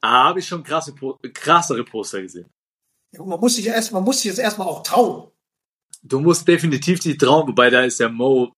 da 0.00 0.24
habe 0.24 0.40
ich 0.40 0.46
schon 0.46 0.62
krasse, 0.62 0.94
krassere 1.32 1.84
Poster 1.84 2.22
gesehen. 2.22 2.50
Ja, 3.12 3.22
Man 3.22 3.40
muss 3.40 3.56
sich 3.56 3.66
erst, 3.66 3.92
man 3.92 4.04
muss 4.04 4.18
sich 4.18 4.26
jetzt 4.26 4.38
erstmal 4.38 4.68
auch 4.68 4.82
trauen. 4.82 5.30
Du 6.02 6.20
musst 6.20 6.46
definitiv 6.46 7.00
die 7.00 7.16
trauen, 7.16 7.48
wobei 7.48 7.70
da 7.70 7.82
ist 7.82 7.98
ja 7.98 8.08
Mo, 8.08 8.52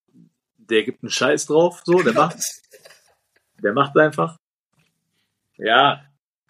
der 0.56 0.82
gibt 0.82 1.02
einen 1.02 1.10
Scheiß 1.10 1.46
drauf, 1.46 1.82
so, 1.84 2.02
der 2.02 2.12
macht, 2.12 2.36
der 3.62 3.72
macht 3.72 3.96
einfach. 3.96 4.36
Ja, 5.56 6.04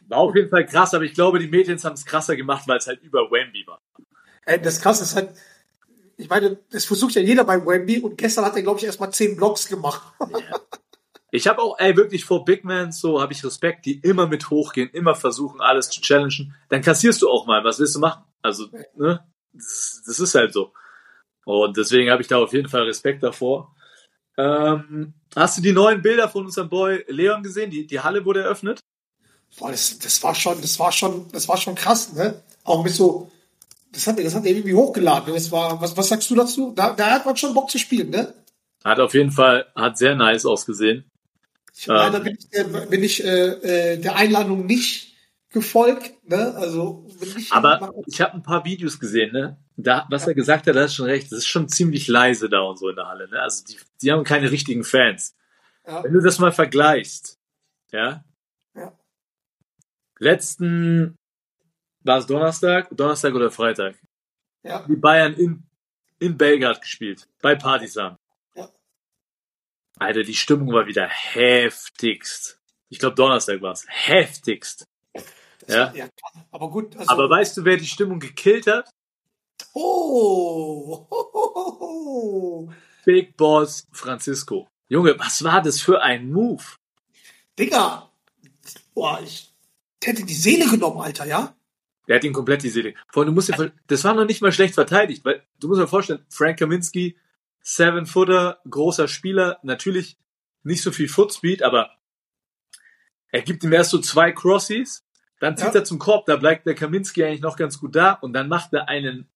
war 0.09 0.19
auf 0.19 0.35
jeden 0.35 0.51
Fall 0.51 0.67
krass, 0.67 0.93
aber 0.95 1.05
ich 1.05 1.15
glaube, 1.15 1.39
die 1.39 1.47
Medien 1.47 1.83
haben 1.83 1.95
es 1.95 2.05
krasser 2.05 2.37
gemacht, 2.37 2.67
weil 2.67 2.79
es 2.79 2.87
halt 2.87 3.01
über 3.03 3.31
Wemby 3.31 3.65
war. 3.67 3.81
Ey, 4.45 4.61
das 4.61 4.81
krasse 4.81 5.05
ist 5.05 5.15
halt, 5.15 5.33
ich 6.21 6.29
meine, 6.29 6.59
das 6.71 6.85
versucht 6.85 7.15
ja 7.15 7.23
jeder 7.23 7.45
bei 7.45 7.65
Wemby 7.65 8.01
und 8.01 8.17
gestern 8.17 8.45
hat 8.45 8.57
er, 8.57 8.63
glaube 8.63 8.79
ich, 8.79 8.87
erstmal 8.87 9.13
zehn 9.13 9.37
Blocks 9.37 9.69
gemacht. 9.69 10.03
Ich 11.33 11.47
habe 11.47 11.63
auch, 11.63 11.79
ey, 11.79 11.97
wirklich 11.97 12.25
vor 12.25 12.45
Big 12.45 12.65
Man 12.65 12.91
so 12.91 13.21
habe 13.21 13.33
ich 13.33 13.45
Respekt, 13.45 13.87
die 13.87 14.01
immer 14.01 14.27
mit 14.27 14.51
hochgehen, 14.51 14.91
immer 14.91 15.15
versuchen, 15.15 15.61
alles 15.61 15.89
zu 15.89 16.01
challengen. 16.01 16.57
Dann 16.69 16.83
kassierst 16.83 17.23
du 17.23 17.31
auch 17.31 17.47
mal. 17.47 17.63
Was 17.63 17.79
willst 17.79 17.95
du 17.95 18.01
machen? 18.01 18.25
Also, 18.43 18.67
ne? 18.97 19.25
Das, 19.53 20.03
das 20.05 20.19
ist 20.19 20.35
halt 20.35 20.53
so. 20.53 20.73
Und 21.45 21.77
deswegen 21.77 22.11
habe 22.11 22.23
ich 22.23 22.29
da 22.29 22.39
auf 22.39 22.53
jeden 22.53 22.69
Fall 22.69 22.83
Respekt 22.83 23.23
davor. 23.23 23.75
Ähm, 24.37 25.15
hast 25.37 25.59
du 25.59 25.63
die 25.63 25.73
neuen 25.73 26.03
Bilder 26.03 26.29
von 26.29 26.47
unserem 26.47 26.69
Boy 26.69 27.05
Leon 27.09 27.43
gesehen? 27.43 27.71
Die, 27.71 27.87
die 27.87 28.01
Halle 28.01 28.25
wurde 28.25 28.43
eröffnet. 28.43 28.81
boah, 29.59 29.71
das, 29.71 29.99
das 29.99 30.23
war 30.23 30.35
schon, 30.35 30.61
das 30.61 30.79
war 30.79 30.93
schon, 30.93 31.31
das 31.33 31.49
war 31.49 31.57
schon 31.57 31.75
krass, 31.75 32.13
ne? 32.13 32.43
Auch 32.65 32.83
mit 32.83 32.93
so, 32.93 33.31
das 33.93 34.07
hat, 34.07 34.19
das 34.19 34.35
hat 34.35 34.45
er 34.45 34.53
irgendwie 34.53 34.75
hochgeladen. 34.75 35.35
Das 35.35 35.51
war, 35.51 35.81
was, 35.81 35.97
was 35.97 36.09
sagst 36.09 36.31
du 36.31 36.35
dazu? 36.35 36.73
Da, 36.75 36.93
da 36.93 37.11
hat 37.11 37.27
man 37.27 37.37
schon 37.37 37.55
Bock 37.55 37.71
zu 37.71 37.79
spielen, 37.79 38.11
ne? 38.11 38.35
Hat 38.85 39.01
auf 39.01 39.15
jeden 39.15 39.31
Fall, 39.31 39.67
hat 39.75 39.99
sehr 39.99 40.15
nice 40.15 40.47
ausgesehen. 40.47 41.11
Ich, 41.77 41.87
Leider 41.87 42.21
bin 42.21 42.37
ich, 42.39 42.59
äh, 42.59 42.87
bin 42.89 43.03
ich 43.03 43.25
äh, 43.25 43.95
äh, 43.95 43.97
der 43.99 44.17
Einladung 44.17 44.67
nicht 44.67 45.15
gefolgt, 45.51 46.13
ne? 46.29 46.55
Also 46.55 47.07
ich 47.37 47.53
Aber 47.53 47.93
ich 48.07 48.21
habe 48.21 48.35
ein 48.35 48.43
paar 48.43 48.65
Videos 48.65 48.99
gesehen, 48.99 49.33
ne? 49.33 49.59
Da, 49.77 50.07
was 50.11 50.27
er 50.27 50.35
gesagt 50.35 50.67
hat, 50.67 50.77
da 50.77 50.85
ist 50.85 50.95
schon 50.95 51.07
recht. 51.07 51.31
Das 51.33 51.39
ist 51.39 51.49
schon 51.49 51.69
ziemlich 51.69 52.07
leise 52.07 52.49
da 52.49 52.61
und 52.61 52.79
so 52.79 52.89
in 52.89 52.97
der 52.97 53.09
Halle, 53.09 53.29
ne? 53.29 53.41
Also 53.41 53.65
die, 53.65 53.77
die 54.03 54.13
haben 54.13 54.25
keine 54.25 54.51
richtigen 54.51 54.85
Fans. 54.85 55.35
ja, 55.87 56.05
Wenn 56.05 56.13
du 56.13 56.21
das 56.21 56.39
mal 56.39 56.53
vergleichst, 56.53 57.39
ja? 57.93 58.25
Ja. 58.75 58.93
Letzten, 60.19 61.17
war 62.03 62.19
es 62.19 62.27
Donnerstag? 62.27 62.89
Donnerstag 62.91 63.35
oder 63.35 63.51
Freitag? 63.51 63.97
ja, 64.63 64.85
Die 64.87 64.97
Bayern 64.97 65.35
in, 65.35 65.63
in 66.19 66.37
Belgrad 66.37 66.81
gespielt. 66.81 67.29
Bei 67.41 67.55
Partisan. 67.55 68.17
Ja. 68.55 68.71
Alter, 69.99 70.23
die 70.23 70.35
Stimmung 70.35 70.73
war 70.73 70.87
wieder 70.87 71.07
heftigst. 71.07 72.61
Ich 72.89 72.99
glaube, 72.99 73.17
Donnerstag 73.17 73.61
war 73.63 73.73
es. 73.73 73.87
Heftigst. 73.89 74.87
Ja. 75.67 75.93
ja. 75.95 76.09
Aber 76.51 76.71
gut, 76.71 76.97
also, 76.97 77.11
Aber 77.11 77.31
weißt 77.31 77.57
du, 77.57 77.65
wer 77.65 77.77
die 77.77 77.87
Stimmung 77.87 78.19
gekillt 78.19 78.67
hat? 78.67 78.91
oh, 79.75 81.07
ho, 81.11 81.31
ho, 81.33 81.81
ho. 81.81 82.73
Big 83.05 83.37
Boss 83.37 83.87
Francisco. 83.93 84.69
Junge, 84.89 85.19
was 85.19 85.45
war 85.45 85.63
das 85.63 85.81
für 85.81 86.03
ein 86.03 86.31
Move? 86.33 86.65
Digga, 87.59 88.11
boah, 88.95 89.21
ich 89.23 89.53
hätte 90.03 90.25
die 90.25 90.35
Seele 90.35 90.69
genommen, 90.69 91.01
Alter, 91.01 91.27
ja? 91.27 91.55
Der 92.11 92.17
hat 92.17 92.25
ihn 92.25 92.33
komplett 92.33 92.65
die 92.65 92.71
Seele. 92.71 92.95
Vor 93.13 93.23
allem, 93.23 93.29
du 93.29 93.35
musst 93.35 93.49
dir, 93.51 93.55
vor- 93.55 93.71
das 93.87 94.03
war 94.03 94.15
noch 94.15 94.25
nicht 94.25 94.43
mal 94.43 94.51
schlecht 94.51 94.75
verteidigt, 94.75 95.25
weil 95.25 95.45
du 95.61 95.69
musst 95.69 95.81
dir 95.81 95.87
vorstellen, 95.87 96.27
Frank 96.29 96.59
Kaminski, 96.59 97.17
Seven 97.63 98.05
Footer, 98.05 98.59
großer 98.69 99.07
Spieler, 99.07 99.61
natürlich 99.63 100.19
nicht 100.65 100.83
so 100.83 100.91
viel 100.91 101.09
Footspeed, 101.09 101.63
aber 101.63 101.91
er 103.31 103.43
gibt 103.43 103.63
ihm 103.63 103.73
erst 103.73 103.91
so 103.91 103.99
zwei 103.99 104.33
Crossies, 104.33 105.05
dann 105.39 105.57
zieht 105.57 105.69
Ja. 105.69 105.75
er 105.81 105.85
zum 105.85 105.99
Korb, 106.01 106.27
da 106.27 106.35
bleibt 106.37 106.67
der 106.67 106.75
Kaminski 106.75 107.23
eigentlich 107.25 107.43
noch 107.43 107.57
ganz 107.57 107.79
gut 107.79 107.95
da 107.95 108.13
und 108.15 108.33
dann 108.33 108.49
macht 108.49 108.73
er 108.73 108.89
einen 108.89 109.29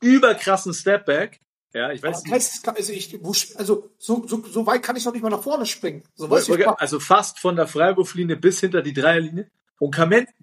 überkrassen 0.00 0.72
Stepback. 0.72 1.40
Ja, 1.72 1.90
ich 1.90 2.00
weiß 2.02 2.22
nicht. 2.22 2.32
also, 2.32 2.92
ich, 2.92 3.58
also 3.58 3.90
so, 3.98 4.24
so, 4.28 4.44
so 4.46 4.64
weit 4.66 4.84
kann 4.84 4.94
ich 4.94 5.04
noch 5.04 5.12
nicht 5.12 5.22
mal 5.22 5.30
nach 5.30 5.42
vorne 5.42 5.66
springen. 5.66 6.04
So, 6.14 6.30
Also 6.30 7.00
fast 7.00 7.40
von 7.40 7.56
der 7.56 7.66
Freiwurflinie 7.66 8.36
bis 8.36 8.60
hinter 8.60 8.82
die 8.82 8.92
Dreierlinie. 8.92 9.50
Und 9.80 9.90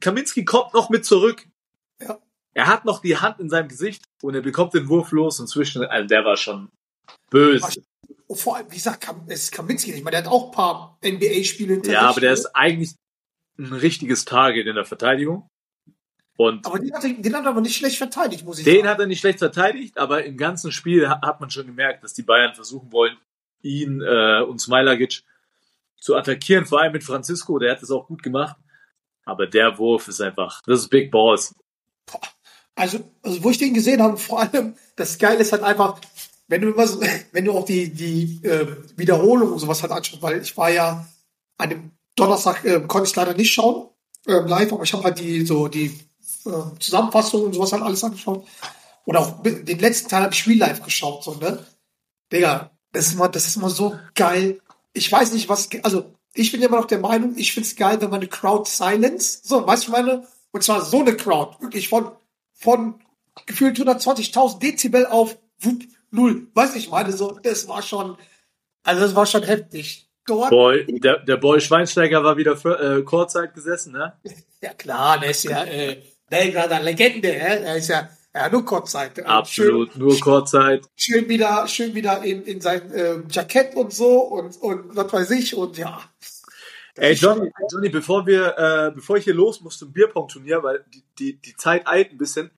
Kaminski 0.02 0.44
kommt 0.44 0.74
noch 0.74 0.90
mit 0.90 1.06
zurück. 1.06 1.48
Ja. 2.02 2.20
Er 2.54 2.68
hat 2.68 2.84
noch 2.86 3.00
die 3.02 3.18
Hand 3.18 3.40
in 3.40 3.50
seinem 3.50 3.70
Gesicht 3.70 4.04
und 4.22 4.36
er 4.36 4.42
bekommt 4.42 4.74
den 4.74 4.90
Wurf 4.90 5.12
los 5.12 5.40
und 5.40 5.48
zwischen, 5.48 5.86
also 5.86 6.08
der 6.08 6.26
war 6.26 6.36
schon 6.36 6.70
böse. 7.30 7.82
Vor 8.30 8.58
allem, 8.58 8.70
wie 8.70 8.76
gesagt, 8.76 9.08
ist 9.28 9.52
Kaminski. 9.52 9.94
Ich 9.94 10.04
meine, 10.04 10.18
der 10.18 10.26
hat 10.26 10.32
auch 10.32 10.46
ein 10.48 10.52
paar 10.52 10.98
NBA-Spiele 11.04 11.82
Ja, 11.86 12.02
aber 12.10 12.20
der 12.22 12.32
ne? 12.32 12.34
ist 12.34 12.46
eigentlich 12.56 12.94
ein 13.58 13.72
richtiges 13.74 14.26
Target 14.26 14.68
in 14.68 14.76
der 14.76 14.86
Verteidigung. 14.86 15.48
Und 16.38 16.66
Aber 16.66 16.80
den 16.80 16.94
hat, 16.94 17.04
er, 17.04 17.14
den 17.14 17.36
hat 17.36 17.44
er 17.46 17.52
aber 17.52 17.62
nicht 17.62 17.76
schlecht 17.76 17.98
verteidigt, 17.98 18.46
muss 18.46 18.58
ich 18.60 18.64
den 18.66 18.78
sagen. 18.78 18.88
hat 18.88 19.00
er 19.00 19.06
nicht 19.06 19.20
schlecht 19.20 19.40
verteidigt, 19.40 19.98
aber 19.98 20.24
im 20.24 20.38
ganzen 20.38 20.72
Spiel 20.72 21.08
ha- 21.08 21.22
hat 21.22 21.40
man 21.40 21.50
schon 21.52 21.68
gemerkt, 21.68 22.04
dass 22.04 22.14
die 22.14 22.24
Bayern 22.24 22.56
versuchen 22.56 22.92
wollen, 22.92 23.18
ihn 23.62 24.02
äh, 24.02 24.42
und 24.42 24.60
Smailagic 24.60 25.24
zu 25.98 26.16
attackieren, 26.16 26.66
vor 26.66 26.82
allem 26.82 26.94
mit 26.94 27.04
Francisco, 27.04 27.60
der 27.60 27.74
hat 27.74 27.82
das 27.82 27.92
auch 27.92 28.08
gut 28.08 28.24
gemacht. 28.24 28.56
Aber 29.24 29.46
der 29.46 29.78
Wurf 29.78 30.08
ist 30.08 30.20
einfach, 30.20 30.62
das 30.66 30.80
ist 30.80 30.90
Big 30.90 31.12
Balls. 31.12 31.54
Also, 32.76 33.00
also, 33.22 33.44
wo 33.44 33.50
ich 33.50 33.58
den 33.58 33.74
gesehen 33.74 34.02
habe, 34.02 34.18
vor 34.18 34.40
allem, 34.40 34.76
das 34.96 35.18
Geile 35.18 35.40
ist 35.40 35.52
halt 35.52 35.64
einfach, 35.64 36.00
wenn 36.48 36.62
du 36.62 36.70
immer 36.70 36.88
so, 36.88 37.02
wenn 37.32 37.46
du 37.46 37.52
auch 37.52 37.66
die, 37.66 37.90
die 37.90 38.40
äh, 38.46 38.68
Wiederholung 38.96 39.54
und 39.54 39.60
sowas 39.60 39.82
halt 39.82 39.92
anschaust, 39.92 40.22
weil 40.22 40.42
ich 40.42 40.56
war 40.58 40.70
ja 40.70 41.06
an 41.58 41.70
dem 41.70 41.92
Donnerstag, 42.16 42.66
äh, 42.66 42.82
konnte 42.88 43.10
ich 43.10 43.16
leider 43.16 43.34
nicht 43.34 43.52
schauen, 43.52 43.90
äh, 44.28 44.34
live, 44.34 44.74
aber 44.74 44.84
ich 44.84 44.94
habe 44.94 45.04
halt 45.04 45.20
die, 45.20 45.46
so 45.46 45.68
die 45.68 45.98
äh, 46.46 46.80
Zusammenfassung 46.80 47.44
und 47.44 47.54
sowas 47.54 47.74
halt 47.74 47.84
alles 47.84 48.04
angeschaut. 48.04 48.48
Und 49.06 49.18
auch 49.18 49.42
den 49.42 49.80
letzten 49.80 50.10
Teil 50.10 50.24
habe 50.24 50.34
ich 50.34 50.40
Spiel 50.40 50.60
live 50.60 50.84
geschaut, 50.84 51.24
so, 51.24 51.36
ne? 51.36 51.66
Digga, 52.32 52.72
das 52.92 53.08
ist 53.08 53.14
immer, 53.14 53.30
das 53.30 53.48
ist 53.48 53.58
immer 53.58 53.70
so 53.70 53.98
geil. 54.16 54.62
Ich 54.94 55.12
weiß 55.12 55.34
nicht, 55.34 55.50
was, 55.50 55.70
also, 55.84 56.14
ich 56.34 56.52
bin 56.52 56.62
immer 56.62 56.78
noch 56.78 56.86
der 56.86 57.00
Meinung, 57.00 57.34
ich 57.36 57.54
find's 57.54 57.76
geil, 57.76 58.00
wenn 58.00 58.10
man 58.10 58.22
eine 58.22 58.30
Crowd 58.30 58.70
silence, 58.70 59.42
so, 59.44 59.66
weißt 59.66 59.88
du, 59.88 59.92
meine? 59.92 60.28
Und 60.52 60.64
zwar 60.64 60.82
so 60.82 61.00
eine 61.02 61.16
Crowd, 61.16 61.62
wirklich 61.62 61.90
von, 61.90 62.12
von 62.54 63.02
gefühlt 63.46 63.78
120.000 63.78 64.60
Dezibel 64.60 65.06
auf 65.06 65.38
wupp, 65.60 65.84
null. 66.12 66.48
Weiß 66.54 66.76
ich 66.76 66.90
meine, 66.90 67.12
so, 67.14 67.40
das 67.42 67.68
war 67.68 67.82
schon, 67.82 68.18
also 68.84 69.02
das 69.02 69.16
war 69.16 69.26
schon 69.26 69.44
heftig. 69.44 70.08
Dort, 70.26 70.52
Boy, 70.52 70.86
der, 71.00 71.20
der 71.20 71.38
Boy 71.38 71.60
Schweinsteiger 71.60 72.24
war 72.24 72.38
wieder 72.38 72.56
für, 72.56 72.80
äh, 72.80 73.02
Kurzzeit 73.02 73.56
gesessen, 73.56 73.94
ne? 73.94 74.14
ja 74.62 74.74
klar, 74.74 75.20
der 75.20 75.32
ist 75.32 75.44
ja, 75.44 75.64
äh, 75.64 76.02
Belgrader 76.30 76.80
Legende, 76.80 77.30
hä? 77.30 77.64
Er 77.64 77.78
ist 77.78 77.88
ja, 77.88 78.10
ja, 78.34 78.50
nur 78.50 78.64
Kurzzeit. 78.64 79.18
Äh, 79.18 79.24
Absolut, 79.24 79.96
nur 79.98 80.18
Kurzzeit. 80.20 80.84
Schön, 80.96 81.22
schön 81.22 81.30
wieder, 81.30 81.68
schön 81.68 81.96
wieder 81.96 82.24
in, 82.24 82.44
in 82.44 82.62
sein 82.62 82.84
ähm, 82.94 83.26
Jackett 83.30 83.76
und 83.76 83.94
so 83.94 84.20
und, 84.20 84.56
und 84.62 84.96
was 84.96 85.12
weiß 85.12 85.32
ich 85.32 85.56
und 85.56 85.78
ja. 85.78 86.02
Ey, 86.96 87.14
Johnny, 87.14 87.52
Johnny, 87.72 87.90
bevor 87.90 88.26
wir, 88.26 88.58
äh, 88.58 88.92
bevor 88.94 89.18
ich 89.18 89.24
hier 89.24 89.34
los 89.34 89.62
muss 89.62 89.78
zum 89.78 89.94
Bierpong-Turnier, 89.94 90.62
weil 90.64 90.84
die, 90.94 91.04
die, 91.20 91.42
die 91.42 91.56
Zeit 91.56 91.88
eilt 91.88 92.12
ein 92.12 92.18
bisschen. 92.18 92.52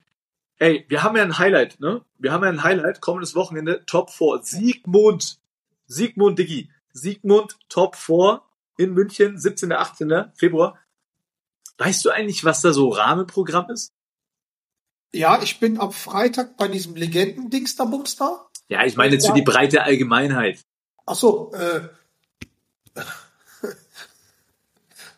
Ey, 0.57 0.85
wir 0.87 1.03
haben 1.03 1.15
ja 1.15 1.23
ein 1.23 1.37
Highlight, 1.37 1.79
ne? 1.79 2.03
Wir 2.17 2.31
haben 2.31 2.43
ja 2.43 2.49
ein 2.49 2.63
Highlight, 2.63 3.01
kommendes 3.01 3.35
Wochenende, 3.35 3.85
Top 3.85 4.09
4. 4.09 4.39
Siegmund. 4.43 5.39
Siegmund, 5.87 6.39
Diggi. 6.39 6.69
Siegmund, 6.93 7.57
Top 7.69 7.95
4 7.95 8.41
in 8.77 8.93
München, 8.93 9.37
17. 9.37 9.71
18. 9.71 10.31
Februar. 10.35 10.79
Weißt 11.77 12.05
du 12.05 12.11
eigentlich, 12.11 12.43
was 12.43 12.61
da 12.61 12.71
so 12.71 12.89
Rahmenprogramm 12.89 13.69
ist? 13.69 13.91
Ja, 15.11 15.41
ich 15.43 15.59
bin 15.59 15.79
am 15.79 15.91
Freitag 15.91 16.57
bei 16.57 16.67
diesem 16.67 16.95
Legenden-Dings 16.95 17.75
da 17.75 17.85
Bums 17.85 18.15
da. 18.15 18.47
Ja, 18.67 18.83
ich 18.85 18.95
meine 18.95 19.13
jetzt 19.13 19.27
für 19.27 19.33
die 19.33 19.41
breite 19.43 19.83
Allgemeinheit. 19.83 20.61
Ach 21.05 21.15
so, 21.15 21.51
äh, 21.53 21.81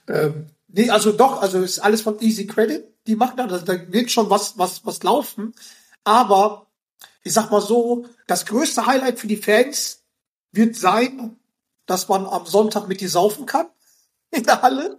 ähm, 0.07 0.47
nee, 0.67 0.89
also 0.89 1.11
doch, 1.11 1.41
also 1.41 1.61
ist 1.61 1.79
alles 1.79 2.01
von 2.01 2.19
Easy 2.21 2.47
Credit. 2.47 2.85
Die 3.07 3.15
machen 3.15 3.37
da, 3.37 3.47
da 3.47 3.91
wird 3.91 4.11
schon 4.11 4.29
was, 4.29 4.57
was, 4.57 4.85
was 4.85 5.03
laufen. 5.03 5.53
Aber 6.03 6.67
ich 7.23 7.33
sag 7.33 7.51
mal 7.51 7.61
so, 7.61 8.05
das 8.27 8.45
größte 8.45 8.85
Highlight 8.85 9.19
für 9.19 9.27
die 9.27 9.37
Fans 9.37 10.03
wird 10.51 10.75
sein, 10.75 11.37
dass 11.85 12.07
man 12.07 12.25
am 12.25 12.45
Sonntag 12.45 12.87
mit 12.87 13.01
die 13.01 13.07
saufen 13.07 13.45
kann 13.45 13.67
in 14.31 14.43
der 14.43 14.61
Halle. 14.61 14.97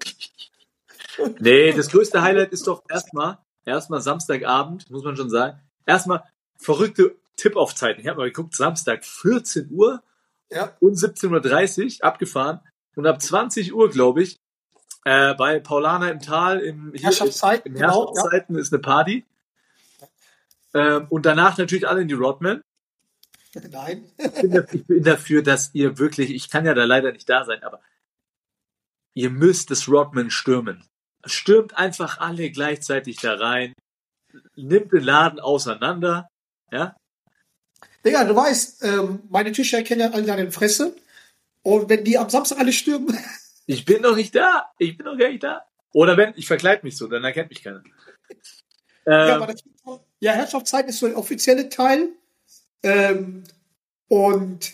Nee, 1.38 1.72
das 1.72 1.88
größte 1.88 2.20
Highlight 2.20 2.52
ist 2.52 2.66
doch 2.66 2.82
erstmal, 2.88 3.38
erstmal 3.64 4.00
Samstagabend, 4.00 4.90
muss 4.90 5.04
man 5.04 5.16
schon 5.16 5.30
sagen. 5.30 5.60
Erstmal 5.86 6.24
verrückte 6.58 7.16
Tippaufzeiten. 7.36 8.02
Ich 8.02 8.08
habe 8.08 8.18
mal 8.18 8.26
geguckt, 8.26 8.54
Samstag 8.54 9.04
14 9.04 9.70
Uhr 9.70 10.02
Ja, 10.50 10.76
und 10.80 10.94
17.30 10.94 11.98
Uhr 12.00 12.04
abgefahren. 12.04 12.60
Und 12.96 13.06
ab 13.06 13.20
20 13.20 13.74
Uhr, 13.74 13.90
glaube 13.90 14.22
ich, 14.22 14.38
äh, 15.06 15.34
bei 15.34 15.60
Paulana 15.60 16.10
im 16.10 16.20
Tal, 16.20 16.58
im, 16.58 16.92
Herrschaftszeiten, 16.92 17.72
im 17.72 17.78
genau, 17.78 18.06
Herrschaftszeiten 18.08 18.56
ist 18.56 18.72
eine 18.72 18.82
Party. 18.82 19.24
Ähm, 20.74 21.06
und 21.10 21.26
danach 21.26 21.56
natürlich 21.56 21.86
alle 21.86 22.02
in 22.02 22.08
die 22.08 22.14
Rodman. 22.14 22.60
nein. 23.70 24.10
Ich 24.18 24.86
bin, 24.86 25.04
dafür, 25.04 25.42
dass 25.42 25.70
ihr 25.74 25.98
wirklich, 25.98 26.30
ich 26.30 26.50
kann 26.50 26.66
ja 26.66 26.74
da 26.74 26.84
leider 26.84 27.12
nicht 27.12 27.28
da 27.28 27.44
sein, 27.44 27.62
aber 27.62 27.80
ihr 29.14 29.30
müsst 29.30 29.70
das 29.70 29.88
Rodman 29.88 30.30
stürmen. 30.30 30.84
Stürmt 31.24 31.76
einfach 31.76 32.18
alle 32.18 32.50
gleichzeitig 32.50 33.16
da 33.16 33.34
rein. 33.34 33.72
Nimmt 34.56 34.92
den 34.92 35.04
Laden 35.04 35.38
auseinander. 35.38 36.28
Ja, 36.72 36.96
Digga, 38.04 38.24
du 38.24 38.36
weißt, 38.36 38.84
ähm, 38.84 39.20
meine 39.28 39.52
Tischer 39.52 39.82
kennen 39.82 40.00
ja 40.00 40.10
alle 40.10 40.24
deine 40.24 40.50
Fresse. 40.50 40.94
Und 41.62 41.88
wenn 41.88 42.04
die 42.04 42.18
am 42.18 42.28
Samstag 42.28 42.58
alle 42.58 42.72
stürmen, 42.72 43.16
ich 43.66 43.84
bin 43.84 44.02
noch 44.02 44.16
nicht 44.16 44.34
da. 44.34 44.70
Ich 44.78 44.96
bin 44.96 45.06
noch 45.06 45.18
gar 45.18 45.28
nicht 45.28 45.42
da. 45.42 45.66
Oder 45.92 46.16
wenn, 46.16 46.34
ich 46.36 46.46
verkleide 46.46 46.84
mich 46.84 46.96
so, 46.96 47.06
dann 47.06 47.24
erkennt 47.24 47.50
mich 47.50 47.62
keiner. 47.62 47.82
Ja, 49.06 49.36
Ähm, 49.36 49.42
aber 49.42 49.52
das, 49.52 49.62
ja, 50.20 50.32
Herrschaftszeit 50.32 50.88
ist 50.88 50.98
so 50.98 51.06
der 51.06 51.18
offizielle 51.18 51.68
Teil. 51.68 52.10
Ähm, 52.82 53.44
und 54.08 54.72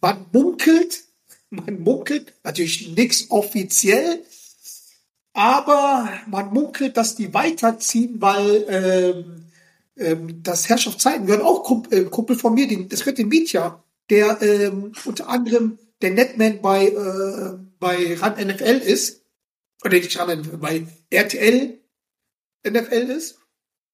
man 0.00 0.26
munkelt, 0.32 1.02
man 1.50 1.80
munkelt, 1.80 2.32
natürlich 2.44 2.88
nichts 2.96 3.30
offiziell, 3.30 4.24
aber 5.32 6.08
man 6.26 6.52
munkelt, 6.52 6.96
dass 6.96 7.14
die 7.14 7.32
weiterziehen, 7.32 8.20
weil 8.20 8.64
ähm, 8.68 9.44
ähm, 9.96 10.42
das 10.42 10.68
Herrschaftszeiten 10.68 11.26
gehört 11.26 11.42
auch 11.42 11.62
Kumpel, 11.62 11.98
äh, 11.98 12.04
Kumpel 12.04 12.36
von 12.36 12.54
mir, 12.54 12.66
den, 12.66 12.88
das 12.88 13.00
gehört 13.00 13.18
den 13.18 13.28
Mietja, 13.28 13.82
der 14.10 14.40
ähm, 14.42 14.92
unter 15.04 15.28
anderem 15.28 15.78
der 16.02 16.10
Netman 16.10 16.60
bei, 16.60 16.88
äh, 16.88 17.58
bei 17.82 18.14
Rand 18.14 18.38
NFL 18.38 18.78
ist. 18.78 19.24
oder 19.84 19.94
nicht 19.94 20.12
gerade 20.12 20.36
bei 20.36 20.86
RTL 21.10 21.80
NFL 22.64 23.10
ist. 23.10 23.40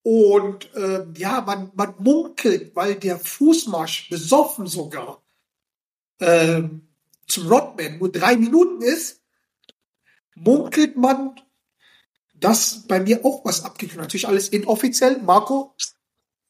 Und 0.03 0.75
äh, 0.75 1.07
ja, 1.17 1.41
man, 1.41 1.73
man 1.75 1.95
munkelt, 1.99 2.77
weil 2.77 2.97
der 2.97 3.19
Fußmarsch 3.19 4.11
besoffen 4.11 4.67
sogar 4.67 5.23
ähm, 6.21 6.89
zum 7.27 7.49
Rodman 7.49 7.99
nur 7.99 8.13
drei 8.13 8.37
Minuten 8.37 8.83
ist, 8.83 9.23
munkelt 10.35 10.97
man, 10.97 11.41
dass 12.35 12.87
bei 12.87 13.01
mir 13.01 13.25
auch 13.25 13.43
was 13.47 13.65
abgegangen 13.65 14.03
Natürlich 14.03 14.29
alles 14.29 14.51
inoffiziell. 14.51 15.23
Marco, 15.23 15.75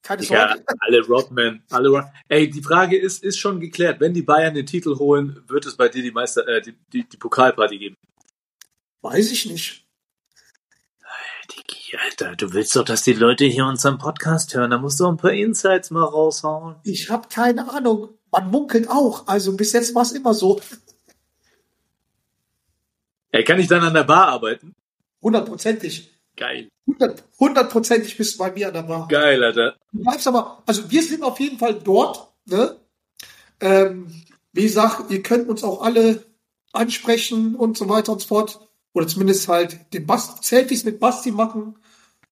keine 0.09 0.22
Ja, 0.24 0.48
Sorge. 0.48 0.64
alle 0.80 1.06
Rodman, 1.06 1.62
alle 1.70 1.88
Rod 1.90 2.04
Ey, 2.28 2.48
die 2.50 2.62
Frage 2.62 2.96
ist, 2.98 3.22
ist 3.22 3.38
schon 3.38 3.61
geklärt. 3.61 4.00
Wenn 4.00 4.14
die 4.14 4.22
Bayern 4.22 4.54
den 4.54 4.64
Titel 4.66 4.96
holen, 4.98 5.42
wird 5.46 5.66
es 5.66 5.76
bei 5.76 5.88
dir 5.88 6.02
die 6.02 6.11
Meister, 6.11 6.48
äh, 6.48 6.62
die, 6.62 6.74
die, 6.92 7.06
die 7.09 7.16
Pokalparty 7.16 7.78
geben. 7.78 7.96
Weiß 9.02 9.30
ich 9.30 9.46
nicht. 9.46 9.84
Digi, 11.50 11.96
Alter, 12.02 12.36
du 12.36 12.52
willst 12.52 12.74
doch, 12.74 12.84
dass 12.84 13.02
die 13.02 13.12
Leute 13.12 13.44
hier 13.44 13.66
unseren 13.66 13.98
Podcast 13.98 14.54
hören. 14.54 14.70
Da 14.70 14.78
musst 14.78 14.98
du 14.98 15.06
ein 15.06 15.18
paar 15.18 15.32
Insights 15.32 15.90
mal 15.90 16.04
raushauen. 16.04 16.76
Ich 16.84 17.11
habe 17.11 17.28
keine 17.28 17.70
Ahnung. 17.70 18.09
Man 18.30 18.50
munkelt 18.50 18.88
auch. 18.88 19.26
Also 19.26 19.56
bis 19.56 19.72
jetzt 19.72 19.94
war 19.94 20.02
es 20.02 20.12
immer 20.12 20.34
so. 20.34 20.61
Ey, 23.30 23.44
kann 23.44 23.61
ich 23.61 23.68
dann 23.68 23.84
an 23.84 23.94
der 23.94 24.04
Bar 24.04 24.28
arbeiten? 24.28 24.74
Hundertprozentig. 25.22 26.17
Geil. 26.39 26.68
Hundert- 26.86 27.24
Hundertprozentig 27.39 28.16
bist 28.16 28.34
du 28.34 28.39
bei 28.39 28.53
mir 28.53 28.70
da 28.70 28.89
war. 28.89 29.09
Geil, 29.09 29.43
Alter. 29.45 29.76
Du 29.93 30.01
bleibst 30.03 30.26
aber, 30.26 30.62
also 30.66 30.91
wir 30.91 31.03
sind 31.03 31.22
auf 31.22 31.39
jeden 31.41 31.59
Fall 31.59 31.74
dort. 31.74 32.32
Ne? 32.47 32.76
Ähm, 33.61 34.24
wie 34.53 34.62
gesagt, 34.62 35.11
ihr 35.11 35.22
könnt 35.22 35.49
uns 35.49 35.64
auch 35.64 35.82
alle 35.82 36.24
ansprechen 36.72 37.55
und 37.57 37.76
so 37.76 37.89
weiter 37.89 38.12
und 38.12 38.20
so 38.22 38.28
fort. 38.28 38.61
Oder 38.95 39.07
zumindest 39.07 39.49
halt 39.49 39.93
den 39.93 40.07
Bast 40.07 40.45
Selfies 40.45 40.84
mit 40.84 40.99
Basti 41.01 41.30
machen. 41.30 41.76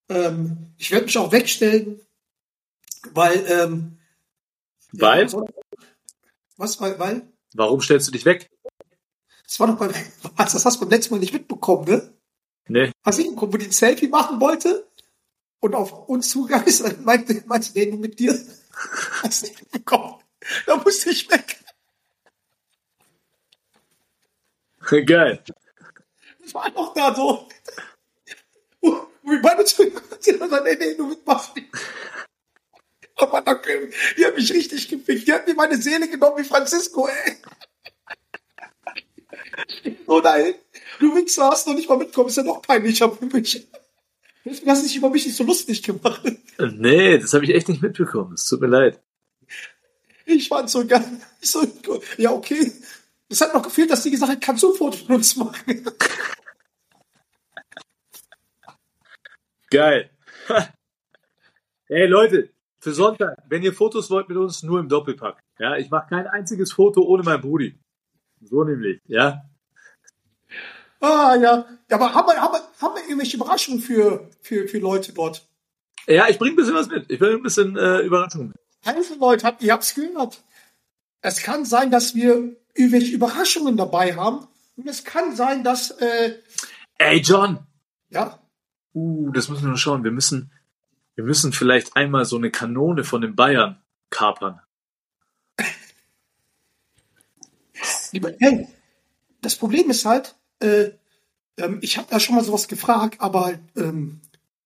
Ähm, 0.08 0.72
ich 0.78 0.90
werde 0.92 1.06
mich 1.06 1.18
auch 1.18 1.32
wegstellen, 1.32 2.00
weil 3.12 3.44
ähm, 3.48 3.98
Weil? 4.92 5.26
Ja, 5.28 5.42
was, 6.56 6.80
weil, 6.80 6.98
weil? 6.98 7.28
Warum 7.54 7.80
stellst 7.82 8.06
du 8.08 8.12
dich 8.12 8.24
weg? 8.24 8.48
Das 9.44 9.60
war 9.60 9.66
doch 9.66 9.76
bei, 9.78 9.88
was, 10.36 10.52
das 10.52 10.64
hast 10.64 10.76
du 10.76 10.80
beim 10.80 10.90
letzten 10.90 11.14
Mal 11.14 11.20
nicht 11.20 11.32
mitbekommen, 11.32 11.84
ne? 11.88 12.12
Nee. 12.68 12.92
Hast 13.04 13.18
du 13.18 13.22
nicht 13.22 13.30
mitbekommen, 13.30 13.52
wo 13.52 13.56
die 13.58 13.66
ein 13.66 13.72
Selfie 13.72 14.08
machen 14.08 14.40
wollte 14.40 14.86
und 15.60 15.74
auf 15.74 16.08
uns 16.08 16.30
zugegangen 16.30 16.66
ist, 16.66 16.84
dann 16.84 17.04
meinte, 17.04 17.42
meinte 17.46 17.72
der 17.72 17.86
nur 17.86 17.98
mit 17.98 18.18
dir. 18.18 18.38
Hast 19.22 19.42
du 19.42 19.46
nicht 19.46 19.60
mitbekommen. 19.60 20.22
Da 20.66 20.76
musste 20.76 21.10
ich 21.10 21.30
weg. 21.30 21.58
Geil. 25.06 25.42
Ich 26.44 26.54
war 26.54 26.70
noch 26.70 26.94
da 26.94 27.14
so. 27.14 27.48
Wir 28.80 29.42
beide 29.42 29.66
sind 29.66 30.40
und 30.40 30.50
dann, 30.50 30.62
nee, 30.62 30.76
nee, 30.78 30.94
du 30.94 31.08
mitmachst 31.08 31.56
nicht. 31.56 31.68
Aber 33.16 33.40
danke, 33.40 33.90
die 34.16 34.24
hat 34.24 34.36
mich 34.36 34.52
richtig 34.52 34.88
gefickt. 34.88 35.26
Die 35.26 35.32
hat 35.32 35.46
mir 35.48 35.54
meine 35.54 35.76
Seele 35.76 36.08
genommen 36.08 36.38
wie 36.38 36.44
Francisco, 36.44 37.08
ey. 37.08 37.36
So 40.06 40.20
nein. 40.20 40.54
Du 40.98 41.14
Wichser 41.14 41.48
hast 41.48 41.66
noch 41.66 41.74
nicht 41.74 41.88
mal 41.88 41.98
mitkommen, 41.98 42.28
ist 42.28 42.36
ja 42.36 42.42
noch 42.42 42.62
peinlicher 42.62 43.10
für 43.10 43.26
mich. 43.26 43.66
Deswegen 44.44 44.70
hast 44.70 44.82
du 44.82 44.86
dich 44.86 44.96
über 44.96 45.10
mich 45.10 45.26
nicht 45.26 45.36
so 45.36 45.44
lustig 45.44 45.82
gemacht. 45.82 46.22
Nee, 46.58 47.18
das 47.18 47.34
habe 47.34 47.44
ich 47.44 47.50
echt 47.50 47.68
nicht 47.68 47.82
mitbekommen. 47.82 48.34
Es 48.34 48.46
tut 48.46 48.60
mir 48.60 48.68
leid. 48.68 49.02
Ich 50.24 50.48
fand 50.48 50.70
so 50.70 50.86
geil. 50.86 51.04
Ich 51.40 51.50
so, 51.50 51.66
ja, 52.16 52.30
okay. 52.30 52.72
Es 53.28 53.40
hat 53.40 53.52
noch 53.52 53.62
gefehlt, 53.62 53.90
dass 53.90 54.02
die 54.04 54.10
gesagt 54.10 54.30
hat, 54.30 54.40
kannst 54.40 54.62
du 54.62 54.72
ein 54.72 54.76
Foto 54.76 54.96
von 54.98 55.16
uns 55.16 55.36
machen? 55.36 55.84
Geil. 59.70 60.10
Ey 61.88 62.06
Leute, 62.06 62.50
für 62.78 62.92
Sonntag, 62.92 63.36
wenn 63.48 63.62
ihr 63.62 63.72
Fotos 63.72 64.10
wollt 64.10 64.28
mit 64.28 64.38
uns, 64.38 64.62
nur 64.62 64.78
im 64.78 64.88
Doppelpack. 64.88 65.42
Ja, 65.58 65.76
ich 65.76 65.90
mache 65.90 66.08
kein 66.08 66.26
einziges 66.28 66.72
Foto 66.72 67.02
ohne 67.02 67.24
mein 67.24 67.40
Brudi. 67.40 67.76
So 68.40 68.62
nämlich, 68.62 69.00
ja. 69.06 69.42
Ah, 71.00 71.34
ja. 71.34 71.66
ja 71.88 71.96
aber 71.96 72.14
haben 72.14 72.28
wir, 72.28 72.40
haben, 72.40 72.54
wir, 72.54 72.60
haben 72.80 72.94
wir 72.94 73.02
irgendwelche 73.02 73.36
Überraschungen 73.36 73.80
für, 73.80 74.30
für, 74.40 74.68
für 74.68 74.78
Leute 74.78 75.12
dort? 75.12 75.46
Ja, 76.06 76.28
ich 76.28 76.38
bringe 76.38 76.52
ein 76.52 76.56
bisschen 76.56 76.74
was 76.74 76.88
mit. 76.88 77.10
Ich 77.10 77.18
bringe 77.18 77.34
ein 77.34 77.42
bisschen 77.42 77.76
äh, 77.76 78.00
Überraschung 78.00 78.48
mit. 78.48 78.56
Also 78.84 79.16
Leute, 79.16 79.46
habt, 79.46 79.62
ihr 79.62 79.72
habt's 79.72 79.94
gehört. 79.94 80.42
Es 81.20 81.42
kann 81.42 81.64
sein, 81.64 81.90
dass 81.90 82.14
wir 82.14 82.54
irgendwelche 82.74 83.14
Überraschungen 83.14 83.76
dabei 83.76 84.14
haben. 84.14 84.46
Und 84.76 84.86
es 84.86 85.04
kann 85.04 85.34
sein, 85.34 85.64
dass, 85.64 85.90
äh, 85.90 86.34
Ey 86.98 87.18
John, 87.20 87.58
ja, 88.10 88.38
uh, 88.94 89.30
das 89.32 89.48
müssen 89.48 89.64
wir 89.64 89.70
noch 89.70 89.78
schauen. 89.78 90.04
Wir 90.04 90.12
müssen, 90.12 90.52
wir 91.14 91.24
müssen 91.24 91.52
vielleicht 91.52 91.96
einmal 91.96 92.24
so 92.24 92.36
eine 92.36 92.50
Kanone 92.50 93.04
von 93.04 93.22
den 93.22 93.34
Bayern 93.34 93.82
kapern. 94.10 94.60
lieber, 98.12 98.32
hey, 98.38 98.68
das 99.42 99.56
Problem 99.56 99.90
ist 99.90 100.04
halt, 100.04 100.36
äh, 100.60 100.90
ähm, 101.58 101.78
ich 101.82 101.98
habe 101.98 102.08
da 102.10 102.20
schon 102.20 102.34
mal 102.36 102.44
sowas 102.44 102.68
gefragt, 102.68 103.20
aber 103.20 103.54
ähm, 103.76 104.20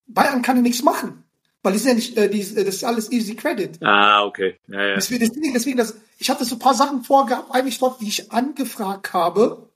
Bayern 0.07 0.43
kann 0.43 0.57
ja 0.57 0.63
nichts 0.63 0.83
machen. 0.83 1.25
Weil 1.63 1.75
die 1.75 1.79
sind 1.79 1.89
ja 1.89 1.95
nicht, 1.95 2.17
äh, 2.17 2.29
die, 2.31 2.41
das 2.41 2.77
ist 2.77 2.85
alles 2.85 3.13
easy 3.13 3.35
credit. 3.35 3.83
Ah, 3.83 4.25
okay. 4.25 4.59
Ja, 4.69 4.83
ja. 4.83 4.95
Deswegen, 4.95 5.53
deswegen, 5.53 5.77
das, 5.77 5.97
ich 6.19 6.31
hatte 6.31 6.45
so 6.45 6.57
ein 6.57 6.61
paar 6.61 6.75
Sachen 6.75 7.03
vorgehabt, 7.03 7.51
eigentlich 7.51 7.79
dort, 7.79 8.01
die 8.01 8.09
ich 8.09 8.33
angefragt 8.33 9.13
habe, 9.13 9.69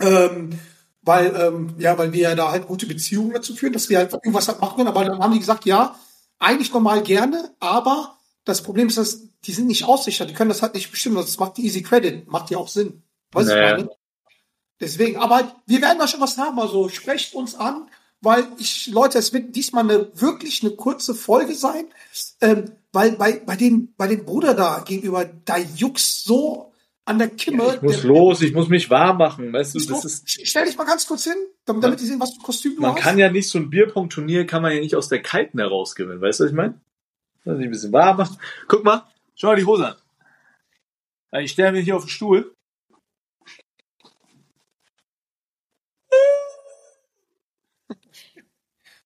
ähm, 0.00 0.58
weil, 1.02 1.34
ähm, 1.36 1.74
ja, 1.78 1.96
weil 1.98 2.12
wir 2.12 2.22
ja 2.22 2.34
da 2.34 2.50
halt 2.50 2.66
gute 2.66 2.86
Beziehungen 2.86 3.32
dazu 3.32 3.54
führen, 3.54 3.72
dass 3.72 3.90
wir 3.90 3.98
halt 3.98 4.12
irgendwas 4.12 4.48
halt 4.48 4.60
machen 4.60 4.76
können. 4.76 4.88
Aber 4.88 5.04
dann 5.04 5.20
haben 5.20 5.32
die 5.32 5.38
gesagt, 5.38 5.66
ja, 5.66 5.94
eigentlich 6.40 6.72
normal 6.72 7.02
gerne, 7.02 7.54
aber 7.60 8.18
das 8.44 8.62
Problem 8.62 8.88
ist, 8.88 8.98
dass 8.98 9.20
die 9.44 9.52
sind 9.52 9.66
nicht 9.66 9.84
aussichert, 9.84 10.30
die 10.30 10.34
können 10.34 10.48
das 10.48 10.62
halt 10.62 10.74
nicht 10.74 10.90
bestimmen. 10.90 11.16
Das 11.16 11.38
macht 11.38 11.58
die 11.58 11.64
Easy 11.64 11.82
Credit, 11.82 12.26
macht 12.26 12.50
ja 12.50 12.58
auch 12.58 12.68
Sinn. 12.68 13.02
Weißt 13.32 13.50
du, 13.50 13.54
Naja. 13.54 13.76
ich 13.76 13.84
meine? 13.84 13.96
Deswegen, 14.80 15.16
aber 15.18 15.54
wir 15.66 15.80
werden 15.82 15.98
da 15.98 16.06
schon 16.08 16.20
was 16.20 16.36
haben, 16.38 16.58
also 16.58 16.88
sprecht 16.88 17.34
uns 17.34 17.54
an, 17.54 17.88
weil 18.20 18.46
ich, 18.58 18.86
Leute, 18.88 19.18
es 19.18 19.32
wird 19.32 19.54
diesmal 19.54 19.84
eine 19.84 20.08
wirklich 20.20 20.62
eine 20.62 20.72
kurze 20.74 21.14
Folge 21.14 21.54
sein, 21.54 21.86
ähm, 22.40 22.72
weil 22.92 23.12
bei, 23.12 23.40
bei 23.40 23.56
dem, 23.56 23.92
bei 23.96 24.06
dem 24.08 24.24
Bruder 24.24 24.54
da 24.54 24.80
gegenüber, 24.80 25.24
da 25.44 25.58
juckst 25.58 26.24
so 26.24 26.72
an 27.04 27.18
der 27.18 27.28
Kimme. 27.28 27.74
Ich 27.76 27.82
muss 27.82 28.00
Der- 28.00 28.04
los, 28.10 28.40
ich 28.42 28.54
muss 28.54 28.68
mich 28.68 28.88
warm 28.88 29.18
machen. 29.18 29.52
Weißt 29.52 29.74
du, 29.74 29.78
das 29.84 30.04
ist, 30.06 30.24
Stell 30.26 30.64
dich 30.64 30.76
mal 30.78 30.84
ganz 30.84 31.06
kurz 31.06 31.24
hin, 31.24 31.34
damit, 31.66 31.84
damit 31.84 32.00
die 32.00 32.06
sehen, 32.06 32.18
was 32.18 32.32
für 32.34 32.40
Kostüm 32.42 32.76
du 32.76 32.80
man 32.80 32.94
hast. 32.94 33.02
kann 33.02 33.18
ja 33.18 33.30
nicht 33.30 33.48
so 33.50 33.58
ein 33.58 33.68
Bierpong-Turnier 33.68 34.46
kann 34.46 34.62
man 34.62 34.72
ja 34.72 34.80
nicht 34.80 34.96
aus 34.96 35.08
der 35.08 35.20
Kalten 35.22 35.58
herausgewinnen. 35.58 36.20
Weißt 36.22 36.40
du, 36.40 36.44
was 36.44 36.50
ich 36.50 36.56
meine? 36.56 36.80
Dass 37.44 37.58
ich 37.58 37.64
ein 37.64 37.70
bisschen 37.70 37.92
warm 37.92 38.16
machen. 38.16 38.38
Guck 38.68 38.84
mal, 38.84 39.04
schau 39.34 39.48
mal 39.48 39.56
die 39.56 39.66
Hose 39.66 39.88
an. 39.88 39.94
Ja, 41.32 41.40
Ich 41.40 41.50
stelle 41.50 41.72
mich 41.72 41.84
hier 41.84 41.96
auf 41.96 42.04
den 42.04 42.08
Stuhl. 42.10 42.53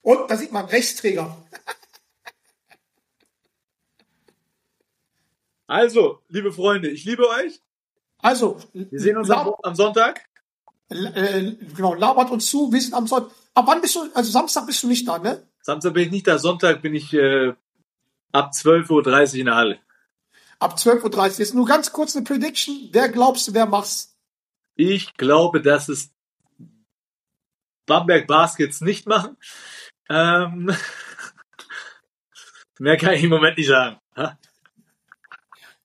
Und 0.09 0.31
da 0.31 0.39
sieht 0.39 0.53
man 0.53 0.65
Rechtsträger. 0.65 1.37
Also, 5.67 6.23
liebe 6.29 6.51
Freunde, 6.51 6.89
ich 6.89 7.05
liebe 7.05 7.29
euch. 7.29 7.61
Also, 8.17 8.59
Wir 8.73 8.99
sehen 8.99 9.19
uns 9.19 9.29
am, 9.29 9.55
am 9.63 9.75
Sonntag. 9.75 10.27
äh, 10.89 11.53
genau, 11.77 11.93
labert 11.93 12.31
uns 12.31 12.49
zu, 12.49 12.73
wir 12.73 12.81
sind 12.81 12.95
am 12.95 13.07
Sonntag. 13.07 13.37
Ab 13.53 13.67
wann 13.69 13.83
bist 13.83 13.97
du, 13.97 14.11
also 14.15 14.31
Samstag 14.31 14.65
bist 14.65 14.83
du 14.83 14.87
nicht 14.87 15.07
da, 15.07 15.19
ne? 15.19 15.47
Samstag 15.61 15.93
bin 15.93 16.05
ich 16.05 16.11
nicht 16.11 16.27
da, 16.27 16.39
Sonntag 16.39 16.81
bin 16.81 16.95
ich 16.95 17.13
äh, 17.13 17.53
ab 18.33 18.53
12.30 18.55 18.89
Uhr 18.91 19.35
in 19.35 19.45
der 19.45 19.57
Halle. 19.57 19.79
Ab 20.59 20.77
12.30 20.79 21.05
Uhr. 21.05 21.39
Jetzt 21.39 21.55
nur 21.55 21.67
ganz 21.67 21.93
kurz 21.93 22.17
eine 22.17 22.25
Prediction. 22.25 22.89
Wer 22.93 23.11
glaubst 23.11 23.47
du, 23.47 23.53
wer 23.53 23.67
macht's? 23.67 24.17
Ich 24.75 25.19
glaube, 25.19 25.61
dass 25.61 25.91
es 25.91 26.09
Bamberg 27.85 28.27
Baskets 28.27 28.81
nicht 28.81 29.07
machen. 29.07 29.37
Ähm, 30.09 30.75
mehr 32.79 32.97
kann 32.97 33.15
ich 33.15 33.25
im 33.25 33.31
Moment 33.31 33.59
nicht 33.59 33.69
sagen. 33.69 33.99
Ha? 34.17 34.39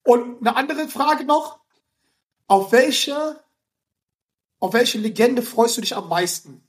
Und 0.04 0.42
eine 0.42 0.56
andere 0.56 0.88
Frage 0.88 1.26
noch. 1.26 1.60
Auf 2.48 2.72
welche, 2.72 3.40
auf 4.60 4.74
welche 4.74 4.98
Legende 4.98 5.42
freust 5.42 5.78
du 5.78 5.82
dich 5.82 5.96
am 5.96 6.10
meisten? 6.10 6.62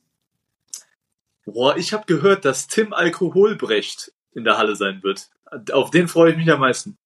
Boah, 1.45 1.77
ich 1.77 1.93
habe 1.93 2.07
gehört, 2.07 2.45
dass 2.45 2.69
Tim 2.69 2.93
Alkoholbrecht 2.93 4.13
in 4.33 4.45
der 4.45 4.57
Halle 4.57 4.77
sein 4.77 5.03
wird. 5.03 5.31
Auf 5.73 5.91
den 5.91 6.09
freue 6.09 6.31
ich 6.31 6.37
mich 6.37 6.51
am 6.51 6.61
meisten. 6.61 6.97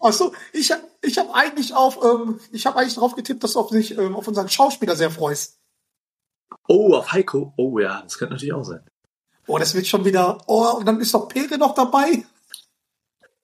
Ach 0.00 0.12
so, 0.12 0.34
ich, 0.52 0.72
hab- 0.72 0.82
ich 1.02 1.18
habe 1.18 1.32
eigentlich 1.34 1.74
auf, 1.74 2.02
ähm, 2.02 2.40
ich 2.50 2.66
habe 2.66 2.78
eigentlich 2.78 2.94
darauf 2.94 3.14
getippt, 3.14 3.44
dass 3.44 3.52
du 3.52 3.60
auf, 3.60 3.70
dich, 3.70 3.96
ähm, 3.96 4.16
auf 4.16 4.26
unseren 4.26 4.48
Schauspieler 4.48 4.96
sehr 4.96 5.10
freust. 5.10 5.60
Oh, 6.66 6.94
auf 6.94 7.12
Heiko. 7.12 7.52
Oh 7.56 7.78
ja, 7.78 8.02
das 8.02 8.18
könnte 8.18 8.34
natürlich 8.34 8.54
auch 8.54 8.64
sein. 8.64 8.84
Oh, 9.46 9.58
das 9.58 9.74
wird 9.74 9.86
schon 9.86 10.04
wieder, 10.04 10.38
oh, 10.46 10.76
und 10.78 10.86
dann 10.86 11.00
ist 11.00 11.12
doch 11.12 11.28
Pere 11.28 11.58
noch 11.58 11.74
dabei. 11.74 12.24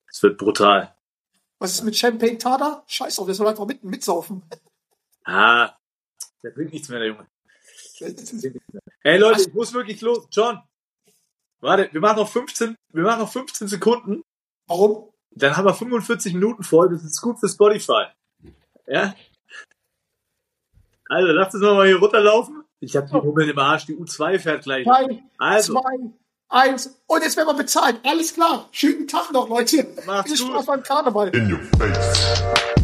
Das 0.07 0.23
wird 0.23 0.39
brutal. 0.39 0.95
Was 1.59 1.73
ist 1.73 1.83
mit 1.83 1.97
Champagne 1.97 2.39
Tada? 2.39 2.83
Scheiß 2.87 3.19
auf, 3.19 3.27
der 3.27 3.35
soll 3.35 3.49
einfach 3.49 3.67
mit, 3.67 3.85
mitsaufen. 3.85 4.43
Ah, 5.25 5.75
der 6.43 6.51
bringt 6.51 6.73
nichts 6.73 6.89
mehr, 6.89 7.01
der 7.01 7.09
Junge. 7.09 7.27
Ey 9.03 9.19
Leute, 9.19 9.43
ich 9.43 9.53
muss 9.53 9.75
wirklich 9.75 10.01
los. 10.01 10.27
John, 10.31 10.63
warte, 11.61 11.93
wir 11.93 12.01
machen 12.01 12.17
noch 12.17 12.29
15, 12.29 12.77
wir 12.93 13.03
machen 13.03 13.21
noch 13.21 13.31
15 13.31 13.69
Sekunden. 13.69 14.23
Warum? 14.67 15.11
Dann 15.33 15.57
haben 15.57 15.67
wir 15.67 15.75
45 15.75 16.35
Minuten 16.35 16.63
voll. 16.63 16.89
Das 16.91 17.05
ist 17.05 17.21
gut 17.21 17.39
für 17.39 17.49
Spotify. 17.49 18.07
Ja? 18.87 19.15
Also, 21.09 21.33
lass 21.33 21.55
uns 21.55 21.63
mal 21.63 21.87
hier 21.87 21.99
runterlaufen. 21.99 22.65
Ich 22.81 22.97
habe 22.97 23.07
die 23.09 23.12
Hummel 23.14 23.51
im 23.51 23.59
Arsch. 23.59 23.87
Die 23.87 23.95
U2 23.95 24.39
fährt 24.39 24.64
gleich. 24.64 24.85
Drei, 24.87 25.22
Also. 25.39 25.74
zwei, 25.74 25.99
eins. 26.49 26.99
Und 27.07 27.22
jetzt 27.22 27.37
werden 27.37 27.49
wir 27.49 27.55
bezahlt. 27.55 27.97
Alles 28.05 28.35
klar. 28.35 28.68
Schönen 28.72 29.07
Tag 29.07 29.31
noch, 29.33 29.49
Leute. 29.49 29.87
Macht's 30.07 30.33
Viel 30.33 30.47
gut. 30.47 30.55
Spaß 30.55 30.66
beim 30.66 30.83
Karneval. 30.83 31.28
In 31.28 31.53
your 31.53 31.61
face. 31.78 32.80